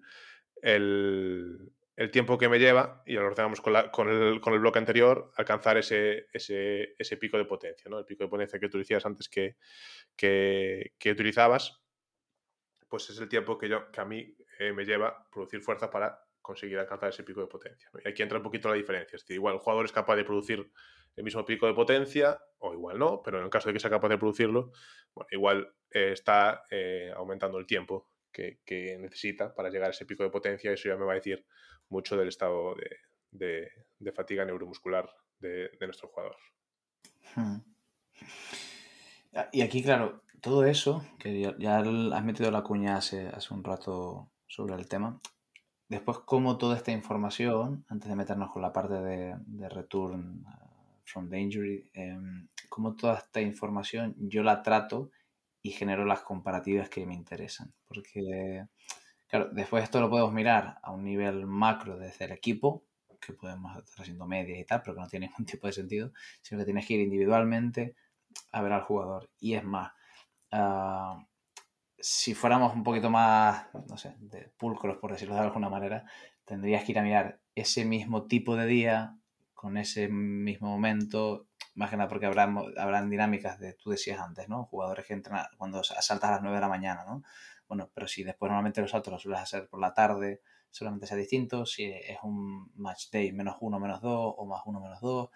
el 0.61 1.73
tiempo 2.11 2.37
que 2.37 2.49
me 2.49 2.59
lleva, 2.59 3.03
y 3.05 3.13
lo 3.13 3.25
ordenamos 3.25 3.61
con, 3.61 3.73
con, 3.91 4.09
el, 4.09 4.41
con 4.41 4.53
el, 4.53 4.59
bloque 4.59 4.79
anterior, 4.79 5.31
alcanzar 5.35 5.77
ese, 5.77 6.27
ese, 6.33 6.95
ese, 6.97 7.17
pico 7.17 7.37
de 7.37 7.45
potencia, 7.45 7.89
¿no? 7.89 7.99
El 7.99 8.05
pico 8.05 8.23
de 8.23 8.29
potencia 8.29 8.59
que 8.59 8.69
tú 8.69 8.79
antes 9.05 9.29
que, 9.29 9.57
que, 10.15 11.11
utilizabas, 11.11 11.81
pues 12.89 13.09
es 13.09 13.19
el 13.19 13.29
tiempo 13.29 13.57
que, 13.57 13.69
yo, 13.69 13.91
que 13.91 14.01
a 14.01 14.05
mí 14.05 14.35
eh, 14.59 14.73
me 14.73 14.85
lleva 14.85 15.27
producir 15.31 15.61
fuerza 15.61 15.89
para 15.89 16.19
conseguir 16.41 16.77
alcanzar 16.79 17.09
ese 17.09 17.23
pico 17.23 17.41
de 17.41 17.47
potencia. 17.47 17.89
Y 18.03 18.07
aquí 18.07 18.21
entra 18.23 18.37
un 18.37 18.43
poquito 18.43 18.69
la 18.69 18.75
diferencia. 18.75 19.15
Es 19.15 19.29
igual 19.29 19.55
el 19.55 19.59
jugador 19.59 19.85
es 19.85 19.91
capaz 19.91 20.15
de 20.15 20.25
producir 20.25 20.71
el 21.15 21.23
mismo 21.23 21.45
pico 21.45 21.67
de 21.67 21.73
potencia, 21.73 22.39
o 22.57 22.73
igual 22.73 22.97
no, 22.97 23.21
pero 23.23 23.37
en 23.37 23.45
el 23.45 23.49
caso 23.49 23.69
de 23.69 23.73
que 23.73 23.79
sea 23.79 23.89
capaz 23.89 24.09
de 24.09 24.17
producirlo, 24.17 24.71
bueno, 25.13 25.27
igual 25.31 25.73
eh, 25.91 26.11
está 26.11 26.63
eh, 26.71 27.11
aumentando 27.15 27.59
el 27.59 27.67
tiempo 27.67 28.12
que, 28.33 28.97
necesita 28.99 29.53
para 29.53 29.69
llegar 29.69 29.89
a 29.89 29.91
ese 29.91 30.05
pico 30.05 30.23
de 30.23 30.29
potencia. 30.29 30.71
Eso 30.71 30.89
ya 30.89 30.97
me 30.97 31.05
va 31.05 31.13
a 31.13 31.15
decir 31.15 31.45
mucho 31.89 32.17
del 32.17 32.27
estado 32.27 32.75
de, 33.31 33.69
fatiga 34.13 34.43
neuromuscular 34.43 35.09
de, 35.39 35.69
nuestro 35.81 36.09
jugador. 36.09 36.35
Hmm. 37.35 37.57
Y 39.51 39.61
aquí, 39.61 39.81
claro, 39.81 40.23
todo 40.41 40.65
eso, 40.65 41.05
que 41.19 41.53
ya, 41.57 41.77
has 41.79 42.23
metido 42.23 42.51
la 42.51 42.63
cuña 42.63 42.97
hace, 42.97 43.27
hace 43.27 43.53
un 43.53 43.63
rato 43.63 44.31
sobre 44.47 44.75
el 44.75 44.87
tema, 44.87 45.19
después 45.87 46.19
cómo 46.19 46.57
toda 46.57 46.75
esta 46.75 46.91
información, 46.91 47.85
antes 47.87 48.09
de 48.09 48.15
meternos 48.15 48.51
con 48.51 48.61
la 48.61 48.73
parte 48.73 48.95
de, 48.95 49.69
return 49.69 50.45
uh, 50.45 51.01
from 51.05 51.29
the 51.29 51.39
injury, 51.39 51.89
em, 51.93 52.47
cómo 52.69 52.95
toda 52.95 53.17
esta 53.17 53.41
información 53.41 54.15
yo 54.17 54.43
la 54.43 54.61
trato 54.61 55.11
y 55.63 55.71
genero 55.71 56.05
las 56.05 56.21
comparativas 56.21 56.89
que 56.89 57.05
me 57.07 57.15
interesan. 57.15 57.73
Porque 57.87 58.67
Claro, 59.33 59.49
después 59.51 59.83
esto 59.83 59.99
lo 59.99 60.11
podemos 60.11 60.31
mirar 60.31 60.77
a 60.83 60.91
un 60.91 61.03
nivel 61.03 61.47
macro 61.47 61.97
desde 61.97 62.25
el 62.25 62.33
equipo, 62.33 62.85
que 63.19 63.33
podemos 63.33 63.75
estar 63.77 64.01
haciendo 64.01 64.27
medias 64.27 64.59
y 64.59 64.63
tal, 64.63 64.83
pero 64.83 64.93
que 64.93 65.01
no 65.01 65.07
tiene 65.07 65.25
ningún 65.29 65.47
tipo 65.47 65.65
de 65.65 65.73
sentido, 65.73 66.11
sino 66.43 66.59
que 66.59 66.65
tienes 66.65 66.85
que 66.85 66.93
ir 66.93 66.99
individualmente 66.99 67.95
a 68.51 68.61
ver 68.61 68.73
al 68.73 68.83
jugador. 68.83 69.31
Y 69.39 69.55
es 69.55 69.63
más, 69.63 69.91
ah, 70.51 71.17
si 71.97 72.35
fuéramos 72.35 72.75
un 72.75 72.83
poquito 72.83 73.09
más, 73.09 73.65
no 73.89 73.97
sé, 73.97 74.15
de 74.19 74.51
pulcros, 74.55 74.97
por 74.97 75.11
decirlo 75.11 75.33
de 75.33 75.41
alguna 75.41 75.67
manera, 75.67 76.05
tendrías 76.45 76.83
que 76.83 76.91
ir 76.91 76.99
a 76.99 77.03
mirar 77.03 77.39
ese 77.55 77.85
mismo 77.85 78.27
tipo 78.27 78.55
de 78.55 78.67
día, 78.67 79.17
con 79.55 79.77
ese 79.77 80.09
mismo 80.09 80.67
momento, 80.67 81.47
más 81.75 81.89
que 81.89 81.97
nada 81.97 82.09
porque 82.09 82.25
habrá, 82.25 82.43
habrán 82.77 83.09
dinámicas 83.09 83.59
de, 83.59 83.73
tú 83.73 83.89
decías 83.89 84.19
antes, 84.19 84.47
¿no? 84.49 84.65
Jugadores 84.65 85.05
que 85.05 85.13
entran 85.13 85.45
cuando 85.57 85.83
saltas 85.83 86.29
a 86.29 86.33
las 86.33 86.41
9 86.41 86.55
de 86.55 86.61
la 86.61 86.69
mañana, 86.69 87.03
¿no? 87.05 87.23
Bueno, 87.67 87.89
pero 87.93 88.07
si 88.07 88.23
después 88.23 88.49
normalmente 88.49 88.81
los 88.81 88.91
saltos 88.91 89.11
los 89.11 89.21
sueles 89.21 89.41
hacer 89.41 89.67
por 89.67 89.79
la 89.79 89.93
tarde, 89.93 90.41
solamente 90.69 91.07
sea 91.07 91.17
distinto, 91.17 91.65
si 91.65 91.85
es 91.85 92.17
un 92.23 92.71
match 92.75 93.09
day 93.11 93.31
menos 93.31 93.57
uno, 93.61 93.79
menos 93.79 94.01
dos, 94.01 94.33
o 94.37 94.45
más 94.45 94.61
uno, 94.65 94.79
menos 94.79 94.99
dos. 95.01 95.29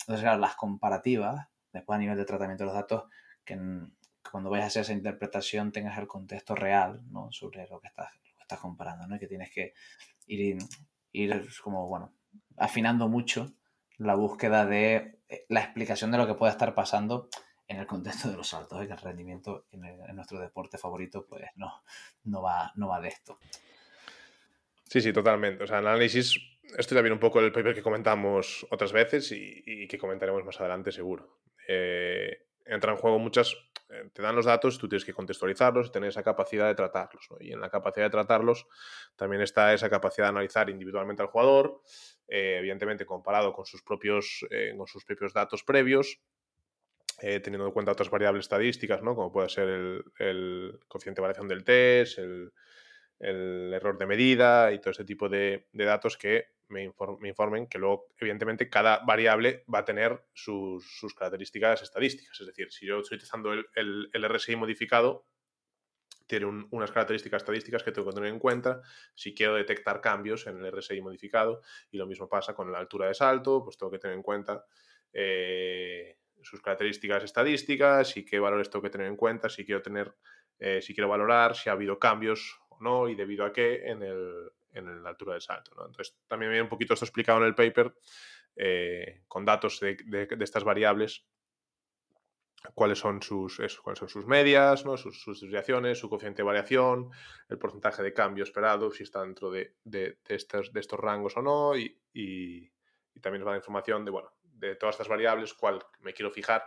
Entonces, 0.00 0.22
claro, 0.22 0.38
las 0.38 0.54
comparativas, 0.54 1.48
después 1.72 1.96
a 1.96 1.98
nivel 1.98 2.16
de 2.16 2.24
tratamiento 2.24 2.64
de 2.64 2.66
los 2.66 2.74
datos, 2.74 3.04
que, 3.44 3.58
cuando 4.30 4.50
vayas 4.50 4.64
a 4.64 4.68
hacer 4.68 4.82
esa 4.82 4.92
interpretación 4.92 5.72
tengas 5.72 5.98
el 5.98 6.06
contexto 6.06 6.54
real, 6.54 7.02
¿no? 7.10 7.30
Sobre 7.32 7.66
lo 7.68 7.80
que 7.80 7.88
estás, 7.88 8.10
estás 8.40 8.60
comparando, 8.60 9.06
¿no? 9.06 9.16
Y 9.16 9.18
que 9.18 9.26
tienes 9.26 9.50
que 9.50 9.74
ir, 10.26 10.58
ir 11.12 11.48
como, 11.62 11.88
bueno, 11.88 12.12
afinando 12.56 13.08
mucho 13.08 13.52
la 13.98 14.14
búsqueda 14.14 14.66
de 14.66 15.18
eh, 15.28 15.46
la 15.48 15.60
explicación 15.60 16.10
de 16.10 16.18
lo 16.18 16.26
que 16.26 16.34
puede 16.34 16.52
estar 16.52 16.74
pasando 16.74 17.28
en 17.68 17.78
el 17.78 17.86
contexto 17.86 18.30
de 18.30 18.36
los 18.36 18.48
saltos, 18.48 18.82
¿eh? 18.82 18.86
que 18.86 18.92
el 18.92 18.98
rendimiento 18.98 19.66
en, 19.72 19.80
nuestro 20.14 20.38
deporte 20.38 20.78
favorito 20.78 21.26
pues 21.26 21.44
no, 21.56 21.82
no, 22.24 22.42
va, 22.42 22.72
no 22.76 22.88
va 22.88 23.00
de 23.00 23.08
esto. 23.08 23.38
Sí, 24.84 25.00
sí, 25.00 25.12
totalmente. 25.12 25.64
O 25.64 25.66
sea, 25.66 25.78
el 25.78 25.86
análisis, 25.86 26.38
esto 26.76 26.94
ya 26.94 27.00
viene 27.00 27.14
un 27.14 27.20
poco 27.20 27.40
el 27.40 27.50
paper 27.50 27.74
que 27.74 27.82
comentamos 27.82 28.66
otras 28.70 28.92
veces 28.92 29.32
y, 29.32 29.86
que 29.88 29.98
comentaremos 29.98 30.44
más 30.44 30.60
adelante 30.60 30.92
seguro. 30.92 31.38
Eh, 31.66 32.46
entra 32.66 32.92
en 32.92 32.98
juego 32.98 33.18
muchas, 33.18 33.56
te 34.12 34.22
dan 34.22 34.34
los 34.36 34.46
datos, 34.46 34.78
tú 34.78 34.88
tienes 34.88 35.04
que 35.04 35.12
contextualizarlos 35.12 35.88
y 35.88 35.90
tener 35.90 36.08
esa 36.08 36.22
capacidad 36.22 36.66
de 36.66 36.74
tratarlos. 36.74 37.28
Y 37.40 37.52
en 37.52 37.60
la 37.60 37.70
capacidad 37.70 38.06
de 38.06 38.10
tratarlos 38.10 38.66
también 39.16 39.42
está 39.42 39.72
esa 39.74 39.90
capacidad 39.90 40.26
de 40.26 40.30
analizar 40.30 40.70
individualmente 40.70 41.22
al 41.22 41.28
jugador, 41.28 41.82
evidentemente 42.28 43.04
comparado 43.04 43.52
con 43.52 43.66
sus 43.66 43.82
propios, 43.82 44.46
con 44.76 44.86
sus 44.86 45.04
propios 45.04 45.32
datos 45.32 45.62
previos 45.62 46.20
eh, 47.24 47.38
teniendo 47.38 47.66
en 47.66 47.72
cuenta 47.72 47.92
otras 47.92 48.10
variables 48.10 48.46
estadísticas, 48.46 49.00
¿no? 49.00 49.14
como 49.14 49.30
puede 49.30 49.48
ser 49.48 49.68
el, 49.68 50.80
coeficiente 50.88 51.20
de 51.20 51.22
variación 51.22 51.46
del 51.46 51.62
test, 51.62 52.18
el, 52.18 52.52
error 53.20 53.96
de 53.96 54.06
medida 54.06 54.72
y 54.72 54.80
todo 54.80 54.90
ese 54.90 55.04
tipo 55.04 55.28
de, 55.28 55.68
datos 55.72 56.16
que 56.16 56.46
me, 56.72 56.84
informen 57.28 57.66
que 57.66 57.78
luego, 57.78 58.08
evidentemente, 58.18 58.68
cada 58.68 58.98
variable 59.04 59.64
va 59.72 59.80
a 59.80 59.84
tener 59.84 60.24
sus, 60.32 60.84
características 61.16 61.82
estadísticas. 61.82 62.40
Es 62.40 62.46
decir, 62.46 62.72
si 62.72 62.86
yo 62.86 63.00
estoy 63.00 63.16
utilizando 63.16 63.52
el, 63.52 64.10
RSI 64.12 64.56
modificado, 64.56 65.26
tiene 66.26 66.46
unas 66.70 66.90
características 66.90 67.42
estadísticas 67.42 67.82
que 67.82 67.92
tengo 67.92 68.08
que 68.08 68.14
tener 68.14 68.32
en 68.32 68.38
cuenta 68.38 68.80
si 69.14 69.34
quiero 69.34 69.54
detectar 69.54 70.00
cambios 70.00 70.46
en 70.46 70.64
el 70.64 70.72
RSI 70.72 71.00
modificado. 71.02 71.60
Y 71.90 71.98
lo 71.98 72.06
mismo 72.06 72.28
pasa 72.28 72.54
con 72.54 72.72
la 72.72 72.78
altura 72.78 73.08
de 73.08 73.14
salto, 73.14 73.62
pues 73.62 73.76
tengo 73.76 73.92
que 73.92 73.98
tener 73.98 74.16
en 74.16 74.22
cuenta 74.22 74.64
eh, 75.12 76.16
sus 76.40 76.60
características 76.62 77.22
estadísticas 77.24 78.16
y 78.16 78.24
qué 78.24 78.38
valores 78.38 78.70
tengo 78.70 78.82
que 78.82 78.90
tener 78.90 79.06
en 79.06 79.16
cuenta 79.16 79.48
si 79.48 79.64
quiero 79.64 79.82
tener, 79.82 80.14
eh, 80.58 80.80
si 80.80 80.94
quiero 80.94 81.08
valorar 81.08 81.54
si 81.54 81.68
ha 81.68 81.72
habido 81.72 81.98
cambios 81.98 82.60
o 82.70 82.78
no 82.80 83.08
y 83.08 83.14
debido 83.14 83.44
a 83.44 83.52
qué 83.52 83.82
en, 83.84 84.02
el, 84.02 84.50
en 84.72 85.02
la 85.02 85.10
altura 85.10 85.34
del 85.34 85.42
salto. 85.42 85.72
Entonces, 85.72 86.16
también 86.26 86.50
viene 86.50 86.62
un 86.62 86.68
poquito 86.68 86.94
esto 86.94 87.04
explicado 87.04 87.38
en 87.40 87.46
el 87.46 87.54
paper 87.54 87.94
eh, 88.56 89.22
con 89.28 89.44
datos 89.44 89.80
de, 89.80 90.28
estas 90.40 90.64
variables 90.64 91.26
cuáles 92.74 92.98
son 92.98 93.20
sus, 93.22 93.60
cuáles 93.82 93.98
son 93.98 94.08
sus 94.08 94.26
medias, 94.26 94.84
¿no? 94.84 94.96
sus, 94.96 95.40
desviaciones, 95.40 95.98
su 95.98 96.08
coeficiente 96.08 96.42
de 96.42 96.46
variación, 96.46 97.10
el 97.48 97.58
porcentaje 97.58 98.02
de 98.02 98.12
cambio 98.12 98.44
esperado, 98.44 98.90
si 98.92 99.02
está 99.02 99.22
dentro 99.22 99.50
de, 99.50 99.74
estos, 100.28 100.70
rangos 100.92 101.36
o 101.36 101.42
no, 101.42 101.76
y, 101.76 102.70
también 103.20 103.44
nos 103.44 103.52
da 103.52 103.56
información 103.56 104.04
de, 104.04 104.10
bueno, 104.10 104.32
de 104.42 104.76
todas 104.76 104.94
estas 104.94 105.08
variables, 105.08 105.54
cuál 105.54 105.80
me 106.00 106.12
quiero 106.12 106.30
fijar 106.30 106.64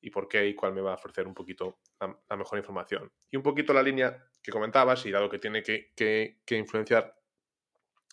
y 0.00 0.10
por 0.10 0.28
qué 0.28 0.46
y 0.46 0.54
cuál 0.54 0.72
me 0.72 0.80
va 0.80 0.92
a 0.92 0.94
ofrecer 0.94 1.26
un 1.26 1.34
poquito 1.34 1.80
la, 1.98 2.36
mejor 2.36 2.58
información. 2.58 3.12
Y 3.30 3.36
un 3.36 3.42
poquito 3.42 3.72
la 3.72 3.82
línea 3.82 4.24
que 4.42 4.52
comentabas, 4.52 5.04
y 5.06 5.10
dado 5.10 5.28
que 5.28 5.38
tiene 5.38 5.62
que, 5.62 6.38
influenciar, 6.50 7.19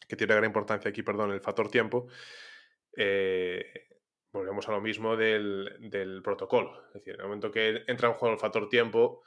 que 0.08 0.16
tiene 0.16 0.34
gran 0.34 0.46
importancia 0.46 0.90
aquí, 0.90 1.04
perdón, 1.04 1.32
el 1.32 1.42
factor 1.42 1.70
tiempo, 1.70 2.08
eh, 2.96 3.88
volvemos 4.32 4.68
a 4.68 4.72
lo 4.72 4.82
mismo 4.82 5.16
del, 5.16 6.22
protocolo. 6.24 6.88
Es 6.88 6.94
decir, 6.96 7.16
en 7.16 7.22
el 7.22 7.26
momento 7.28 7.52
que 7.52 7.84
entra 7.88 8.10
en 8.10 8.16
juego 8.16 8.34
el 8.34 8.40
factor 8.40 8.70
tiempo, 8.70 9.24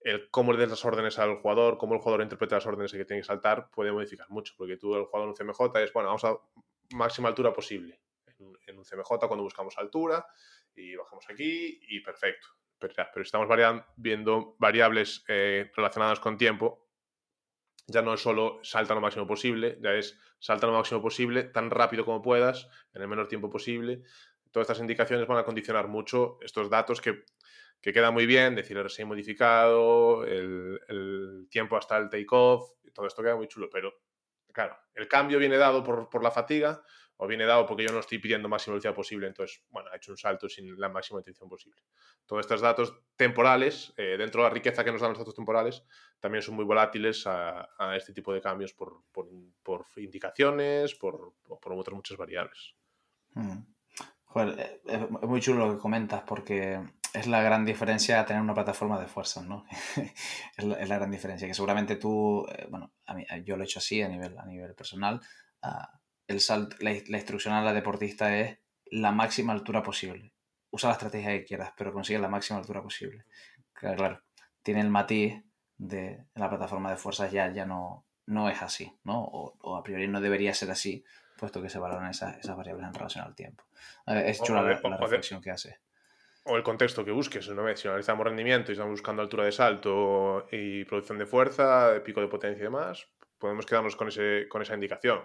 el 0.00 0.30
cómo 0.30 0.52
le 0.52 0.58
des 0.58 0.70
las 0.70 0.84
órdenes 0.84 1.18
al 1.18 1.36
jugador, 1.36 1.78
cómo 1.78 1.94
el 1.94 2.00
jugador 2.00 2.22
interpreta 2.22 2.56
las 2.56 2.66
órdenes 2.66 2.92
que 2.92 3.04
tiene 3.04 3.22
que 3.22 3.26
saltar, 3.26 3.70
puede 3.70 3.92
modificar 3.92 4.28
mucho, 4.30 4.54
porque 4.56 4.76
tú, 4.76 4.94
el 4.96 5.04
jugador 5.04 5.34
en 5.38 5.46
un 5.46 5.54
CMJ, 5.54 5.78
es, 5.78 5.92
bueno, 5.92 6.08
vamos 6.08 6.24
a 6.24 6.36
máxima 6.90 7.28
altura 7.28 7.52
posible. 7.52 8.00
En, 8.66 8.78
un 8.78 8.84
CMJ, 8.84 9.26
cuando 9.28 9.44
buscamos 9.44 9.78
altura, 9.78 10.26
y 10.74 10.96
bajamos 10.96 11.28
aquí, 11.30 11.80
y 11.88 12.00
perfecto. 12.00 12.48
Pero, 12.78 12.94
pero 13.12 13.22
estamos 13.22 13.48
viendo 13.96 14.56
variables 14.58 15.24
eh, 15.28 15.70
relacionadas 15.76 16.18
con 16.18 16.36
tiempo, 16.36 16.81
ya 17.86 18.02
no 18.02 18.14
es 18.14 18.20
solo 18.20 18.60
salta 18.62 18.94
lo 18.94 19.00
máximo 19.00 19.26
posible, 19.26 19.78
ya 19.80 19.92
es 19.92 20.18
salta 20.38 20.66
lo 20.66 20.72
máximo 20.72 21.00
posible, 21.02 21.44
tan 21.44 21.70
rápido 21.70 22.04
como 22.04 22.22
puedas, 22.22 22.68
en 22.94 23.02
el 23.02 23.08
menor 23.08 23.28
tiempo 23.28 23.50
posible. 23.50 24.02
Todas 24.50 24.66
estas 24.68 24.80
indicaciones 24.80 25.26
van 25.26 25.38
a 25.38 25.44
condicionar 25.44 25.88
mucho 25.88 26.38
estos 26.42 26.68
datos 26.68 27.00
que 27.00 27.24
que 27.82 27.92
queda 27.92 28.12
muy 28.12 28.26
bien, 28.26 28.54
decir 28.54 28.76
el 28.76 28.84
recién 28.84 29.08
modificado, 29.08 30.24
el, 30.24 31.48
tiempo 31.50 31.76
hasta 31.76 31.98
el 31.98 32.08
take-off, 32.08 32.70
todo 32.94 33.06
esto 33.06 33.22
queda 33.22 33.36
muy 33.36 33.48
chulo, 33.48 33.68
pero 33.70 33.92
claro, 34.52 34.78
el 34.94 35.08
cambio 35.08 35.38
viene 35.38 35.56
dado 35.56 35.82
por, 35.82 36.22
la 36.22 36.30
fatiga 36.30 36.82
o 37.22 37.26
viene 37.28 37.46
dado 37.46 37.64
porque 37.66 37.84
yo 37.84 37.92
no 37.92 38.00
estoy 38.00 38.18
pidiendo 38.18 38.48
máxima 38.48 38.72
velocidad 38.72 38.96
posible, 38.96 39.28
entonces, 39.28 39.62
bueno, 39.70 39.88
ha 39.92 39.96
hecho 39.96 40.10
un 40.10 40.18
salto 40.18 40.48
sin 40.48 40.76
la 40.76 40.88
máxima 40.88 41.20
intención 41.20 41.48
posible. 41.48 41.80
Todos 42.26 42.40
estos 42.40 42.60
datos 42.60 42.98
temporales, 43.14 43.94
eh, 43.96 44.16
dentro 44.18 44.42
de 44.42 44.48
la 44.48 44.52
riqueza 44.52 44.82
que 44.82 44.90
nos 44.90 45.00
dan 45.00 45.10
los 45.10 45.20
datos 45.20 45.36
temporales, 45.36 45.84
también 46.18 46.42
son 46.42 46.56
muy 46.56 46.64
volátiles 46.64 47.24
a, 47.28 47.68
este 47.96 48.12
tipo 48.12 48.32
de 48.32 48.40
cambios 48.40 48.72
por, 48.74 49.04
indicaciones, 49.98 50.96
por, 50.96 51.34
por, 51.44 51.72
otras 51.74 51.94
muchas 51.94 52.18
variables. 52.18 52.74
Mm. 53.34 53.58
Joder, 54.24 54.80
es 54.84 55.10
muy 55.22 55.40
chulo 55.40 55.68
lo 55.68 55.74
que 55.74 55.80
comentas 55.80 56.24
porque 56.26 56.80
es 57.14 57.28
la 57.28 57.40
gran 57.40 57.64
diferencia 57.64 58.26
tener 58.26 58.42
una 58.42 58.54
plataforma 58.54 58.98
de 58.98 59.06
fuerzas, 59.06 59.44
¿no? 59.44 59.64
es, 60.56 60.64
la, 60.64 60.96
gran 60.96 61.10
diferencia, 61.12 61.46
que 61.46 61.54
seguramente 61.54 61.94
tú, 61.94 62.44
eh, 62.48 62.66
bueno, 62.68 62.92
a 63.06 63.14
mí, 63.14 63.24
yo 63.44 63.56
lo 63.56 63.62
he 63.62 63.66
hecho 63.66 63.78
así 63.78 64.02
a 64.02 64.08
nivel, 64.08 64.36
a 64.36 64.44
nivel 64.44 64.74
personal, 64.74 65.20
ah, 65.62 66.01
el 66.32 66.40
salt, 66.40 66.80
la, 66.80 66.92
instrucción 66.92 67.54
a 67.54 67.62
la 67.62 67.72
deportista 67.72 68.38
es 68.38 68.58
la 68.86 69.12
máxima 69.12 69.52
altura 69.52 69.82
posible. 69.82 70.32
Usa 70.70 70.88
la 70.88 70.94
estrategia 70.94 71.30
que 71.30 71.44
quieras, 71.44 71.72
pero 71.76 71.92
consigue 71.92 72.18
la 72.18 72.28
máxima 72.28 72.58
altura 72.58 72.82
posible. 72.82 73.24
Claro, 73.72 73.96
claro 73.96 74.22
tiene 74.62 74.80
el 74.80 74.90
matiz 74.90 75.42
de 75.76 76.24
la 76.34 76.48
plataforma 76.48 76.90
de 76.90 76.96
fuerzas 76.96 77.32
ya, 77.32 77.52
ya 77.52 77.66
no, 77.66 78.06
no 78.26 78.48
es 78.48 78.62
así, 78.62 78.92
¿no? 79.04 79.22
O, 79.22 79.76
a 79.76 79.82
priori 79.82 80.08
no 80.08 80.20
debería 80.20 80.54
ser 80.54 80.70
así, 80.70 81.04
puesto 81.36 81.60
que 81.60 81.68
se 81.68 81.78
valoran 81.78 82.10
esas, 82.10 82.38
esas 82.38 82.56
variables 82.56 82.86
en 82.86 82.94
relación 82.94 83.24
al 83.24 83.34
tiempo. 83.34 83.64
Es 84.06 84.40
chula 84.42 84.62
la, 84.62 84.80
la 84.80 84.96
reflexión 84.96 85.40
que 85.40 85.50
hace 85.50 85.80
o 86.44 86.56
el 86.56 86.64
contexto 86.64 87.04
que 87.04 87.12
busques. 87.12 87.48
¿no? 87.50 87.76
Si 87.76 87.86
analizamos 87.86 88.26
rendimiento 88.26 88.72
y 88.72 88.74
estamos 88.74 88.90
buscando 88.90 89.22
altura 89.22 89.44
de 89.44 89.52
salto 89.52 90.48
y 90.50 90.84
producción 90.84 91.18
de 91.18 91.26
fuerza, 91.26 92.02
pico 92.04 92.20
de 92.20 92.26
potencia 92.26 92.58
y 92.58 92.64
demás, 92.64 93.06
podemos 93.38 93.64
quedarnos 93.64 93.94
con, 93.94 94.08
ese, 94.08 94.48
con 94.48 94.60
esa 94.60 94.74
indicación. 94.74 95.20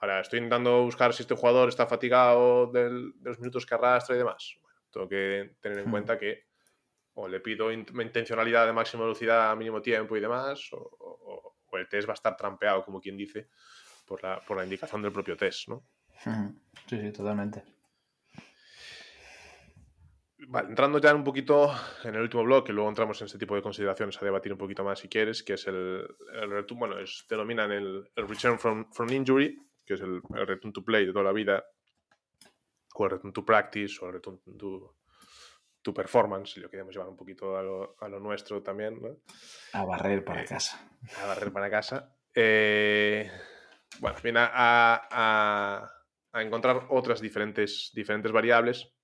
Ahora, 0.00 0.20
estoy 0.20 0.38
intentando 0.38 0.82
buscar 0.82 1.12
si 1.12 1.22
este 1.22 1.34
jugador 1.34 1.68
está 1.68 1.86
fatigado 1.86 2.66
de 2.68 3.12
los 3.22 3.38
minutos 3.38 3.66
que 3.66 3.74
arrastra 3.74 4.14
y 4.14 4.18
demás. 4.18 4.56
tengo 4.90 5.08
que 5.08 5.56
tener 5.60 5.78
en 5.78 5.88
hmm. 5.88 5.90
cuenta 5.90 6.18
que 6.18 6.48
o 7.14 7.28
le 7.28 7.40
pido 7.40 7.70
intencionalidad 7.72 8.66
de 8.66 8.72
máxima 8.72 9.02
velocidad 9.02 9.50
a 9.50 9.56
mínimo 9.56 9.82
tiempo 9.82 10.16
y 10.16 10.20
demás, 10.20 10.70
o, 10.72 11.54
el 11.72 11.88
test 11.88 12.08
va 12.08 12.12
a 12.12 12.14
estar 12.14 12.36
trampeado, 12.36 12.84
como 12.84 13.00
quien 13.00 13.16
dice, 13.16 13.48
por 14.06 14.22
la, 14.22 14.40
por 14.40 14.56
la 14.56 14.64
indicación 14.64 15.02
del 15.02 15.12
propio 15.12 15.36
test, 15.36 15.68
¿no? 15.68 15.84
Sí, 16.86 17.00
sí, 17.00 17.12
totalmente 17.12 17.62
entrando 20.68 20.98
ya 20.98 21.14
un 21.14 21.24
poquito 21.24 21.70
en 22.04 22.14
el 22.14 22.22
último 22.22 22.44
blog, 22.44 22.64
que 22.64 22.72
luego 22.72 22.88
entramos 22.88 23.20
en 23.20 23.26
este 23.26 23.38
tipo 23.38 23.54
de 23.54 23.62
consideraciones 23.62 24.20
a 24.20 24.24
debatir 24.24 24.52
un 24.52 24.58
poquito 24.58 24.82
más 24.84 24.98
si 24.98 25.08
quieres, 25.08 25.42
que 25.42 25.54
es 25.54 25.66
el, 25.66 26.06
el 26.34 26.66
bueno, 26.74 26.98
es, 26.98 27.26
denominan 27.28 27.70
el, 27.72 28.10
el, 28.16 28.28
return 28.28 28.58
from, 28.58 28.90
from 28.92 29.10
injury, 29.10 29.58
que 29.90 29.94
es 29.94 30.00
el, 30.02 30.22
return 30.46 30.72
to 30.72 30.84
play 30.84 31.04
de 31.04 31.12
toda 31.12 31.24
la 31.24 31.32
vida, 31.32 31.64
o 32.94 33.04
el 33.04 33.10
return 33.10 33.32
to 33.32 33.44
practice, 33.44 33.98
o 34.00 34.06
el 34.06 34.12
return 34.12 34.38
to, 34.56 34.96
to 35.82 35.92
performance, 35.92 36.52
si 36.52 36.60
lo 36.60 36.70
queremos 36.70 36.94
llevar 36.94 37.08
un 37.08 37.16
poquito 37.16 37.56
a 37.56 37.62
lo, 37.62 37.96
a 37.98 38.08
lo 38.08 38.20
nuestro 38.20 38.62
también. 38.62 39.02
¿no? 39.02 39.16
A 39.72 39.84
barrer 39.84 40.24
para 40.24 40.42
eh, 40.42 40.46
casa. 40.46 40.88
A 41.20 41.26
barrer 41.26 41.52
para 41.52 41.68
casa. 41.68 42.16
Eh, 42.32 43.28
bueno, 43.98 44.16
viene 44.22 44.38
a, 44.38 45.08
a, 45.10 45.92
a, 46.34 46.42
encontrar 46.42 46.86
otras 46.90 47.20
diferentes, 47.20 47.90
diferentes 47.92 48.30
variables 48.30 48.94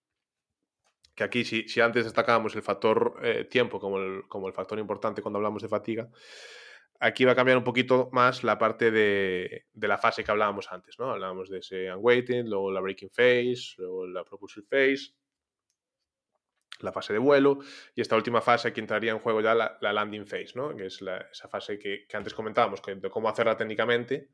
que 1.16 1.24
aquí 1.24 1.44
si, 1.44 1.66
si 1.66 1.80
antes 1.80 2.04
destacábamos 2.04 2.54
el 2.54 2.62
factor 2.62 3.18
eh, 3.24 3.44
tiempo 3.46 3.80
como 3.80 3.98
el, 3.98 4.28
como 4.28 4.46
el 4.46 4.52
factor 4.52 4.78
importante 4.78 5.20
cuando 5.20 5.38
hablamos 5.38 5.62
de 5.62 5.68
fatiga, 5.68 6.08
aquí 7.00 7.24
va 7.24 7.32
a 7.32 7.34
cambiar 7.34 7.58
un 7.58 7.64
poquito 7.64 8.08
más 8.12 8.44
la 8.44 8.58
parte 8.58 8.90
de, 8.90 9.66
la 9.74 9.98
fase 9.98 10.24
que 10.24 10.30
hablábamos 10.30 10.70
antes, 10.72 10.98
¿no? 10.98 11.10
Hablábamos 11.10 11.48
de 11.50 11.58
ese 11.58 11.92
unweighted, 11.92 12.44
luego 12.46 12.70
la 12.70 12.80
breaking 12.80 13.10
phase, 13.10 13.74
luego 13.78 14.06
la 14.06 14.24
propulsive 14.24 14.66
phase, 14.66 15.14
la 16.80 16.92
fase 16.92 17.12
de 17.12 17.18
vuelo 17.18 17.58
y 17.94 18.00
esta 18.00 18.16
última 18.16 18.42
fase 18.42 18.68
aquí 18.68 18.80
entraría 18.80 19.12
en 19.12 19.18
juego 19.18 19.40
ya 19.40 19.54
la, 19.54 19.78
la 19.80 19.92
landing 19.92 20.26
phase, 20.26 20.52
¿no? 20.54 20.76
Que 20.76 20.86
es 20.86 21.00
esa 21.32 21.48
fase 21.48 21.78
que, 21.78 22.06
que, 22.06 22.16
antes 22.16 22.34
comentábamos, 22.34 22.80
que, 22.80 22.94
de 22.94 23.10
cómo 23.10 23.28
hacerla 23.28 23.56
técnicamente, 23.56 24.30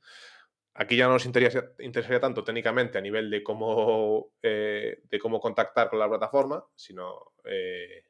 Aquí 0.74 0.96
ya 0.96 1.06
no 1.06 1.12
nos 1.12 1.26
interesaría, 1.26 2.20
tanto 2.20 2.44
técnicamente 2.44 2.96
a 2.96 3.02
nivel 3.02 3.28
de 3.28 3.42
cómo, 3.42 4.32
eh, 4.40 5.02
de 5.04 5.18
cómo 5.18 5.38
contactar 5.38 5.90
con 5.90 5.98
la 5.98 6.08
plataforma, 6.08 6.64
sino 6.74 7.34
eh, 7.44 8.04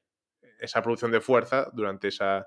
esa 0.61 0.81
producción 0.81 1.11
de 1.11 1.21
fuerza 1.21 1.69
durante 1.73 2.09
esa, 2.09 2.47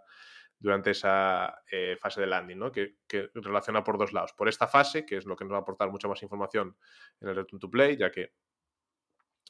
durante 0.60 0.91
esa 0.91 1.62
eh, 1.72 1.97
fase 1.99 2.22
de 2.22 2.28
landing, 2.28 2.58
¿no? 2.58 2.72
que, 2.72 2.95
relaciona 3.34 3.84
por 3.84 3.97
dos 3.97 4.14
lados. 4.14 4.34
Por 4.34 4.49
esta 4.49 4.68
fase, 4.68 5.06
que 5.06 5.18
es 5.18 5.26
lo 5.26 5.36
que 5.36 5.45
nos 5.45 5.53
va 5.53 5.58
a 5.58 5.62
aportar 5.62 5.91
mucha 5.91 6.08
más 6.08 6.22
información 6.24 6.78
en 7.20 7.30
el 7.30 7.36
return 7.36 7.60
to 7.60 7.70
play, 7.70 7.97
ya 7.97 8.12
que 8.12 8.22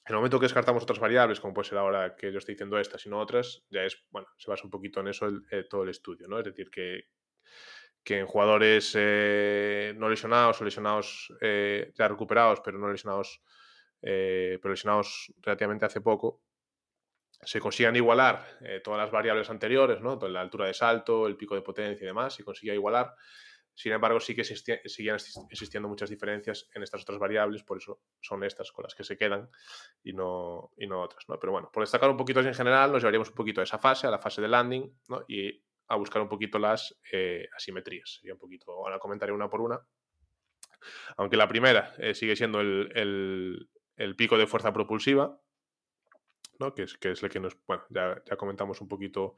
en 0.07 0.13
el 0.13 0.15
momento 0.15 0.39
que 0.39 0.45
descartamos 0.45 0.83
otras 0.83 0.99
variables, 0.99 1.39
como 1.39 1.53
puede 1.53 1.69
ser 1.69 1.79
ahora 1.79 2.15
que 2.15 2.31
yo 2.31 2.37
estoy 2.37 2.53
diciendo 2.53 2.77
estas 2.77 3.05
y 3.05 3.09
no 3.09 3.19
otras, 3.19 3.65
ya 3.69 3.83
es, 3.83 4.05
bueno, 4.11 4.27
se 4.37 4.51
basa 4.51 4.63
un 4.63 4.69
poquito 4.69 4.99
en 4.99 5.07
eso 5.07 5.27
todo 5.69 5.83
el 5.83 5.89
estudio, 5.89 6.27
¿no? 6.27 6.37
Es 6.37 6.45
decir, 6.45 6.69
que, 6.69 7.07
que 8.05 8.19
en 8.19 8.27
jugadores 8.27 8.93
eh, 8.95 9.93
no 9.97 10.07
lesionados 10.07 10.61
o 10.61 10.63
lesionados 10.63 11.33
eh, 11.41 11.91
ya 11.95 12.07
recuperados, 12.07 12.61
pero 12.63 12.77
no 12.77 12.91
lesionados, 12.91 13.41
eh, 14.03 14.59
pero 14.61 14.73
lesionados 14.73 15.33
relativamente 15.41 15.85
hace 15.85 16.01
poco, 16.01 16.43
se 17.43 17.59
consigan 17.59 17.95
igualar 17.95 18.45
todas 18.83 18.99
las 18.99 19.11
variables 19.11 19.49
anteriores, 19.49 20.01
¿no? 20.01 20.17
la 20.27 20.41
altura 20.41 20.67
de 20.67 20.73
salto, 20.73 21.27
el 21.27 21.37
pico 21.37 21.55
de 21.55 21.61
potencia 21.61 22.03
y 22.03 22.07
demás, 22.07 22.33
se 22.33 22.43
consigue 22.43 22.73
igualar. 22.73 23.13
Sin 23.75 23.91
embargo, 23.91 24.21
sí 24.21 24.33
que 24.33 24.45
siguen 24.45 25.17
existiendo 25.49 25.89
muchas 25.89 26.09
diferencias 26.09 26.69
en 26.73 26.81
estas 26.81 27.01
otras 27.01 27.19
variables, 27.19 27.63
por 27.63 27.77
eso 27.77 27.99
son 28.21 28.43
estas 28.45 28.71
con 28.71 28.83
las 28.83 28.95
que 28.95 29.03
se 29.03 29.17
quedan 29.17 29.49
y 30.01 30.13
no, 30.13 30.71
y 30.77 30.87
no 30.87 31.01
otras. 31.01 31.27
¿no? 31.27 31.37
Pero 31.37 31.51
bueno, 31.51 31.69
por 31.73 31.83
destacar 31.83 32.09
un 32.09 32.15
poquito 32.15 32.39
en 32.39 32.53
general, 32.53 32.93
nos 32.93 33.01
llevaríamos 33.01 33.29
un 33.29 33.35
poquito 33.35 33.59
a 33.59 33.65
esa 33.65 33.77
fase, 33.77 34.07
a 34.07 34.11
la 34.11 34.19
fase 34.19 34.41
de 34.41 34.47
landing, 34.47 34.97
¿no? 35.09 35.25
y 35.27 35.61
a 35.87 35.97
buscar 35.97 36.21
un 36.21 36.29
poquito 36.29 36.57
las 36.57 36.97
eh, 37.11 37.49
asimetrías. 37.53 38.17
Sería 38.19 38.33
un 38.33 38.39
poquito, 38.39 38.71
ahora 38.71 38.97
comentaré 38.97 39.33
una 39.33 39.49
por 39.49 39.59
una. 39.59 39.85
Aunque 41.17 41.35
la 41.35 41.47
primera 41.47 41.93
eh, 41.97 42.13
sigue 42.13 42.37
siendo 42.37 42.61
el, 42.61 43.67
pico 44.17 44.37
de 44.37 44.47
fuerza 44.47 44.71
propulsiva, 44.71 45.37
¿no? 46.59 46.73
que, 46.73 46.83
es, 46.83 46.97
que 46.97 47.11
es 47.11 47.23
el 47.23 47.29
que 47.29 47.39
nos. 47.39 47.57
Bueno, 47.65 47.83
ya, 47.89 48.21
comentamos 48.37 48.81
un 48.81 48.87
poquito 48.87 49.35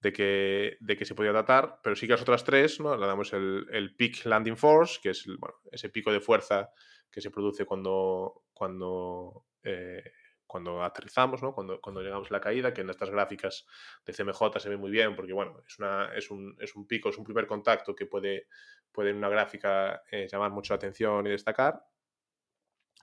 de 0.00 0.12
que, 0.12 0.76
de 0.80 0.96
que 0.96 1.04
se 1.04 1.14
podía 1.14 1.32
tratar, 1.32 1.80
pero 1.82 1.96
sí 1.96 2.06
que 2.06 2.12
las 2.12 2.22
otras 2.22 2.44
tres, 2.44 2.80
¿no? 2.80 2.96
Le 2.96 3.06
damos 3.06 3.32
el, 3.32 3.66
el 3.70 3.94
peak 3.96 4.24
landing 4.24 4.56
force, 4.56 4.98
que 5.02 5.10
es 5.10 5.26
bueno, 5.26 5.56
ese 5.70 5.88
pico 5.90 6.12
de 6.12 6.20
fuerza 6.20 6.70
que 7.10 7.20
se 7.20 7.30
produce 7.30 7.64
cuando, 7.64 8.44
cuando 8.52 9.46
eh, 9.62 10.02
cuando 10.48 10.82
aterrizamos, 10.82 11.42
¿no? 11.42 11.54
cuando, 11.54 11.78
cuando 11.80 12.00
llegamos 12.00 12.30
a 12.30 12.32
la 12.32 12.40
caída, 12.40 12.72
que 12.72 12.80
en 12.80 12.88
estas 12.88 13.10
gráficas 13.10 13.66
de 14.04 14.14
CMJ 14.14 14.58
se 14.58 14.70
ve 14.70 14.78
muy 14.78 14.90
bien, 14.90 15.14
porque 15.14 15.34
bueno, 15.34 15.62
es, 15.64 15.78
una, 15.78 16.10
es, 16.14 16.30
un, 16.30 16.56
es 16.58 16.74
un 16.74 16.86
pico, 16.88 17.10
es 17.10 17.18
un 17.18 17.24
primer 17.24 17.46
contacto 17.46 17.94
que 17.94 18.06
puede, 18.06 18.48
puede 18.90 19.10
en 19.10 19.18
una 19.18 19.28
gráfica 19.28 20.02
eh, 20.10 20.26
llamar 20.26 20.50
mucho 20.50 20.72
la 20.72 20.76
atención 20.76 21.26
y 21.26 21.30
destacar. 21.30 21.84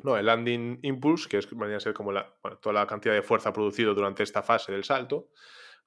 No, 0.03 0.17
el 0.17 0.25
landing 0.25 0.79
impulse, 0.83 1.29
que 1.29 1.37
es, 1.37 1.47
a 1.47 1.79
ser 1.79 1.93
como 1.93 2.11
la, 2.11 2.33
toda 2.61 2.73
la 2.73 2.87
cantidad 2.87 3.13
de 3.13 3.21
fuerza 3.21 3.53
producido 3.53 3.93
durante 3.93 4.23
esta 4.23 4.43
fase 4.43 4.71
del 4.71 4.83
salto, 4.83 5.29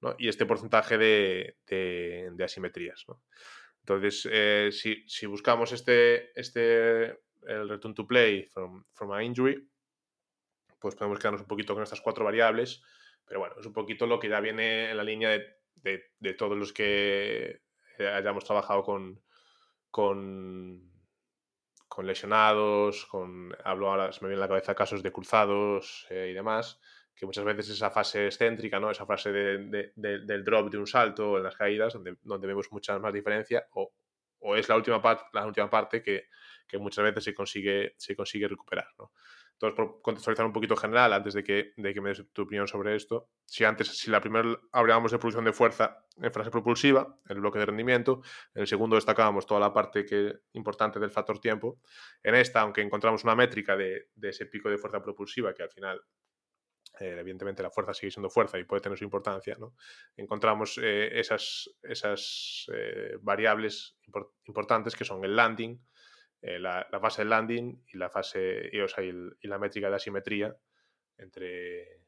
¿no? 0.01 0.15
y 0.19 0.29
este 0.29 0.47
porcentaje 0.47 0.97
de, 0.97 1.57
de, 1.67 2.45
asimetrías. 2.45 3.05
¿no? 3.07 3.23
Entonces, 3.81 4.29
eh, 4.31 4.71
si, 4.73 5.05
si, 5.07 5.27
buscamos 5.27 5.73
este, 5.73 6.39
este, 6.39 7.19
el 7.47 7.69
return 7.69 7.95
to 7.95 8.07
play 8.07 8.45
from, 8.45 8.85
from 8.93 9.13
an 9.13 9.23
injury, 9.23 9.69
pues 10.79 10.95
podemos 10.95 11.19
quedarnos 11.19 11.43
un 11.43 11.49
poquito 11.49 11.75
con 11.75 11.83
estas 11.83 12.01
cuatro 12.01 12.25
variables, 12.25 12.83
pero 13.27 13.41
bueno, 13.41 13.57
es 13.59 13.67
un 13.67 13.73
poquito 13.73 14.07
lo 14.07 14.19
que 14.19 14.29
ya 14.29 14.41
viene 14.41 14.91
en 14.91 14.97
la 14.97 15.05
línea 15.05 15.31
de, 15.31 16.11
de, 16.19 16.35
todos 16.35 16.57
los 16.57 16.73
que 16.73 17.61
hayamos 17.99 18.45
trabajado 18.45 18.83
con, 18.83 19.21
con, 19.91 20.91
con 21.99 22.07
lesionados, 22.07 23.07
con, 23.07 23.53
hablo 23.65 23.91
ahora, 23.91 24.13
se 24.13 24.21
me 24.23 24.29
viene 24.29 24.41
a 24.41 24.45
la 24.45 24.49
cabeza 24.49 24.73
casos 24.73 25.03
de 25.03 25.11
cruzados 25.11 26.07
y 26.09 26.33
demás, 26.33 26.79
que 27.13 27.27
muchas 27.27 27.45
veces 27.45 27.71
esa 27.71 27.91
fase 27.91 28.27
excéntrica, 28.27 28.79
¿no? 28.79 28.89
esa 28.89 29.05
fase 29.05 29.33
de, 29.33 29.93
del 29.97 30.45
drop 30.45 30.71
de 30.71 30.79
un 30.79 30.87
salto 30.87 31.37
en 31.37 31.43
las 31.43 31.57
caídas, 31.57 31.95
donde, 31.95 32.15
donde 32.23 32.47
vemos 32.47 32.69
mucha 32.71 32.97
más 33.01 33.13
diferencia, 33.13 33.67
o, 33.73 33.93
o 34.39 34.55
es 34.55 34.69
la 34.69 34.77
última, 34.77 35.03
parte 35.03 35.25
la 35.33 35.45
última 35.45 35.69
parte 35.69 36.01
que, 36.01 36.29
que, 36.69 36.79
muchas 36.79 37.03
veces 37.03 37.25
se 37.25 37.35
consigue, 37.35 37.95
se 37.97 38.15
consigue 38.15 38.47
recuperar. 38.47 38.87
Entonces, 39.61 39.77
por 39.77 40.01
contextualizar 40.03 40.47
un 40.47 40.53
poquito 40.53 40.77
general, 40.77 41.13
antes 41.13 41.35
de 41.35 41.43
que, 41.43 41.73
de 41.77 41.93
que 41.93 42.01
me 42.01 42.11
des 42.11 42.25
tu 42.33 42.43
opinión 42.43 42.69
sobre 42.69 42.95
esto, 42.95 43.29
si 43.45 43.65
antes, 43.65 43.89
si 43.89 44.09
la 44.09 44.21
primera 44.21 44.57
hablábamos 44.71 45.11
de 45.11 45.19
producción 45.19 45.45
de 45.45 45.53
fuerza 45.53 46.05
en 46.17 46.33
fase 46.33 46.51
propulsiva, 46.53 47.19
el 47.29 47.41
bloque 47.41 47.59
de 47.59 47.67
rendimiento, 47.67 48.23
en 48.55 48.63
el 48.63 48.69
segundo 48.69 48.95
destacábamos 48.95 49.47
toda 49.47 49.59
la 49.59 49.73
parte 49.73 50.07
que, 50.07 50.33
importante 50.53 51.01
del 51.01 51.11
factor 51.11 51.41
tiempo, 51.41 51.81
en 52.23 52.37
esta, 52.37 52.61
aunque 52.61 52.83
encontramos 52.83 53.25
una 53.25 53.35
métrica 53.35 53.77
de, 53.77 54.11
de 54.15 54.29
ese 54.29 54.47
pico 54.47 54.71
de 54.71 54.79
fuerza 54.79 55.03
propulsiva, 55.03 55.53
que 55.53 55.65
al 55.65 55.71
final 55.71 56.01
eh, 57.01 57.17
evidentemente 57.19 57.63
la 57.63 57.71
fuerza 57.71 57.95
sigue 57.95 58.11
siendo 58.11 58.31
fuerza 58.31 58.59
y 58.59 58.65
puede 58.65 58.81
tener 58.81 58.97
su 58.97 59.05
importancia, 59.05 59.57
¿no? 59.59 59.75
encontramos 60.17 60.79
eh, 60.83 61.19
esas, 61.19 61.71
esas 61.83 62.67
eh, 62.73 63.19
variables 63.21 63.97
importantes 64.45 64.97
que 64.97 65.05
son 65.05 65.25
el 65.25 65.37
landing, 65.37 65.81
la, 66.43 66.86
fase 67.01 67.22
del 67.22 67.30
landing 67.30 67.84
y 67.93 67.99
la 67.99 68.11
fase 68.11 68.70
y, 68.72 68.80
o 68.80 68.89
sea, 68.89 69.05
y, 69.05 69.12
la 69.43 69.59
métrica 69.59 69.89
de 69.89 69.97
asimetría 69.97 70.57
entre, 71.16 72.03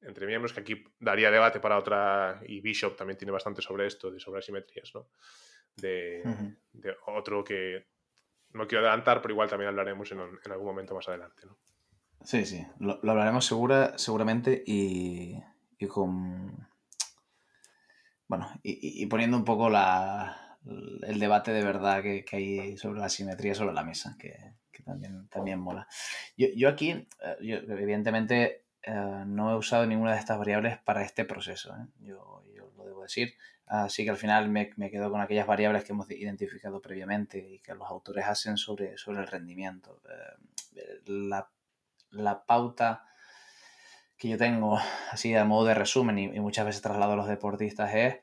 entre 0.00 0.26
miembros, 0.26 0.52
que 0.52 0.60
aquí 0.60 0.84
daría 0.98 1.30
debate 1.30 1.60
para 1.60 1.78
otra, 1.78 2.40
y 2.46 2.60
Bishop 2.60 2.96
también 2.96 3.18
tiene 3.18 3.32
bastante 3.32 3.62
sobre 3.62 3.86
esto, 3.86 4.10
de 4.10 4.18
sobre 4.18 4.40
asimetrías, 4.40 4.90
¿no? 4.94 5.08
de, 5.76 6.22
de 6.72 6.96
otro 7.06 7.44
que 7.44 7.86
no 8.52 8.66
quiero 8.66 8.84
adelantar, 8.84 9.22
pero 9.22 9.34
igual 9.34 9.48
también 9.48 9.68
hablaremos 9.68 10.10
en, 10.12 10.20
en 10.20 10.52
algún 10.52 10.66
momento 10.66 10.94
más 10.94 11.08
adelante. 11.08 11.46
¿no? 11.46 11.56
Sí, 12.22 12.44
sí, 12.44 12.66
lo, 12.80 12.98
hablaremos 13.08 13.46
segura, 13.46 13.96
seguramente 13.96 14.62
y, 14.66 15.40
y 15.78 15.86
con... 15.86 16.68
Bueno, 18.26 18.52
y, 18.62 19.06
poniendo 19.06 19.38
un 19.38 19.44
poco 19.44 19.70
la, 19.70 20.47
el 21.02 21.18
debate 21.18 21.52
de 21.52 21.64
verdad 21.64 22.02
que, 22.02 22.24
que, 22.24 22.36
hay 22.36 22.76
sobre 22.76 23.00
la 23.00 23.08
simetría 23.08 23.54
sobre 23.54 23.74
la 23.74 23.84
mesa, 23.84 24.16
que, 24.18 24.36
que 24.70 24.82
también, 24.82 25.28
también 25.28 25.58
mola. 25.58 25.88
Yo, 26.36 26.48
yo 26.54 26.68
aquí, 26.68 26.90
eh, 26.90 27.36
yo, 27.40 27.56
evidentemente, 27.56 28.64
eh, 28.82 29.24
no 29.26 29.52
he 29.52 29.56
usado 29.56 29.86
ninguna 29.86 30.12
de 30.12 30.18
estas 30.18 30.38
variables 30.38 30.78
para 30.78 31.02
este 31.02 31.24
proceso, 31.24 31.74
¿eh? 31.74 31.86
yo, 32.00 32.44
yo, 32.54 32.72
lo 32.76 32.84
debo 32.84 33.02
decir. 33.02 33.34
Así 33.66 34.04
que 34.04 34.10
al 34.10 34.16
final 34.16 34.48
me, 34.48 34.70
me, 34.76 34.90
quedo 34.90 35.10
con 35.10 35.20
aquellas 35.20 35.46
variables 35.46 35.84
que 35.84 35.92
hemos 35.92 36.10
identificado 36.10 36.80
previamente 36.80 37.38
y 37.38 37.58
que 37.58 37.74
los 37.74 37.86
autores 37.88 38.24
hacen 38.24 38.56
sobre, 38.56 38.96
sobre 38.96 39.20
el 39.20 39.26
rendimiento. 39.26 40.00
la 41.04 41.50
la 42.10 42.44
pauta 42.44 43.04
que 44.16 44.28
yo 44.28 44.38
tengo, 44.38 44.78
así 45.10 45.34
a 45.34 45.44
modo 45.44 45.66
de 45.66 45.74
resumen, 45.74 46.18
y, 46.18 46.40
muchas 46.40 46.66
veces 46.66 46.82
traslado 46.82 47.12
a 47.12 47.16
los 47.16 47.28
deportistas, 47.28 47.94
es 47.94 48.16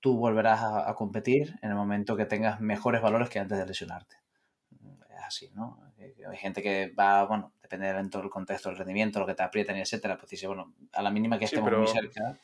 tú 0.00 0.16
volverás 0.16 0.60
a, 0.62 0.94
competir 0.94 1.54
en 1.62 1.70
el 1.70 1.76
momento 1.76 2.16
que 2.16 2.24
tengas 2.24 2.60
mejores 2.60 3.02
valores 3.02 3.28
que 3.28 3.38
antes 3.38 3.58
de 3.58 3.66
lesionarte. 3.66 4.16
Es 5.10 5.24
así, 5.24 5.50
¿no? 5.54 5.80
Hay 5.98 6.36
gente 6.36 6.62
que 6.62 6.92
va, 6.98 7.24
bueno, 7.24 7.52
depende 7.60 7.92
del 7.92 8.10
todo 8.10 8.22
el 8.22 8.30
contexto, 8.30 8.70
el 8.70 8.76
rendimiento, 8.76 9.18
lo 9.18 9.26
que 9.26 9.34
te 9.34 9.42
aprietan 9.42 9.76
y 9.76 9.80
etcétera, 9.80 10.16
pues 10.16 10.30
dice, 10.30 10.46
bueno, 10.46 10.74
a 10.92 11.02
la 11.02 11.10
mínima 11.10 11.38
que 11.38 11.46
estemos 11.46 11.70
muy 11.70 11.88
cerca. 11.88 12.38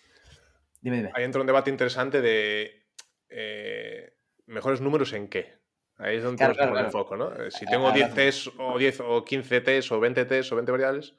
Dime, 0.81 0.97
dime. 0.99 1.11
Ahí 1.15 1.25
entra 1.25 1.41
un 1.41 1.47
debate 1.47 1.71
interesante 1.71 2.21
de 2.21 2.85
eh, 3.29 4.15
mejores 4.47 4.81
números 4.81 5.13
en 5.13 5.29
qué. 5.29 5.55
Ahí 5.97 6.17
es 6.17 6.25
donde 6.25 6.39
claro, 6.39 6.55
claro, 6.55 6.79
el 6.79 6.91
foco, 6.91 7.17
¿no? 7.17 7.33
Eh, 7.35 7.51
si 7.51 7.67
tengo 7.67 7.93
10 7.93 8.15
test 8.15 8.49
o 8.59 8.77
10 8.77 9.01
o 9.01 9.25
15 9.25 9.61
test 9.61 9.93
o 9.93 10.01
20 10.01 10.25
test 10.25 10.53
o 10.53 10.57
20 10.57 10.73
variables, 10.73 11.15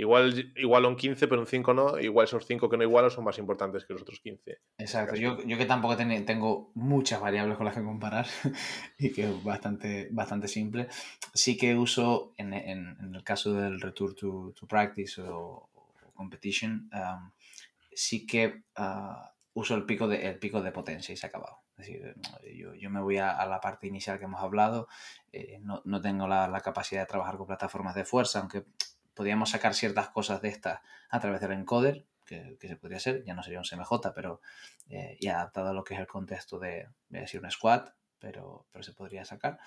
igual 0.00 0.52
igual 0.56 0.86
un 0.86 0.96
15, 0.96 1.28
pero 1.28 1.40
un 1.40 1.46
5 1.46 1.74
no, 1.74 1.98
igual 1.98 2.24
esos 2.24 2.46
5 2.46 2.68
que 2.68 2.76
no 2.76 2.82
igualo 2.82 3.10
son 3.10 3.24
más 3.24 3.38
importantes 3.38 3.84
que 3.84 3.92
los 3.92 4.02
otros 4.02 4.20
15. 4.20 4.58
Exacto, 4.78 5.14
yo, 5.14 5.42
yo, 5.44 5.58
que 5.58 5.66
tampoco 5.66 5.96
tengo 5.96 6.70
muchas 6.74 7.20
variables 7.20 7.56
con 7.56 7.66
las 7.66 7.74
que 7.74 7.82
comparar 7.82 8.26
y 8.98 9.12
que 9.12 9.24
es 9.24 9.44
bastante, 9.44 10.08
bastante 10.10 10.48
simple, 10.48 10.88
sí 11.34 11.56
que 11.56 11.74
uso 11.74 12.32
en, 12.38 12.54
en, 12.54 12.96
en 13.00 13.14
el 13.14 13.22
caso 13.22 13.52
del 13.52 13.80
return 13.80 14.14
to, 14.14 14.54
to 14.58 14.66
practice 14.66 15.20
o, 15.20 15.68
competition, 16.14 16.90
um, 16.92 17.30
sí 17.92 18.26
que 18.26 18.64
uh, 18.78 19.24
uso 19.54 19.74
el 19.74 19.86
pico, 19.86 20.06
de, 20.06 20.28
el 20.28 20.38
pico 20.38 20.60
de 20.60 20.70
potencia 20.70 21.14
y 21.14 21.16
se 21.16 21.26
ha 21.26 21.28
acabado. 21.30 21.60
Es 21.78 21.86
decir, 21.86 22.14
yo, 22.54 22.74
yo 22.74 22.90
me 22.90 23.00
voy 23.00 23.16
a, 23.16 23.46
la 23.46 23.58
parte 23.58 23.86
inicial 23.86 24.18
que 24.18 24.26
hemos 24.26 24.42
hablado, 24.42 24.86
eh, 25.32 25.58
no, 25.62 25.80
no, 25.86 26.02
tengo 26.02 26.28
la, 26.28 26.46
la, 26.46 26.60
capacidad 26.60 27.00
de 27.00 27.06
trabajar 27.06 27.38
con 27.38 27.46
plataformas 27.46 27.94
de 27.94 28.04
fuerza, 28.04 28.40
aunque 28.40 28.66
podríamos 29.20 29.50
sacar 29.50 29.74
ciertas 29.74 30.08
cosas 30.08 30.40
de 30.40 30.48
estas 30.48 30.80
a 31.10 31.20
través 31.20 31.42
del 31.42 31.52
encoder, 31.52 32.06
que, 32.24 32.56
que 32.58 32.68
se 32.68 32.76
podría 32.76 32.96
hacer, 32.96 33.22
ya 33.22 33.34
no 33.34 33.42
sería 33.42 33.58
un 33.58 33.66
CMJ, 33.66 34.14
pero 34.14 34.40
eh, 34.88 35.18
ya 35.20 35.34
adaptado 35.34 35.68
a 35.68 35.72
lo 35.74 35.84
que 35.84 35.92
es 35.92 36.00
el 36.00 36.06
contexto 36.06 36.58
de, 36.58 36.88
de 37.10 37.20
decir 37.20 37.38
un 37.44 37.50
squat, 37.50 37.90
pero, 38.18 38.64
pero 38.72 38.82
se 38.82 38.94
podría 38.94 39.26
sacar. 39.26 39.58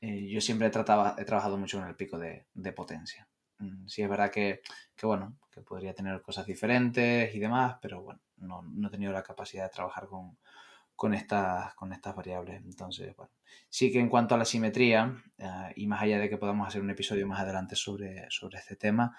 Eh, 0.00 0.30
yo 0.30 0.40
siempre 0.40 0.68
he, 0.68 0.70
tratado, 0.70 1.14
he 1.18 1.26
trabajado 1.26 1.58
mucho 1.58 1.76
en 1.76 1.88
el 1.88 1.94
pico 1.94 2.18
de, 2.18 2.46
de 2.54 2.72
potencia. 2.72 3.28
Mm, 3.58 3.86
sí 3.86 4.00
es 4.00 4.08
verdad 4.08 4.30
que, 4.30 4.62
que, 4.96 5.04
bueno, 5.04 5.36
que 5.50 5.60
podría 5.60 5.92
tener 5.92 6.22
cosas 6.22 6.46
diferentes 6.46 7.34
y 7.34 7.38
demás, 7.38 7.76
pero 7.82 8.00
bueno, 8.00 8.20
no, 8.38 8.62
no 8.62 8.88
he 8.88 8.90
tenido 8.90 9.12
la 9.12 9.22
capacidad 9.22 9.64
de 9.64 9.74
trabajar 9.74 10.06
con, 10.06 10.38
con 10.96 11.14
estas, 11.14 11.74
con 11.74 11.92
estas 11.92 12.16
variables. 12.16 12.62
Entonces, 12.64 13.14
sí 13.68 13.92
que 13.92 14.00
en 14.00 14.08
cuanto 14.08 14.34
a 14.34 14.38
la 14.38 14.44
simetría, 14.44 15.14
uh, 15.38 15.70
y 15.76 15.86
más 15.86 16.02
allá 16.02 16.18
de 16.18 16.28
que 16.28 16.38
podamos 16.38 16.66
hacer 16.66 16.80
un 16.80 16.90
episodio 16.90 17.26
más 17.26 17.40
adelante 17.40 17.76
sobre, 17.76 18.26
sobre 18.30 18.58
este 18.58 18.76
tema, 18.76 19.16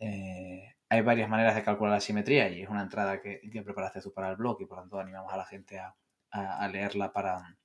eh, 0.00 0.74
hay 0.88 1.02
varias 1.02 1.28
maneras 1.28 1.54
de 1.54 1.62
calcular 1.62 1.92
la 1.92 2.00
simetría 2.00 2.48
y 2.48 2.62
es 2.62 2.68
una 2.68 2.82
entrada 2.82 3.20
que, 3.20 3.40
que, 3.52 3.62
preparaste 3.62 4.00
tú 4.00 4.12
para 4.12 4.30
el 4.30 4.36
blog 4.36 4.62
y 4.62 4.64
por 4.64 4.78
lo 4.78 4.82
tanto 4.84 4.98
animamos 4.98 5.32
a 5.32 5.36
la 5.36 5.44
gente 5.44 5.78
a, 5.78 5.94
a, 6.30 6.64
a 6.64 6.68
leerla 6.68 7.12
para, 7.12 7.58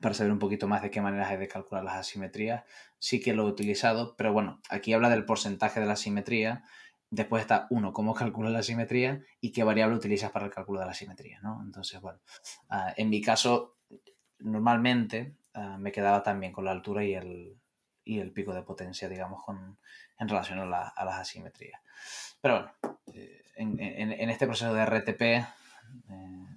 para 0.00 0.14
saber 0.14 0.32
un 0.32 0.38
poquito 0.38 0.68
más 0.68 0.82
de 0.82 0.90
qué 0.90 1.00
maneras 1.00 1.30
hay 1.30 1.38
de 1.38 1.48
calcular 1.48 1.82
las 1.82 1.96
asimetrías. 1.96 2.64
Sí 2.98 3.20
que 3.20 3.34
lo 3.34 3.42
he 3.42 3.50
utilizado, 3.50 4.14
pero 4.16 4.32
bueno, 4.32 4.60
aquí 4.70 4.92
habla 4.92 5.10
del 5.10 5.24
porcentaje 5.24 5.80
de 5.80 5.86
la 5.86 5.96
simetría 5.96 6.62
Después 7.10 7.40
está, 7.40 7.66
uno, 7.70 7.92
cómo 7.92 8.14
calculas 8.14 8.52
la 8.52 8.62
simetría 8.62 9.20
y 9.40 9.50
qué 9.50 9.64
variable 9.64 9.96
utilizas 9.96 10.30
para 10.30 10.46
el 10.46 10.52
cálculo 10.52 10.78
de 10.80 10.86
la 10.86 10.94
simetría, 10.94 11.40
¿no? 11.42 11.60
Entonces, 11.64 12.00
bueno, 12.00 12.20
uh, 12.70 12.92
en 12.96 13.10
mi 13.10 13.20
caso, 13.20 13.78
normalmente 14.38 15.36
uh, 15.54 15.76
me 15.78 15.90
quedaba 15.90 16.22
también 16.22 16.52
con 16.52 16.64
la 16.64 16.70
altura 16.70 17.04
y 17.04 17.14
el, 17.14 17.60
y 18.04 18.20
el 18.20 18.32
pico 18.32 18.54
de 18.54 18.62
potencia, 18.62 19.08
digamos, 19.08 19.42
con, 19.44 19.78
en 20.18 20.28
relación 20.28 20.60
a, 20.60 20.66
la, 20.66 20.88
a 20.88 21.04
las 21.04 21.18
asimetrías. 21.18 21.80
Pero 22.40 22.54
bueno, 22.54 22.96
eh, 23.14 23.42
en, 23.56 23.80
en, 23.80 24.12
en, 24.12 24.30
este 24.30 24.46
proceso 24.46 24.72
de 24.72 24.82
RTP, 24.82 25.22
eh, 25.22 25.46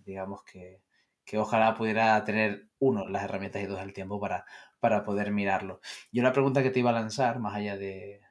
digamos 0.05 0.43
que, 0.43 0.83
que, 1.25 1.37
ojalá 1.37 1.75
pudiera 1.75 2.23
tener, 2.23 2.69
uno, 2.79 3.07
las 3.07 3.23
herramientas 3.23 3.61
y 3.61 3.65
dos, 3.65 3.81
el 3.81 3.93
tiempo 3.93 4.19
para, 4.19 4.45
para 4.79 5.03
poder 5.03 5.31
mirarlo. 5.31 5.81
Yo 6.11 6.23
la 6.23 6.33
pregunta 6.33 6.63
que 6.63 6.69
te 6.69 6.79
iba 6.79 6.91
a 6.91 6.93
lanzar, 6.93 7.39
más 7.39 7.55
allá 7.55 7.77
de, 7.77 8.21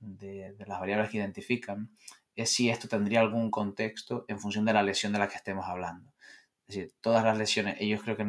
de, 0.00 0.54
las 0.66 0.80
variables 0.80 1.10
que 1.10 1.18
identifican 1.18 1.90
es 2.34 2.50
si 2.50 2.68
esto 2.70 2.88
tendría 2.88 3.20
algún 3.20 3.50
contexto 3.50 4.24
en 4.28 4.38
función 4.38 4.64
de 4.64 4.72
la 4.72 4.82
lesión 4.82 5.12
de 5.12 5.18
la 5.18 5.28
que 5.28 5.36
estemos 5.36 5.66
hablando. 5.66 6.12
Es 6.68 6.74
decir, 6.74 6.94
todas 7.00 7.24
las 7.24 7.38
lesiones, 7.38 7.76
ellos 7.80 8.02
creo 8.02 8.16
que 8.16 8.26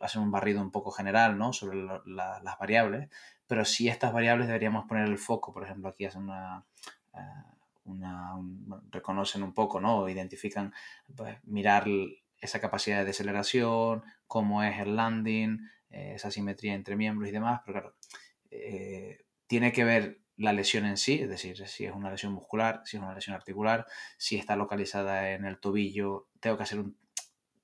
hacen 0.00 0.22
un 0.22 0.30
barrido 0.30 0.60
un 0.60 0.70
poco 0.70 0.92
general 0.92 1.36
¿no? 1.36 1.52
sobre 1.52 1.82
las 2.06 2.58
variables, 2.58 3.08
pero 3.46 3.64
si 3.64 3.88
estas 3.88 4.12
variables 4.12 4.46
deberíamos 4.46 4.86
poner 4.86 5.08
el 5.08 5.18
foco, 5.18 5.52
por 5.52 5.64
ejemplo, 5.64 5.88
aquí 5.88 6.04
hacen 6.04 6.22
una, 6.22 6.64
un, 7.84 8.82
reconocen 8.90 9.42
un 9.42 9.52
poco, 9.52 9.80
¿no? 9.80 10.08
Identifican, 10.08 10.72
pues, 11.16 11.36
mirar 11.42 11.86
esa 12.38 12.60
capacidad 12.60 12.98
de 12.98 13.06
deceleración, 13.06 14.04
cómo 14.26 14.62
es 14.62 14.78
el 14.78 14.96
landing, 14.96 15.58
eh, 15.90 16.12
esa 16.14 16.30
simetría 16.30 16.74
entre 16.74 16.96
miembros 16.96 17.28
y 17.28 17.32
demás, 17.32 17.60
pero 17.66 17.80
claro, 17.80 17.96
eh, 18.50 19.24
tiene 19.46 19.72
que 19.72 19.84
ver 19.84 20.20
la 20.40 20.52
lesión 20.52 20.86
en 20.86 20.96
sí, 20.96 21.20
es 21.20 21.28
decir, 21.28 21.68
si 21.68 21.84
es 21.84 21.92
una 21.92 22.10
lesión 22.10 22.32
muscular, 22.32 22.80
si 22.84 22.96
es 22.96 23.02
una 23.02 23.14
lesión 23.14 23.36
articular, 23.36 23.86
si 24.16 24.36
está 24.36 24.56
localizada 24.56 25.32
en 25.32 25.44
el 25.44 25.58
tobillo, 25.58 26.28
tengo 26.40 26.56
que 26.56 26.62
hacer 26.62 26.84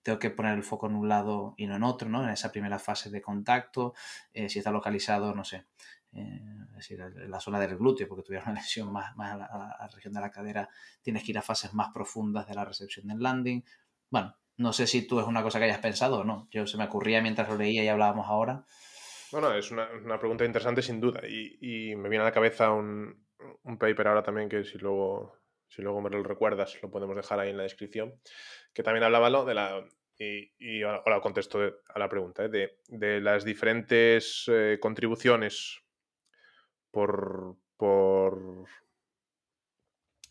tengo 0.03 0.20
que 0.20 0.31
poner 0.31 0.55
el 0.55 0.62
foco 0.62 0.87
en 0.87 0.95
un 0.95 1.09
lado 1.09 1.55
y 1.57 1.66
no 1.66 1.74
en 1.74 1.83
otro, 1.83 2.09
¿no? 2.09 2.22
En 2.22 2.31
esa 2.31 2.53
primera 2.53 2.79
fase 2.79 3.11
de 3.11 3.20
contacto, 3.20 3.93
eh, 4.33 4.49
si 4.49 4.61
está 4.61 4.70
localizado, 4.70 5.35
no 5.35 5.43
sé, 5.43 5.66
eh, 6.12 6.41
es 6.68 6.77
decir, 6.77 7.01
en 7.01 7.29
la 7.29 7.41
zona 7.41 7.59
del 7.59 7.77
glúteo, 7.77 8.07
porque 8.07 8.22
tuviera 8.22 8.45
una 8.45 8.55
lesión 8.61 8.93
más, 8.93 9.16
más 9.16 9.33
a, 9.33 9.37
la, 9.37 9.47
a, 9.47 9.59
la, 9.81 9.89
región 9.89 10.14
de 10.14 10.20
la 10.20 10.31
cadera, 10.31 10.68
tienes 11.03 11.24
que 11.24 11.33
ir 11.33 11.39
a 11.39 11.43
fases 11.43 11.74
más 11.74 11.89
profundas 11.93 12.47
de 12.47 12.55
la 12.55 12.64
recepción 12.64 13.09
del 13.09 13.20
landing. 13.20 13.64
Bueno, 14.09 14.37
no 14.59 14.72
sé 14.72 14.87
si 14.87 15.03
tú 15.03 15.18
es 15.18 15.27
una 15.27 15.43
cosa 15.43 15.59
que 15.59 15.64
hayas 15.64 15.81
pensado 15.81 16.20
o 16.20 16.24
no. 16.24 16.47
Yo 16.53 16.66
se 16.68 16.77
me 16.77 16.85
ocurría 16.85 17.20
mientras 17.20 17.49
lo 17.49 17.57
leía 17.57 17.83
y 17.83 17.89
hablábamos 17.89 18.29
ahora. 18.29 18.64
Bueno, 19.37 19.53
es 19.53 19.70
una, 19.70 20.18
pregunta 20.18 20.47
interesante 20.47 20.80
sin 20.80 20.99
duda. 20.99 21.20
Y, 21.28 21.95
me 21.95 22.09
viene 22.09 22.22
a 22.22 22.28
la 22.28 22.32
cabeza 22.32 22.70
un, 22.70 23.22
un, 23.64 23.76
paper 23.76 24.09
ahora 24.09 24.22
también 24.22 24.49
que 24.49 24.64
si 24.64 24.78
luego 24.78 25.39
si 25.68 25.82
luego 25.82 26.01
me 26.01 26.09
lo 26.09 26.22
recuerdas, 26.22 26.80
lo 26.80 26.91
podemos 26.91 27.14
dejar 27.14 27.41
ahí 27.41 27.51
en 27.51 27.59
la 27.59 27.64
descripción, 27.64 28.18
que 28.72 28.82
también 28.82 29.05
hablaba 29.05 29.45
de 29.45 29.53
la, 29.53 29.84
y, 30.16 30.82
ahora 30.84 31.20
contesto 31.20 31.61
a 31.87 31.99
la 31.99 32.09
pregunta, 32.09 32.47
¿eh? 32.47 32.78
de, 32.89 33.20
las 33.20 33.45
diferentes 33.45 34.47
eh, 34.49 34.78
contribuciones 34.80 35.82
por, 36.91 37.57
por, 37.76 38.64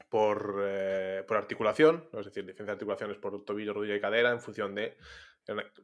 por, 0.10 0.64
eh, 0.66 1.24
articulación, 1.30 2.10
es 2.12 2.26
decir, 2.26 2.43
diferentes 2.43 2.74
articulaciones 2.74 3.18
por 3.18 3.45
tobillo, 3.45 3.74
rodilla 3.74 3.97
y 3.97 4.01
cadera 4.01 4.32
en 4.32 4.41
función 4.41 4.74
de, 4.74 4.97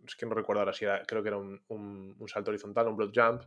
es 0.07 0.15
que 0.15 0.25
no 0.25 0.33
recuerdo 0.33 0.61
ahora 0.61 0.73
si 0.73 0.85
era, 0.85 1.03
creo 1.03 1.21
que 1.21 1.29
era 1.29 1.37
un, 1.37 1.63
un, 1.67 2.27
salto 2.27 2.51
horizontal, 2.51 2.87
un 2.87 2.97
broad 2.97 3.11
jump, 3.13 3.43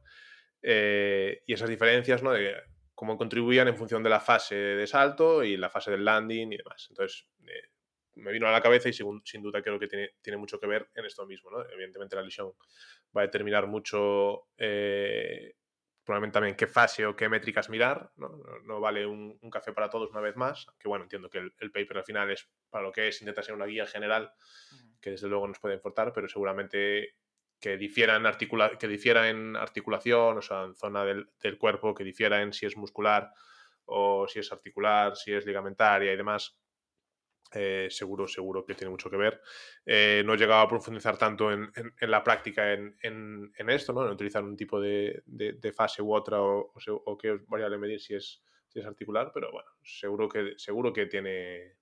y 0.63 1.53
esas 1.53 1.69
diferencias, 1.69 2.23
¿no? 2.23 2.33
De 2.33 2.55
cómo 2.95 3.19
contribuían 3.19 3.69
en 3.69 3.77
función 3.77 4.03
de 4.03 4.11
la 4.11 4.21
fase 4.21 4.55
de 4.55 4.87
salto 4.87 5.43
y 5.43 5.57
la 5.57 5.69
fase 5.69 5.91
del 5.91 6.05
landing 6.05 6.53
y 6.53 6.57
demás. 6.57 6.87
Entonces, 6.91 7.27
me 8.17 8.33
vino 8.33 8.47
a 8.47 8.53
la 8.53 8.61
cabeza 8.61 8.89
y 8.89 8.93
sin, 8.93 9.43
duda 9.43 9.63
creo 9.63 9.79
que 9.79 9.89
tiene, 9.89 10.11
tiene, 10.23 10.37
mucho 10.37 10.59
que 10.61 10.67
ver 10.67 10.89
en 10.95 11.05
esto 11.05 11.27
mismo. 11.27 11.51
¿no? 11.51 11.65
Evidentemente 11.71 12.17
la 12.17 12.23
lesión 12.23 12.53
va 13.17 13.23
a 13.23 13.27
determinar 13.27 13.67
mucho, 13.67 14.49
eh, 14.57 15.55
probablemente 16.05 16.35
también 16.35 16.57
qué 16.57 16.67
fase 16.67 17.07
o 17.07 17.17
qué 17.17 17.29
métricas 17.29 17.71
mirar. 17.71 18.11
No, 18.17 18.29
no 18.65 18.81
vale 18.81 19.07
un, 19.07 19.39
café 19.51 19.73
para 19.73 19.89
todos 19.89 20.11
una 20.11 20.21
vez 20.21 20.37
más, 20.37 20.67
que 20.79 20.89
bueno, 20.89 21.05
entiendo 21.05 21.31
que 21.31 21.39
el, 21.39 21.73
paper 21.73 21.99
al 21.99 22.05
final 22.05 22.31
es 22.31 22.49
para 22.71 22.85
lo 22.85 22.93
que 22.93 23.09
es, 23.09 23.21
intenta 23.21 23.43
ser 23.43 23.55
una 23.55 23.67
guía 23.67 23.87
general 23.87 24.33
que 25.01 25.11
desde 25.11 25.29
luego 25.29 25.47
nos 25.47 25.59
puede 25.59 25.75
importar, 25.75 26.13
pero 26.13 26.29
seguramente 26.29 27.17
que 27.61 27.77
difiera 27.77 28.17
en, 28.17 28.27
articula 28.27 28.77
que 28.79 28.89
difiera 28.89 29.29
en 29.29 29.57
articulación, 29.57 30.39
o 30.39 30.43
sea, 30.43 30.65
en 30.65 30.75
zona 30.75 31.05
del, 31.05 31.31
del 31.41 31.59
cuerpo, 31.59 31.95
que 31.95 32.05
difiera 32.05 32.43
en 32.43 32.53
si 32.53 32.67
es 32.67 32.77
muscular 32.77 33.31
o 33.87 34.27
si 34.29 34.41
es 34.41 34.53
articular, 34.53 35.17
si 35.17 35.33
es 35.33 35.47
ligamentaria 35.47 36.13
y 36.13 36.17
demás, 36.17 36.57
eh, 37.55 37.89
seguro, 37.91 38.27
seguro 38.27 38.65
que 38.65 38.75
tiene 38.75 38.91
mucho 38.91 39.11
que 39.11 39.17
ver. 39.17 39.41
Eh, 39.85 40.23
no 40.25 40.35
he 40.35 40.37
llegado 40.37 40.61
a 40.61 40.69
profundizar 40.69 41.17
tanto 41.17 41.53
en, 41.53 41.71
la 42.01 42.23
práctica 42.23 42.73
en, 42.73 43.53
esto, 43.69 43.93
¿no? 43.93 44.05
en 44.05 44.13
utilizar 44.13 44.43
un 44.43 44.57
tipo 44.57 44.81
de, 44.81 45.23
fase 45.75 46.03
u 46.03 46.15
otra 46.15 46.43
o, 46.43 46.73
o, 47.05 47.19
qué 47.19 47.41
variable 47.47 47.79
medir 47.79 48.01
si 48.01 48.15
es, 48.15 48.43
si 48.69 48.81
es 48.81 48.87
articular, 48.87 49.31
pero 49.33 49.51
bueno, 49.53 49.69
seguro 49.83 50.29
que, 50.29 50.55
seguro 50.57 50.93
que 50.93 51.07
tiene, 51.07 51.77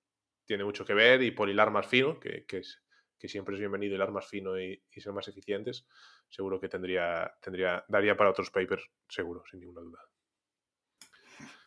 tiene 0.45 0.63
mucho 0.63 0.85
que 0.85 0.93
ver 0.93 1.21
y 1.21 1.31
por 1.31 1.49
hilar 1.49 1.71
más 1.71 1.87
fino, 1.87 2.19
que, 2.19 2.45
es, 2.47 2.83
que 3.17 3.27
siempre 3.27 3.55
es 3.55 3.59
bienvenido 3.59 3.95
hilar 3.95 4.11
más 4.11 4.27
fino 4.27 4.59
y, 4.59 4.83
ser 4.91 5.13
más 5.13 5.27
eficientes, 5.27 5.87
seguro 6.29 6.59
que 6.59 6.69
tendría, 6.69 7.33
tendría, 7.41 7.83
daría 7.87 8.15
para 8.15 8.29
otros 8.29 8.51
papers, 8.51 8.89
seguro, 9.07 9.43
sin 9.49 9.61
ninguna 9.61 9.81
duda. 9.81 9.99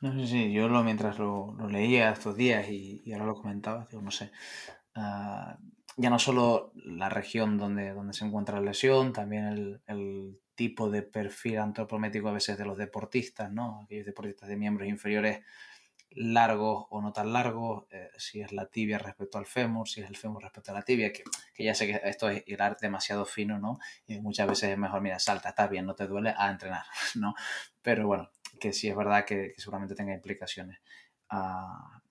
No 0.01 0.13
sé 0.13 0.27
si 0.27 0.53
yo 0.53 0.69
lo, 0.69 0.85
mientras 0.85 1.19
lo, 1.19 1.57
leía 1.69 2.11
estos 2.11 2.37
días 2.37 2.69
y, 2.69 3.11
ahora 3.13 3.27
lo 3.27 3.35
comentaba, 3.35 3.87
digo, 3.91 4.03
no 4.03 4.11
sé. 4.11 4.31
Ah, 4.95 5.59
ya 5.97 6.11
no 6.11 6.19
solo 6.19 6.73
la 6.75 7.09
región 7.09 7.57
donde, 7.57 7.93
donde 7.93 8.13
se 8.13 8.25
encuentra 8.25 8.61
la 8.61 8.67
lesión, 8.67 9.13
también 9.13 9.81
el, 9.87 10.41
tipo 10.55 10.89
de 10.89 11.03
perfil 11.03 11.59
antropométrico 11.59 12.31
a 12.31 12.33
veces 12.33 12.57
de 12.57 12.65
los 12.65 12.79
deportistas, 12.79 13.53
¿no? 13.53 13.83
Aquellos 13.85 14.07
deportistas 14.07 14.49
de 14.49 14.57
miembros 14.57 14.89
inferiores 14.89 15.43
largos 16.13 16.87
o 16.89 17.03
no 17.03 17.13
tan 17.13 17.33
largos, 17.35 17.85
eh, 17.91 18.09
si 18.17 18.41
es 18.41 18.53
la 18.53 18.65
tibia 18.65 18.97
respecto 18.97 19.37
al 19.37 19.45
fémur, 19.45 19.87
si 19.87 20.01
es 20.01 20.09
el 20.09 20.17
fémur 20.17 20.43
respecto 20.43 20.71
a 20.71 20.75
la 20.75 20.83
tibia, 20.83 21.13
que, 21.13 21.25
que 21.53 21.65
ya 21.65 21.75
sé 21.75 21.87
que 21.87 22.01
esto 22.05 22.31
es 22.31 22.43
hilar 22.47 22.79
demasiado 22.81 23.27
fino, 23.27 23.59
¿no? 23.59 23.79
Y 24.07 24.19
muchas 24.21 24.49
veces 24.49 24.71
es 24.71 24.79
mejor, 24.79 25.03
mira, 25.03 25.19
salta, 25.19 25.51
está 25.51 25.67
bien, 25.67 25.85
no 25.85 25.95
te 25.95 26.07
duele, 26.07 26.35
a 26.37 26.51
entrenar, 26.51 26.85
¿no? 27.17 27.35
Pero 27.83 28.07
bueno, 28.07 28.31
que 28.59 28.73
sí 28.73 28.89
es 28.89 28.97
verdad 28.97 29.25
que, 29.25 29.55
seguramente 29.57 29.95
tenga 29.95 30.15
implicaciones. 30.15 30.79
Ah, 31.29 32.03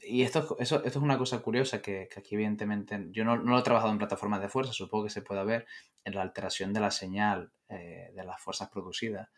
y 0.00 0.22
esto, 0.22 0.56
eso, 0.58 0.76
esto 0.76 0.98
es 0.98 1.04
una 1.04 1.18
cosa 1.18 1.40
curiosa 1.40 1.82
que, 1.82 2.08
aquí 2.16 2.34
evidentemente 2.34 3.08
yo 3.10 3.24
no, 3.24 3.36
no, 3.36 3.52
lo 3.52 3.58
he 3.58 3.62
trabajado 3.62 3.92
en 3.92 3.98
plataformas 3.98 4.40
de 4.40 4.48
fuerza, 4.48 4.72
supongo 4.72 5.04
que 5.04 5.10
se 5.10 5.22
puede 5.22 5.44
ver 5.44 5.66
en 6.04 6.14
la 6.14 6.22
alteración 6.22 6.72
de 6.72 6.80
la 6.80 6.90
señal 6.90 7.52
eh, 7.68 8.10
de 8.14 8.24
las 8.24 8.40
fuerzas 8.40 8.70
producidas, 8.70 9.28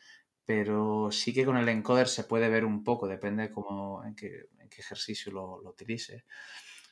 pero 0.45 1.11
sí 1.11 1.35
que 1.35 1.45
con 1.45 1.57
el 1.57 1.69
encoder 1.69 2.09
se 2.09 2.25
puede 2.25 2.49
ver 2.49 2.65
un 2.65 2.85
poco, 2.85 3.09
depende 3.09 3.45
de 3.45 3.51
cómo, 3.51 4.05
en, 4.05 4.15
qué, 4.15 4.47
en 4.61 4.69
qué 4.69 4.81
ejercicio 4.81 5.33
lo, 5.33 5.61
lo 5.61 5.71
utilice, 5.71 6.25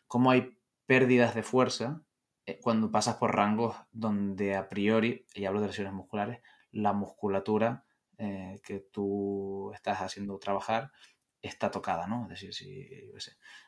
cómo 0.07 0.31
hay 0.31 0.59
pérdidas 0.87 1.35
de 1.35 1.45
fuerza 1.45 2.03
eh, 2.47 2.59
cuando 2.61 2.91
pasas 2.91 3.17
por 3.17 3.35
rangos 3.35 3.77
donde 3.93 4.57
a 4.57 4.69
priori, 4.69 5.27
y 5.35 5.45
hablo 5.45 5.61
de 5.61 5.69
lesiones 5.69 5.93
musculares, 5.93 6.41
la 6.73 6.93
musculatura 6.93 7.85
eh, 8.23 8.61
que 8.63 8.81
tú 8.93 9.73
estás 9.73 10.03
haciendo 10.03 10.39
trabajar 10.39 10.93
está 11.41 11.71
tocada, 11.71 12.07
¿no? 12.07 12.25
Es 12.25 12.41
decir, 12.41 12.53
si, 12.53 13.11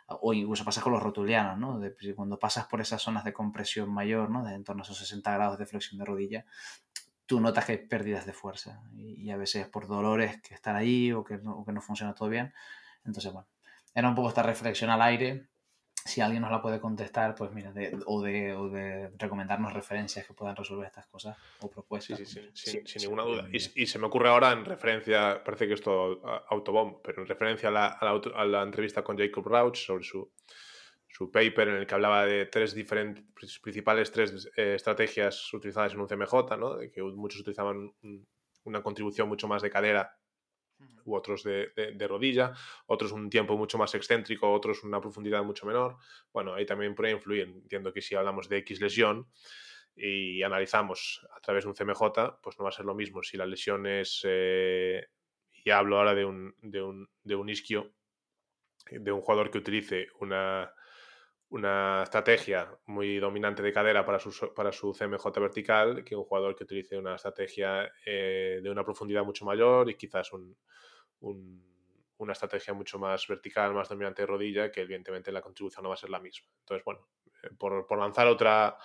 o 0.07 0.35
incluso 0.35 0.63
pasa 0.63 0.83
con 0.83 0.93
los 0.93 1.03
rotulianos, 1.03 1.59
¿no? 1.59 1.81
cuando 2.15 2.39
pasas 2.39 2.67
por 2.67 2.83
esas 2.83 3.01
zonas 3.01 3.25
de 3.25 3.33
compresión 3.33 3.91
mayor, 3.91 4.29
¿no? 4.29 4.45
De 4.45 4.55
en 4.55 4.63
torno 4.63 4.83
a 4.83 4.85
esos 4.85 4.99
60 4.99 5.33
grados 5.33 5.59
de 5.59 5.65
flexión 5.65 5.99
de 5.99 6.05
rodilla, 6.05 6.45
tú 7.25 7.41
notas 7.41 7.65
que 7.65 7.73
hay 7.73 7.79
pérdidas 7.79 8.27
de 8.27 8.35
fuerza 8.35 8.83
y, 8.93 9.31
a 9.31 9.39
veces 9.39 9.69
por 9.69 9.87
dolores 9.89 10.43
que 10.43 10.53
están 10.55 10.77
ahí 10.77 11.13
o 11.13 11.25
que, 11.25 11.39
no, 11.39 11.57
o 11.57 11.65
que 11.65 11.73
no 11.73 11.81
funciona 11.81 12.15
todo 12.15 12.29
bien. 12.29 12.53
Entonces, 13.07 13.33
bueno, 13.33 13.49
era 13.95 14.07
un 14.07 14.15
poco 14.15 14.29
esta 14.29 14.43
reflexión 14.43 14.91
al 14.91 15.01
aire 15.01 15.49
si 16.05 16.21
alguien 16.21 16.43
nos 16.43 16.51
la 16.51 16.61
puede 16.61 16.81
contestar, 16.81 17.35
pues 17.35 17.53
mira, 17.53 17.73
o, 18.07 18.23
de, 18.23 18.55
o, 18.55 18.69
de, 18.69 19.11
recomendarnos 19.19 19.73
referencias 19.73 20.27
que 20.27 20.35
puedan 20.35 20.57
resolver 20.57 20.87
estas 20.87 21.07
cosas 21.07 21.37
o 21.61 21.71
propuestas. 21.71 22.19
Sí, 22.19 22.27
sí, 22.27 22.51
sí, 22.55 22.83
sin, 22.85 23.03
ninguna 23.03 23.23
duda. 23.23 23.49
Y, 23.53 23.87
se 23.87 23.99
me 23.99 24.07
ocurre 24.07 24.29
ahora 24.29 24.53
en 24.53 24.65
referencia, 24.65 25.43
parece 25.45 25.69
que 25.69 25.75
esto 25.75 26.21
autobomb, 26.49 27.01
pero 27.03 27.23
en 27.23 27.29
referencia 27.29 27.69
a 27.69 27.73
la, 27.73 27.87
a 27.87 28.45
la, 28.45 28.63
entrevista 28.63 29.03
con 29.03 29.17
Jacob 29.17 29.47
Rauch 29.47 29.77
sobre 29.77 30.05
su, 30.05 30.33
su, 31.07 31.31
paper 31.31 31.69
en 31.69 31.77
el 31.77 31.87
que 31.87 31.95
hablaba 31.95 32.27
de 32.27 32.47
tres 32.47 32.75
diferentes, 32.75 33.25
principales 33.61 34.11
tres 34.11 34.51
eh, 34.57 34.75
estrategias 34.75 35.53
utilizadas 35.55 35.95
en 35.95 36.01
un 36.01 36.09
CMJ, 36.09 36.57
¿no? 36.59 36.77
De 36.77 36.91
que 36.91 37.03
muchos 37.03 37.41
utilizaban 37.41 37.93
una 38.65 38.83
contribución 38.83 39.29
mucho 39.29 39.47
más 39.47 39.63
de 39.63 39.71
cadera 39.71 40.17
u 41.05 41.15
otros 41.15 41.45
de, 41.45 42.07
rodilla, 42.09 42.53
otros 42.87 43.13
un 43.13 43.29
tiempo 43.29 43.57
mucho 43.57 43.79
más 43.79 43.95
excéntrico, 43.95 44.51
otros 44.53 44.85
una 44.85 45.01
profundidad 45.01 45.43
mucho 45.45 45.67
menor. 45.67 45.97
Bueno, 46.33 46.55
ahí 46.55 46.67
también 46.67 46.95
puede 46.95 47.13
influir. 47.13 47.49
Entiendo 47.49 47.93
que 47.93 48.03
si 48.03 48.15
hablamos 48.15 48.49
de 48.49 48.59
X 48.59 48.81
lesión 48.81 49.29
y 49.95 50.43
analizamos 50.43 51.27
a 51.37 51.41
través 51.41 51.65
de 51.65 51.71
un 51.71 51.77
CMJ, 51.77 52.41
pues 52.43 52.59
no 52.59 52.65
va 52.65 52.71
a 52.71 52.73
ser 52.73 52.85
lo 52.85 52.95
mismo 52.95 53.23
si 53.23 53.37
la 53.37 53.47
lesión 53.47 53.87
es, 53.87 54.21
eh, 54.25 55.07
y 55.65 55.71
hablo 55.71 55.99
ahora 55.99 56.15
de 56.15 56.25
un, 56.25 56.55
de 56.61 56.83
un, 56.83 57.09
de 57.23 57.35
un 57.35 57.49
isquio, 57.49 57.93
de 58.91 59.13
un 59.13 59.21
jugador 59.21 59.51
que 59.51 59.59
utilice 59.59 60.09
una 60.21 60.73
una 61.53 62.03
estrategia 62.03 62.67
muy 62.87 63.19
dominante 63.19 63.63
de 63.63 63.73
cadera 63.73 64.07
para 64.07 64.19
su, 64.19 64.55
para 64.55 64.73
su 64.73 64.95
CMJ 64.95 65.39
vertical 65.39 66.03
que 66.03 66.17
un 66.17 66.25
jugador 66.25 66.57
que 66.57 66.65
utilice 66.65 66.97
una 66.97 67.17
estrategia 67.17 67.93
eh, 68.07 68.61
de 68.63 68.71
una 68.71 68.83
profundidad 68.83 69.23
mucho 69.23 69.45
mayor 69.45 69.91
y 69.91 69.95
quizás 69.95 70.33
un, 70.33 70.57
una 72.17 72.33
estrategia 72.33 72.73
mucho 72.73 72.99
más 72.99 73.29
vertical, 73.29 73.75
más 73.75 73.91
dominante 73.91 74.23
de 74.23 74.27
rodilla, 74.27 74.73
que 74.73 74.81
evidentemente 74.81 75.31
la 75.31 75.43
contribución 75.43 75.83
no 75.83 75.91
va 75.91 75.95
a 75.95 75.99
ser 75.99 76.09
la 76.09 76.21
misma. 76.21 76.49
Entonces, 76.61 76.83
bueno, 76.87 77.07
eh, 77.43 77.51
por, 77.59 77.87
por 77.87 77.99
lanzar 77.99 78.29
otra, 78.29 78.79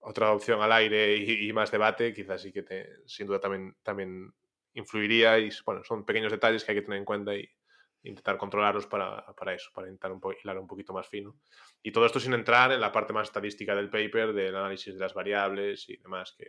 otra 0.00 0.32
opción 0.32 0.62
al 0.62 0.72
aire 0.72 1.16
y, 1.16 1.52
más 1.52 1.70
debate, 1.70 2.14
quizás 2.14 2.40
sí 2.40 2.52
que 2.52 2.64
sin 3.04 3.26
duda 3.26 3.38
también, 3.38 3.76
también 3.82 4.32
influiría 4.72 5.38
y 5.38 5.50
bueno, 5.66 5.84
son 5.84 6.06
pequeños 6.06 6.32
detalles 6.32 6.64
que 6.64 6.72
hay 6.72 6.78
que 6.78 6.82
tener 6.82 7.00
en 7.00 7.04
cuenta 7.04 7.34
y, 7.34 7.46
intentar 8.04 8.36
controlarlos 8.36 8.86
para, 8.86 9.24
para 9.34 9.54
eso, 9.54 9.70
para 9.74 9.88
intentar 9.88 10.12
un 10.12 10.20
hilar 10.42 10.58
un 10.58 10.66
poquito 10.66 10.92
más 10.92 11.08
fino. 11.08 11.36
Y 11.82 11.90
todo 11.90 12.06
esto 12.06 12.20
sin 12.20 12.34
entrar 12.34 12.72
en 12.72 12.80
la 12.80 12.92
parte 12.92 13.12
más 13.12 13.28
estadística 13.28 13.74
del 13.74 13.90
paper, 13.90 14.32
del 14.32 14.54
análisis 14.54 14.94
de 14.94 15.00
las 15.00 15.14
variables 15.14 15.88
y 15.88 15.96
demás, 15.96 16.34
que, 16.36 16.46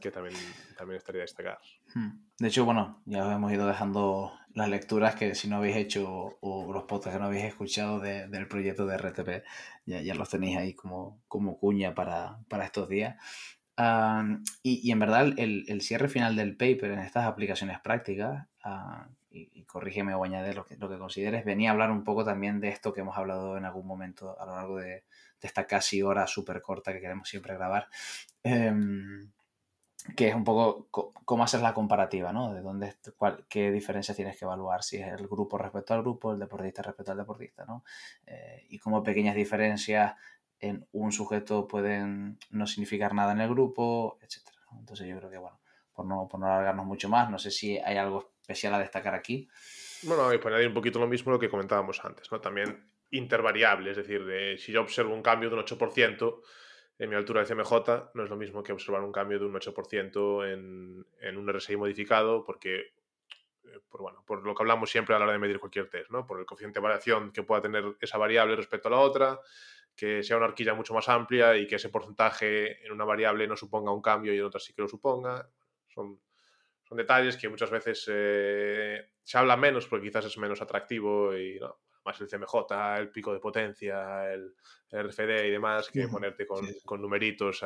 que 0.00 0.10
también, 0.10 0.34
también 0.76 0.96
estaría 0.96 1.22
destacar. 1.22 1.58
Hmm. 1.94 2.26
De 2.38 2.48
hecho, 2.48 2.64
bueno, 2.64 3.02
ya 3.04 3.34
hemos 3.34 3.52
ido 3.52 3.66
dejando 3.66 4.32
las 4.54 4.68
lecturas 4.70 5.14
que 5.14 5.34
si 5.34 5.48
no 5.48 5.56
habéis 5.56 5.76
hecho 5.76 6.38
o 6.40 6.72
los 6.72 6.84
podcasts 6.84 7.16
que 7.16 7.20
no 7.20 7.26
habéis 7.26 7.44
escuchado 7.44 8.00
del 8.00 8.48
proyecto 8.48 8.86
de 8.86 8.96
RTP, 8.96 9.44
ya, 9.84 10.00
ya 10.00 10.14
los 10.14 10.30
tenéis 10.30 10.56
ahí 10.56 10.74
como, 10.74 11.22
como 11.28 11.58
cuña 11.58 11.94
para, 11.94 12.38
para 12.48 12.64
estos 12.64 12.88
días. 12.88 13.16
y, 14.62 14.88
y, 14.88 14.90
en 14.90 14.98
verdad 14.98 15.26
el, 15.36 15.66
el, 15.68 15.82
cierre 15.82 16.08
final 16.08 16.34
del 16.36 16.56
paper 16.56 16.92
en 16.92 17.00
estas 17.00 17.26
aplicaciones 17.26 17.78
prácticas, 17.80 18.46
uh, 18.64 19.04
y, 19.36 19.64
corrígeme 19.64 20.14
o 20.14 20.24
añade 20.24 20.54
lo 20.54 20.64
que, 20.64 20.78
consideres, 20.78 21.44
venía 21.44 21.70
a 21.70 21.72
hablar 21.72 21.90
un 21.90 22.04
poco 22.04 22.24
también 22.24 22.60
de 22.60 22.68
esto 22.68 22.92
que 22.92 23.00
hemos 23.00 23.16
hablado 23.16 23.56
en 23.56 23.64
algún 23.64 23.86
momento 23.86 24.38
a 24.40 24.46
lo 24.46 24.54
largo 24.54 24.76
de, 24.78 25.04
esta 25.42 25.66
casi 25.66 26.02
hora 26.02 26.26
súper 26.26 26.60
corta 26.60 26.92
que 26.92 27.00
queremos 27.00 27.28
siempre 27.28 27.54
grabar, 27.54 27.88
em, 28.42 29.30
que 30.16 30.28
es 30.28 30.34
un 30.34 30.42
poco 30.42 30.88
cómo 30.90 31.44
hacer 31.44 31.60
la 31.60 31.72
comparativa, 31.72 32.32
¿no? 32.32 32.52
De 32.52 32.62
dónde, 32.62 32.96
cuál, 33.16 33.44
qué 33.48 33.70
diferencias 33.70 34.16
tienes 34.16 34.36
que 34.36 34.44
evaluar, 34.44 34.82
si 34.82 34.96
es 34.96 35.06
el 35.06 35.28
grupo 35.28 35.56
respecto 35.56 35.94
al 35.94 36.02
grupo, 36.02 36.32
el 36.32 36.40
deportista 36.40 36.82
respecto 36.82 37.12
al 37.12 37.18
deportista, 37.18 37.64
¿no? 37.64 37.84
Eh, 38.26 38.66
y 38.70 38.78
cómo 38.78 39.04
pequeñas 39.04 39.36
diferencias 39.36 40.14
en 40.58 40.86
un 40.92 41.12
sujeto 41.12 41.68
pueden 41.68 42.38
no 42.50 42.66
significar 42.66 43.14
nada 43.14 43.32
en 43.32 43.40
el 43.40 43.50
grupo, 43.50 44.18
etc. 44.22 44.48
Entonces 44.78 45.06
yo 45.06 45.16
creo 45.18 45.30
que, 45.30 45.38
bueno, 45.38 45.60
por 45.92 46.06
no, 46.06 46.28
por 46.28 46.40
no 46.40 46.46
alargarnos 46.46 46.86
mucho 46.86 47.08
más, 47.08 47.30
no 47.30 47.38
sé 47.38 47.50
si 47.50 47.78
hay 47.78 47.96
algo 47.96 48.35
especial 48.46 48.74
a 48.74 48.78
destacar 48.78 49.14
aquí. 49.14 49.48
Bueno, 50.02 50.32
y 50.32 50.38
por 50.38 50.52
añadir 50.52 50.68
un 50.68 50.74
poquito 50.74 51.00
lo 51.00 51.08
mismo 51.08 51.32
lo 51.32 51.38
que 51.38 51.48
comentábamos 51.48 52.04
antes, 52.04 52.30
¿no? 52.30 52.40
También 52.40 52.88
intervariable, 53.10 53.90
es 53.90 53.96
decir, 53.96 54.22
si 54.58 54.72
yo 54.72 54.82
observo 54.82 55.14
un 55.14 55.22
cambio 55.22 55.50
de 55.50 55.56
un 55.56 55.62
8% 55.62 56.40
en 56.98 57.10
mi 57.10 57.16
altura 57.16 57.42
de 57.42 57.46
CMJ, 57.46 57.72
no 58.14 58.24
es 58.24 58.30
lo 58.30 58.36
mismo 58.36 58.62
que 58.62 58.72
observar 58.72 59.02
un 59.02 59.12
cambio 59.12 59.38
de 59.38 59.46
un 59.46 59.54
8% 59.54 60.52
en, 60.52 61.06
en 61.20 61.36
un 61.36 61.52
RSI 61.52 61.76
modificado, 61.76 62.44
porque 62.44 62.76
eh, 63.64 63.80
por, 63.88 64.02
bueno, 64.02 64.22
por 64.26 64.44
lo 64.44 64.54
que 64.54 64.62
hablamos 64.62 64.90
siempre 64.90 65.14
a 65.14 65.18
la 65.18 65.24
hora 65.24 65.32
de 65.32 65.38
medir 65.38 65.58
cualquier 65.58 65.88
test, 65.90 66.10
¿no? 66.10 66.26
Por 66.26 66.38
el 66.38 66.46
coeficiente 66.46 66.78
de 66.78 66.84
variación 66.84 67.32
que 67.32 67.42
pueda 67.42 67.62
tener 67.62 67.96
esa 68.00 68.18
variable 68.18 68.56
respecto 68.56 68.88
a 68.88 68.92
la 68.92 68.98
otra, 68.98 69.40
que 69.96 70.22
sea 70.22 70.36
una 70.36 70.46
horquilla 70.46 70.74
mucho 70.74 70.94
más 70.94 71.08
amplia 71.08 71.56
y 71.56 71.66
que 71.66 71.76
ese 71.76 71.88
porcentaje 71.88 72.84
en 72.84 72.92
una 72.92 73.04
variable 73.04 73.46
no 73.46 73.56
suponga 73.56 73.92
un 73.92 74.02
cambio 74.02 74.32
y 74.32 74.38
en 74.38 74.44
otra 74.44 74.60
sí 74.60 74.72
que 74.72 74.82
lo 74.82 74.88
suponga. 74.88 75.48
Son, 75.88 76.20
son 76.88 76.98
detalles 76.98 77.36
que 77.36 77.48
muchas 77.48 77.70
veces 77.70 78.06
eh, 78.08 79.10
se 79.22 79.38
habla 79.38 79.56
menos 79.56 79.86
porque 79.86 80.06
quizás 80.06 80.24
es 80.26 80.38
menos 80.38 80.62
atractivo 80.62 81.36
y 81.36 81.58
¿no? 81.58 81.78
más 82.04 82.20
el 82.20 82.28
CMJ, 82.28 82.54
el 82.98 83.10
pico 83.10 83.32
de 83.32 83.40
potencia, 83.40 84.32
el, 84.32 84.54
RFD 84.88 85.46
y 85.46 85.50
demás, 85.50 85.90
que 85.90 86.06
ponerte 86.06 86.46
con, 86.46 86.64
con 86.84 87.02
numeritos 87.02 87.64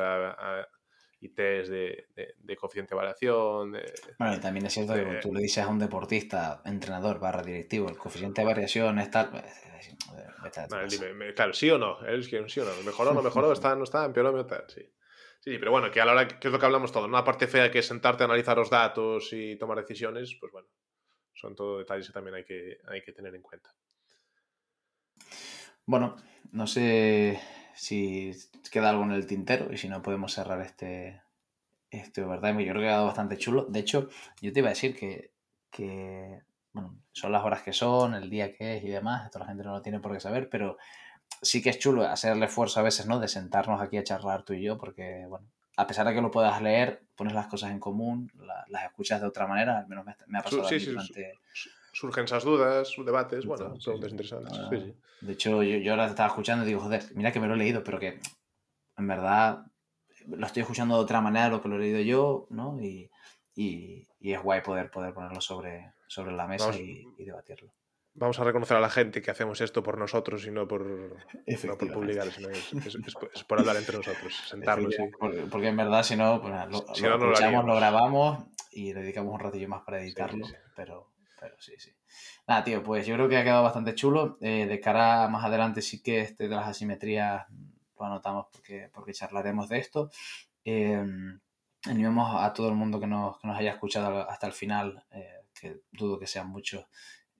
y 1.19 1.29
test 1.29 1.69
de, 1.69 2.07
de, 2.39 2.55
coeficiente 2.55 2.95
de 2.95 2.97
variación. 2.97 3.77
bueno, 4.17 4.35
y 4.35 4.39
también 4.39 4.65
es 4.65 4.73
cierto 4.73 4.95
que 4.95 5.19
tú 5.21 5.31
le 5.31 5.41
dices 5.41 5.63
a 5.63 5.67
un 5.67 5.77
deportista, 5.77 6.63
entrenador 6.65 7.19
barra 7.19 7.43
directivo, 7.43 7.87
el 7.89 7.97
coeficiente 7.97 8.41
de 8.41 8.47
variación 8.47 8.97
es 8.97 9.11
tal. 9.11 9.29
Dime, 10.89 11.33
claro, 11.35 11.53
sí 11.53 11.69
o 11.69 11.77
no, 11.77 12.03
es 12.07 12.27
que 12.27 12.43
sí 12.49 12.59
o 12.59 12.65
no, 12.65 12.71
mejoró, 12.83 13.13
no 13.13 13.21
mejoró, 13.21 13.53
está, 13.53 13.75
no 13.75 13.83
está, 13.83 14.05
empeoró, 14.05 14.43
tal, 14.47 14.65
sí. 14.67 14.81
Sí, 15.41 15.57
pero 15.57 15.71
bueno, 15.71 15.89
que 15.89 15.99
a 15.99 16.05
la 16.05 16.11
hora, 16.11 16.27
que 16.27 16.47
es 16.47 16.51
lo 16.51 16.59
que 16.59 16.65
hablamos 16.67 16.91
todo, 16.91 17.05
una 17.05 17.23
parte 17.23 17.47
fea 17.47 17.71
que 17.71 17.79
es 17.79 17.87
sentarte 17.87 18.23
a 18.23 18.27
analizar 18.27 18.55
los 18.57 18.69
datos 18.69 19.33
y 19.33 19.55
tomar 19.55 19.79
decisiones, 19.79 20.37
pues 20.39 20.51
bueno, 20.51 20.67
son 21.33 21.55
todo 21.55 21.79
detalles 21.79 22.05
que 22.05 22.13
también 22.13 22.35
hay 22.35 22.43
que, 22.43 22.77
hay 22.87 23.01
que 23.01 23.11
tener 23.11 23.33
en 23.33 23.41
cuenta. 23.41 23.73
Bueno, 25.87 26.15
no 26.51 26.67
sé 26.67 27.41
si 27.73 28.31
queda 28.71 28.91
algo 28.91 29.03
en 29.03 29.13
el 29.13 29.25
tintero 29.25 29.73
y 29.73 29.77
si 29.77 29.89
no 29.89 30.03
podemos 30.03 30.31
cerrar 30.31 30.61
este, 30.61 31.23
este 31.89 32.23
¿verdad? 32.23 32.51
Yo 32.51 32.57
creo 32.57 32.73
que 32.73 32.87
ha 32.87 32.91
quedado 32.91 33.07
bastante 33.07 33.37
chulo. 33.37 33.65
De 33.65 33.79
hecho, 33.79 34.09
yo 34.41 34.53
te 34.53 34.59
iba 34.59 34.67
a 34.67 34.73
decir 34.77 34.95
que, 34.95 35.31
que 35.71 36.43
bueno, 36.71 36.99
son 37.13 37.31
las 37.31 37.43
horas 37.43 37.63
que 37.63 37.73
son, 37.73 38.13
el 38.13 38.29
día 38.29 38.53
que 38.55 38.77
es 38.77 38.83
y 38.83 38.89
demás. 38.89 39.25
Esto 39.25 39.39
la 39.39 39.47
gente 39.47 39.63
no 39.63 39.73
lo 39.73 39.81
tiene 39.81 39.99
por 39.99 40.13
qué 40.13 40.19
saber, 40.19 40.49
pero 40.49 40.77
sí 41.41 41.61
que 41.61 41.69
es 41.69 41.79
chulo 41.79 42.03
hacer 42.03 42.33
el 42.33 42.43
esfuerzo 42.43 42.79
a 42.79 42.83
veces, 42.83 43.05
¿no? 43.05 43.19
De 43.19 43.27
sentarnos 43.27 43.81
aquí 43.81 43.97
a 43.97 44.03
charlar 44.03 44.43
tú 44.43 44.53
y 44.53 44.63
yo, 44.63 44.77
porque, 44.77 45.25
bueno, 45.27 45.47
a 45.77 45.87
pesar 45.87 46.07
de 46.07 46.13
que 46.13 46.21
lo 46.21 46.31
puedas 46.31 46.61
leer, 46.61 47.03
pones 47.15 47.33
las 47.33 47.47
cosas 47.47 47.71
en 47.71 47.79
común, 47.79 48.31
las 48.67 48.83
escuchas 48.83 49.21
de 49.21 49.27
otra 49.27 49.47
manera, 49.47 49.79
al 49.79 49.87
menos 49.87 50.05
me, 50.05 50.37
ha 50.37 50.41
pasado 50.41 50.67
durante 50.67 51.39
surgen 51.93 52.25
esas 52.25 52.43
dudas, 52.43 52.93
debates, 52.97 53.45
bueno, 53.45 53.73
preguntas 53.83 54.11
interesantes. 54.11 54.95
De 55.21 55.33
hecho, 55.33 55.61
yo, 55.61 55.91
ahora 55.91 56.05
te 56.05 56.11
estaba 56.11 56.29
escuchando 56.29 56.63
y 56.63 56.67
digo, 56.67 56.81
joder, 56.81 57.03
mira 57.15 57.31
que 57.31 57.39
me 57.39 57.47
lo 57.47 57.53
he 57.53 57.57
leído, 57.57 57.83
pero 57.83 57.99
que 57.99 58.19
en 58.97 59.07
verdad 59.07 59.65
lo 60.27 60.45
estoy 60.45 60.61
escuchando 60.61 60.95
de 60.95 61.01
otra 61.01 61.21
manera 61.21 61.49
lo 61.49 61.61
que 61.61 61.69
lo 61.69 61.75
he 61.75 61.79
leído 61.79 61.99
yo, 62.01 62.47
¿no? 62.49 62.79
Y, 62.81 63.09
es 63.55 64.41
guay 64.41 64.61
poder, 64.61 64.89
poder 64.89 65.13
ponerlo 65.13 65.41
sobre, 65.41 65.93
sobre 66.07 66.31
la 66.31 66.47
mesa 66.47 66.75
y, 66.75 67.05
debatirlo. 67.17 67.71
Vamos 68.13 68.39
a 68.39 68.43
reconocer 68.43 68.75
a 68.75 68.81
la 68.81 68.89
gente 68.89 69.21
que 69.21 69.31
hacemos 69.31 69.61
esto 69.61 69.81
por 69.83 69.97
nosotros 69.97 70.45
y 70.45 70.51
no 70.51 70.67
por, 70.67 70.85
no 70.85 71.77
por 71.77 71.93
publicar, 71.93 72.29
sino 72.31 72.49
es, 72.49 73.43
por 73.47 73.59
hablar 73.59 73.77
entre 73.77 73.97
nosotros, 73.97 74.35
sentarnos. 74.49 74.93
Porque, 75.49 75.67
en 75.67 75.77
verdad, 75.77 76.03
si 76.03 76.15
no, 76.15 76.41
pues, 76.41 76.53
lo, 76.53 76.67
lo, 76.67 76.77
escuchamos, 76.77 77.65
lo, 77.65 77.75
grabamos 77.75 78.43
y 78.71 78.91
dedicamos 78.91 79.33
un 79.33 79.39
ratillo 79.39 79.69
más 79.69 79.83
para 79.83 80.01
editarlo, 80.01 80.45
pero 80.75 81.11
pero 81.41 81.55
sí, 81.59 81.73
sí. 81.79 81.91
Nada, 82.47 82.63
tío, 82.63 82.83
pues 82.83 83.07
yo 83.07 83.15
creo 83.15 83.27
que 83.27 83.35
ha 83.35 83.43
quedado 83.43 83.63
bastante 83.63 83.95
chulo. 83.95 84.37
Eh, 84.41 84.67
de 84.67 84.79
cara 84.79 85.27
más 85.27 85.43
adelante 85.43 85.81
sí 85.81 86.03
que 86.03 86.21
este 86.21 86.47
de 86.47 86.55
las 86.55 86.67
asimetrías 86.67 87.47
lo 87.99 88.05
anotamos 88.05 88.45
porque, 88.51 88.91
porque 88.93 89.13
charlaremos 89.13 89.67
de 89.67 89.79
esto. 89.79 90.11
Eh, 90.63 91.03
animemos 91.85 92.35
a 92.39 92.53
todo 92.53 92.69
el 92.69 92.75
mundo 92.75 92.99
que 92.99 93.07
nos, 93.07 93.39
que 93.39 93.47
nos 93.47 93.57
haya 93.57 93.71
escuchado 93.71 94.29
hasta 94.29 94.45
el 94.45 94.53
final, 94.53 95.03
eh, 95.11 95.45
que 95.59 95.81
dudo 95.91 96.19
que 96.19 96.27
sean 96.27 96.47
muchos, 96.47 96.85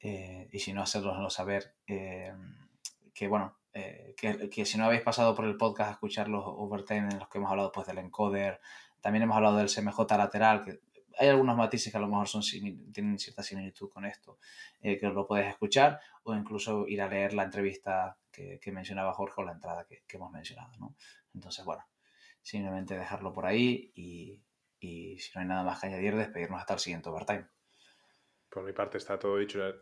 eh, 0.02 0.50
y 0.52 0.60
si 0.60 0.74
no, 0.74 0.82
hacerloslo 0.82 1.30
saber. 1.30 1.76
que 1.86 3.28
bueno, 3.28 3.58
que, 3.72 4.50
que, 4.50 4.66
si 4.66 4.78
no 4.78 4.86
habéis 4.86 5.02
pasado 5.02 5.36
por 5.36 5.46
el 5.46 5.58
podcast 5.58 5.90
a 5.90 5.94
escuchar 5.94 6.28
los 6.28 6.44
overtime 6.46 7.10
en 7.12 7.20
los 7.20 7.30
que 7.30 7.38
hemos 7.38 7.52
hablado 7.52 7.72
pues, 7.72 7.88
del 7.88 8.00
encoder, 8.00 8.60
también 9.00 9.24
hemos 9.24 9.36
hablado 9.36 9.58
del 9.58 9.70
CMJ 9.70 10.00
lateral, 10.18 10.64
que 10.64 10.82
hay 11.18 11.28
algunos 11.28 11.58
matices 11.58 11.92
que 11.92 11.98
a 11.98 12.02
lo 12.02 12.08
mejor 12.08 12.28
son, 12.28 12.42
tienen 12.92 13.20
cierta 13.20 13.44
similitud 13.44 13.90
con 13.90 14.06
esto, 14.06 14.40
eh, 14.82 14.98
que 14.98 15.08
lo 15.08 15.28
puedes 15.28 15.48
escuchar 15.48 16.00
o 16.24 16.34
incluso 16.34 16.88
ir 16.88 17.02
a 17.02 17.08
leer 17.08 17.34
la 17.34 17.44
entrevista 17.44 18.18
que, 18.32 18.60
mencionaba 18.72 19.14
Jorge 19.14 19.42
o 19.42 19.44
la 19.44 19.52
entrada 19.52 19.86
que, 19.86 20.04
hemos 20.16 20.32
mencionado. 20.32 20.72
¿no? 20.80 20.96
Entonces, 21.34 21.66
bueno, 21.66 21.84
simplemente 22.42 22.98
dejarlo 22.98 23.34
por 23.34 23.46
ahí 23.46 23.92
y, 23.94 24.42
si 24.80 25.32
no 25.36 25.42
hay 25.42 25.48
nada 25.48 25.64
más 25.64 25.80
que 25.80 25.88
añadir, 25.88 26.16
despedirnos 26.16 26.60
hasta 26.60 26.74
el 26.74 26.80
siguiente 26.80 27.10
overtime. 27.10 27.46
Por 28.52 28.64
mi 28.64 28.74
parte 28.74 29.00
está 29.00 29.18
todo 29.18 29.38
dicho. 29.38 29.68
Eh, 29.68 29.76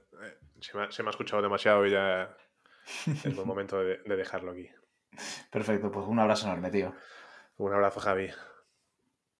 se, 0.61 0.77
me 0.77 0.83
ha, 0.83 1.09
escuchado 1.09 1.41
demasiado 1.41 1.85
y 1.85 1.91
ya 1.91 2.37
es 3.25 3.35
buen 3.35 3.47
momento 3.47 3.79
de 3.79 3.97
dejarlo 4.05 4.51
aquí. 4.51 4.69
Perfecto, 5.51 5.91
pues 5.91 6.05
un 6.07 6.19
abrazo 6.19 6.47
enorme, 6.47 6.71
tío. 6.71 6.93
Un 7.57 7.73
abrazo, 7.73 7.99
Javi. 7.99 8.29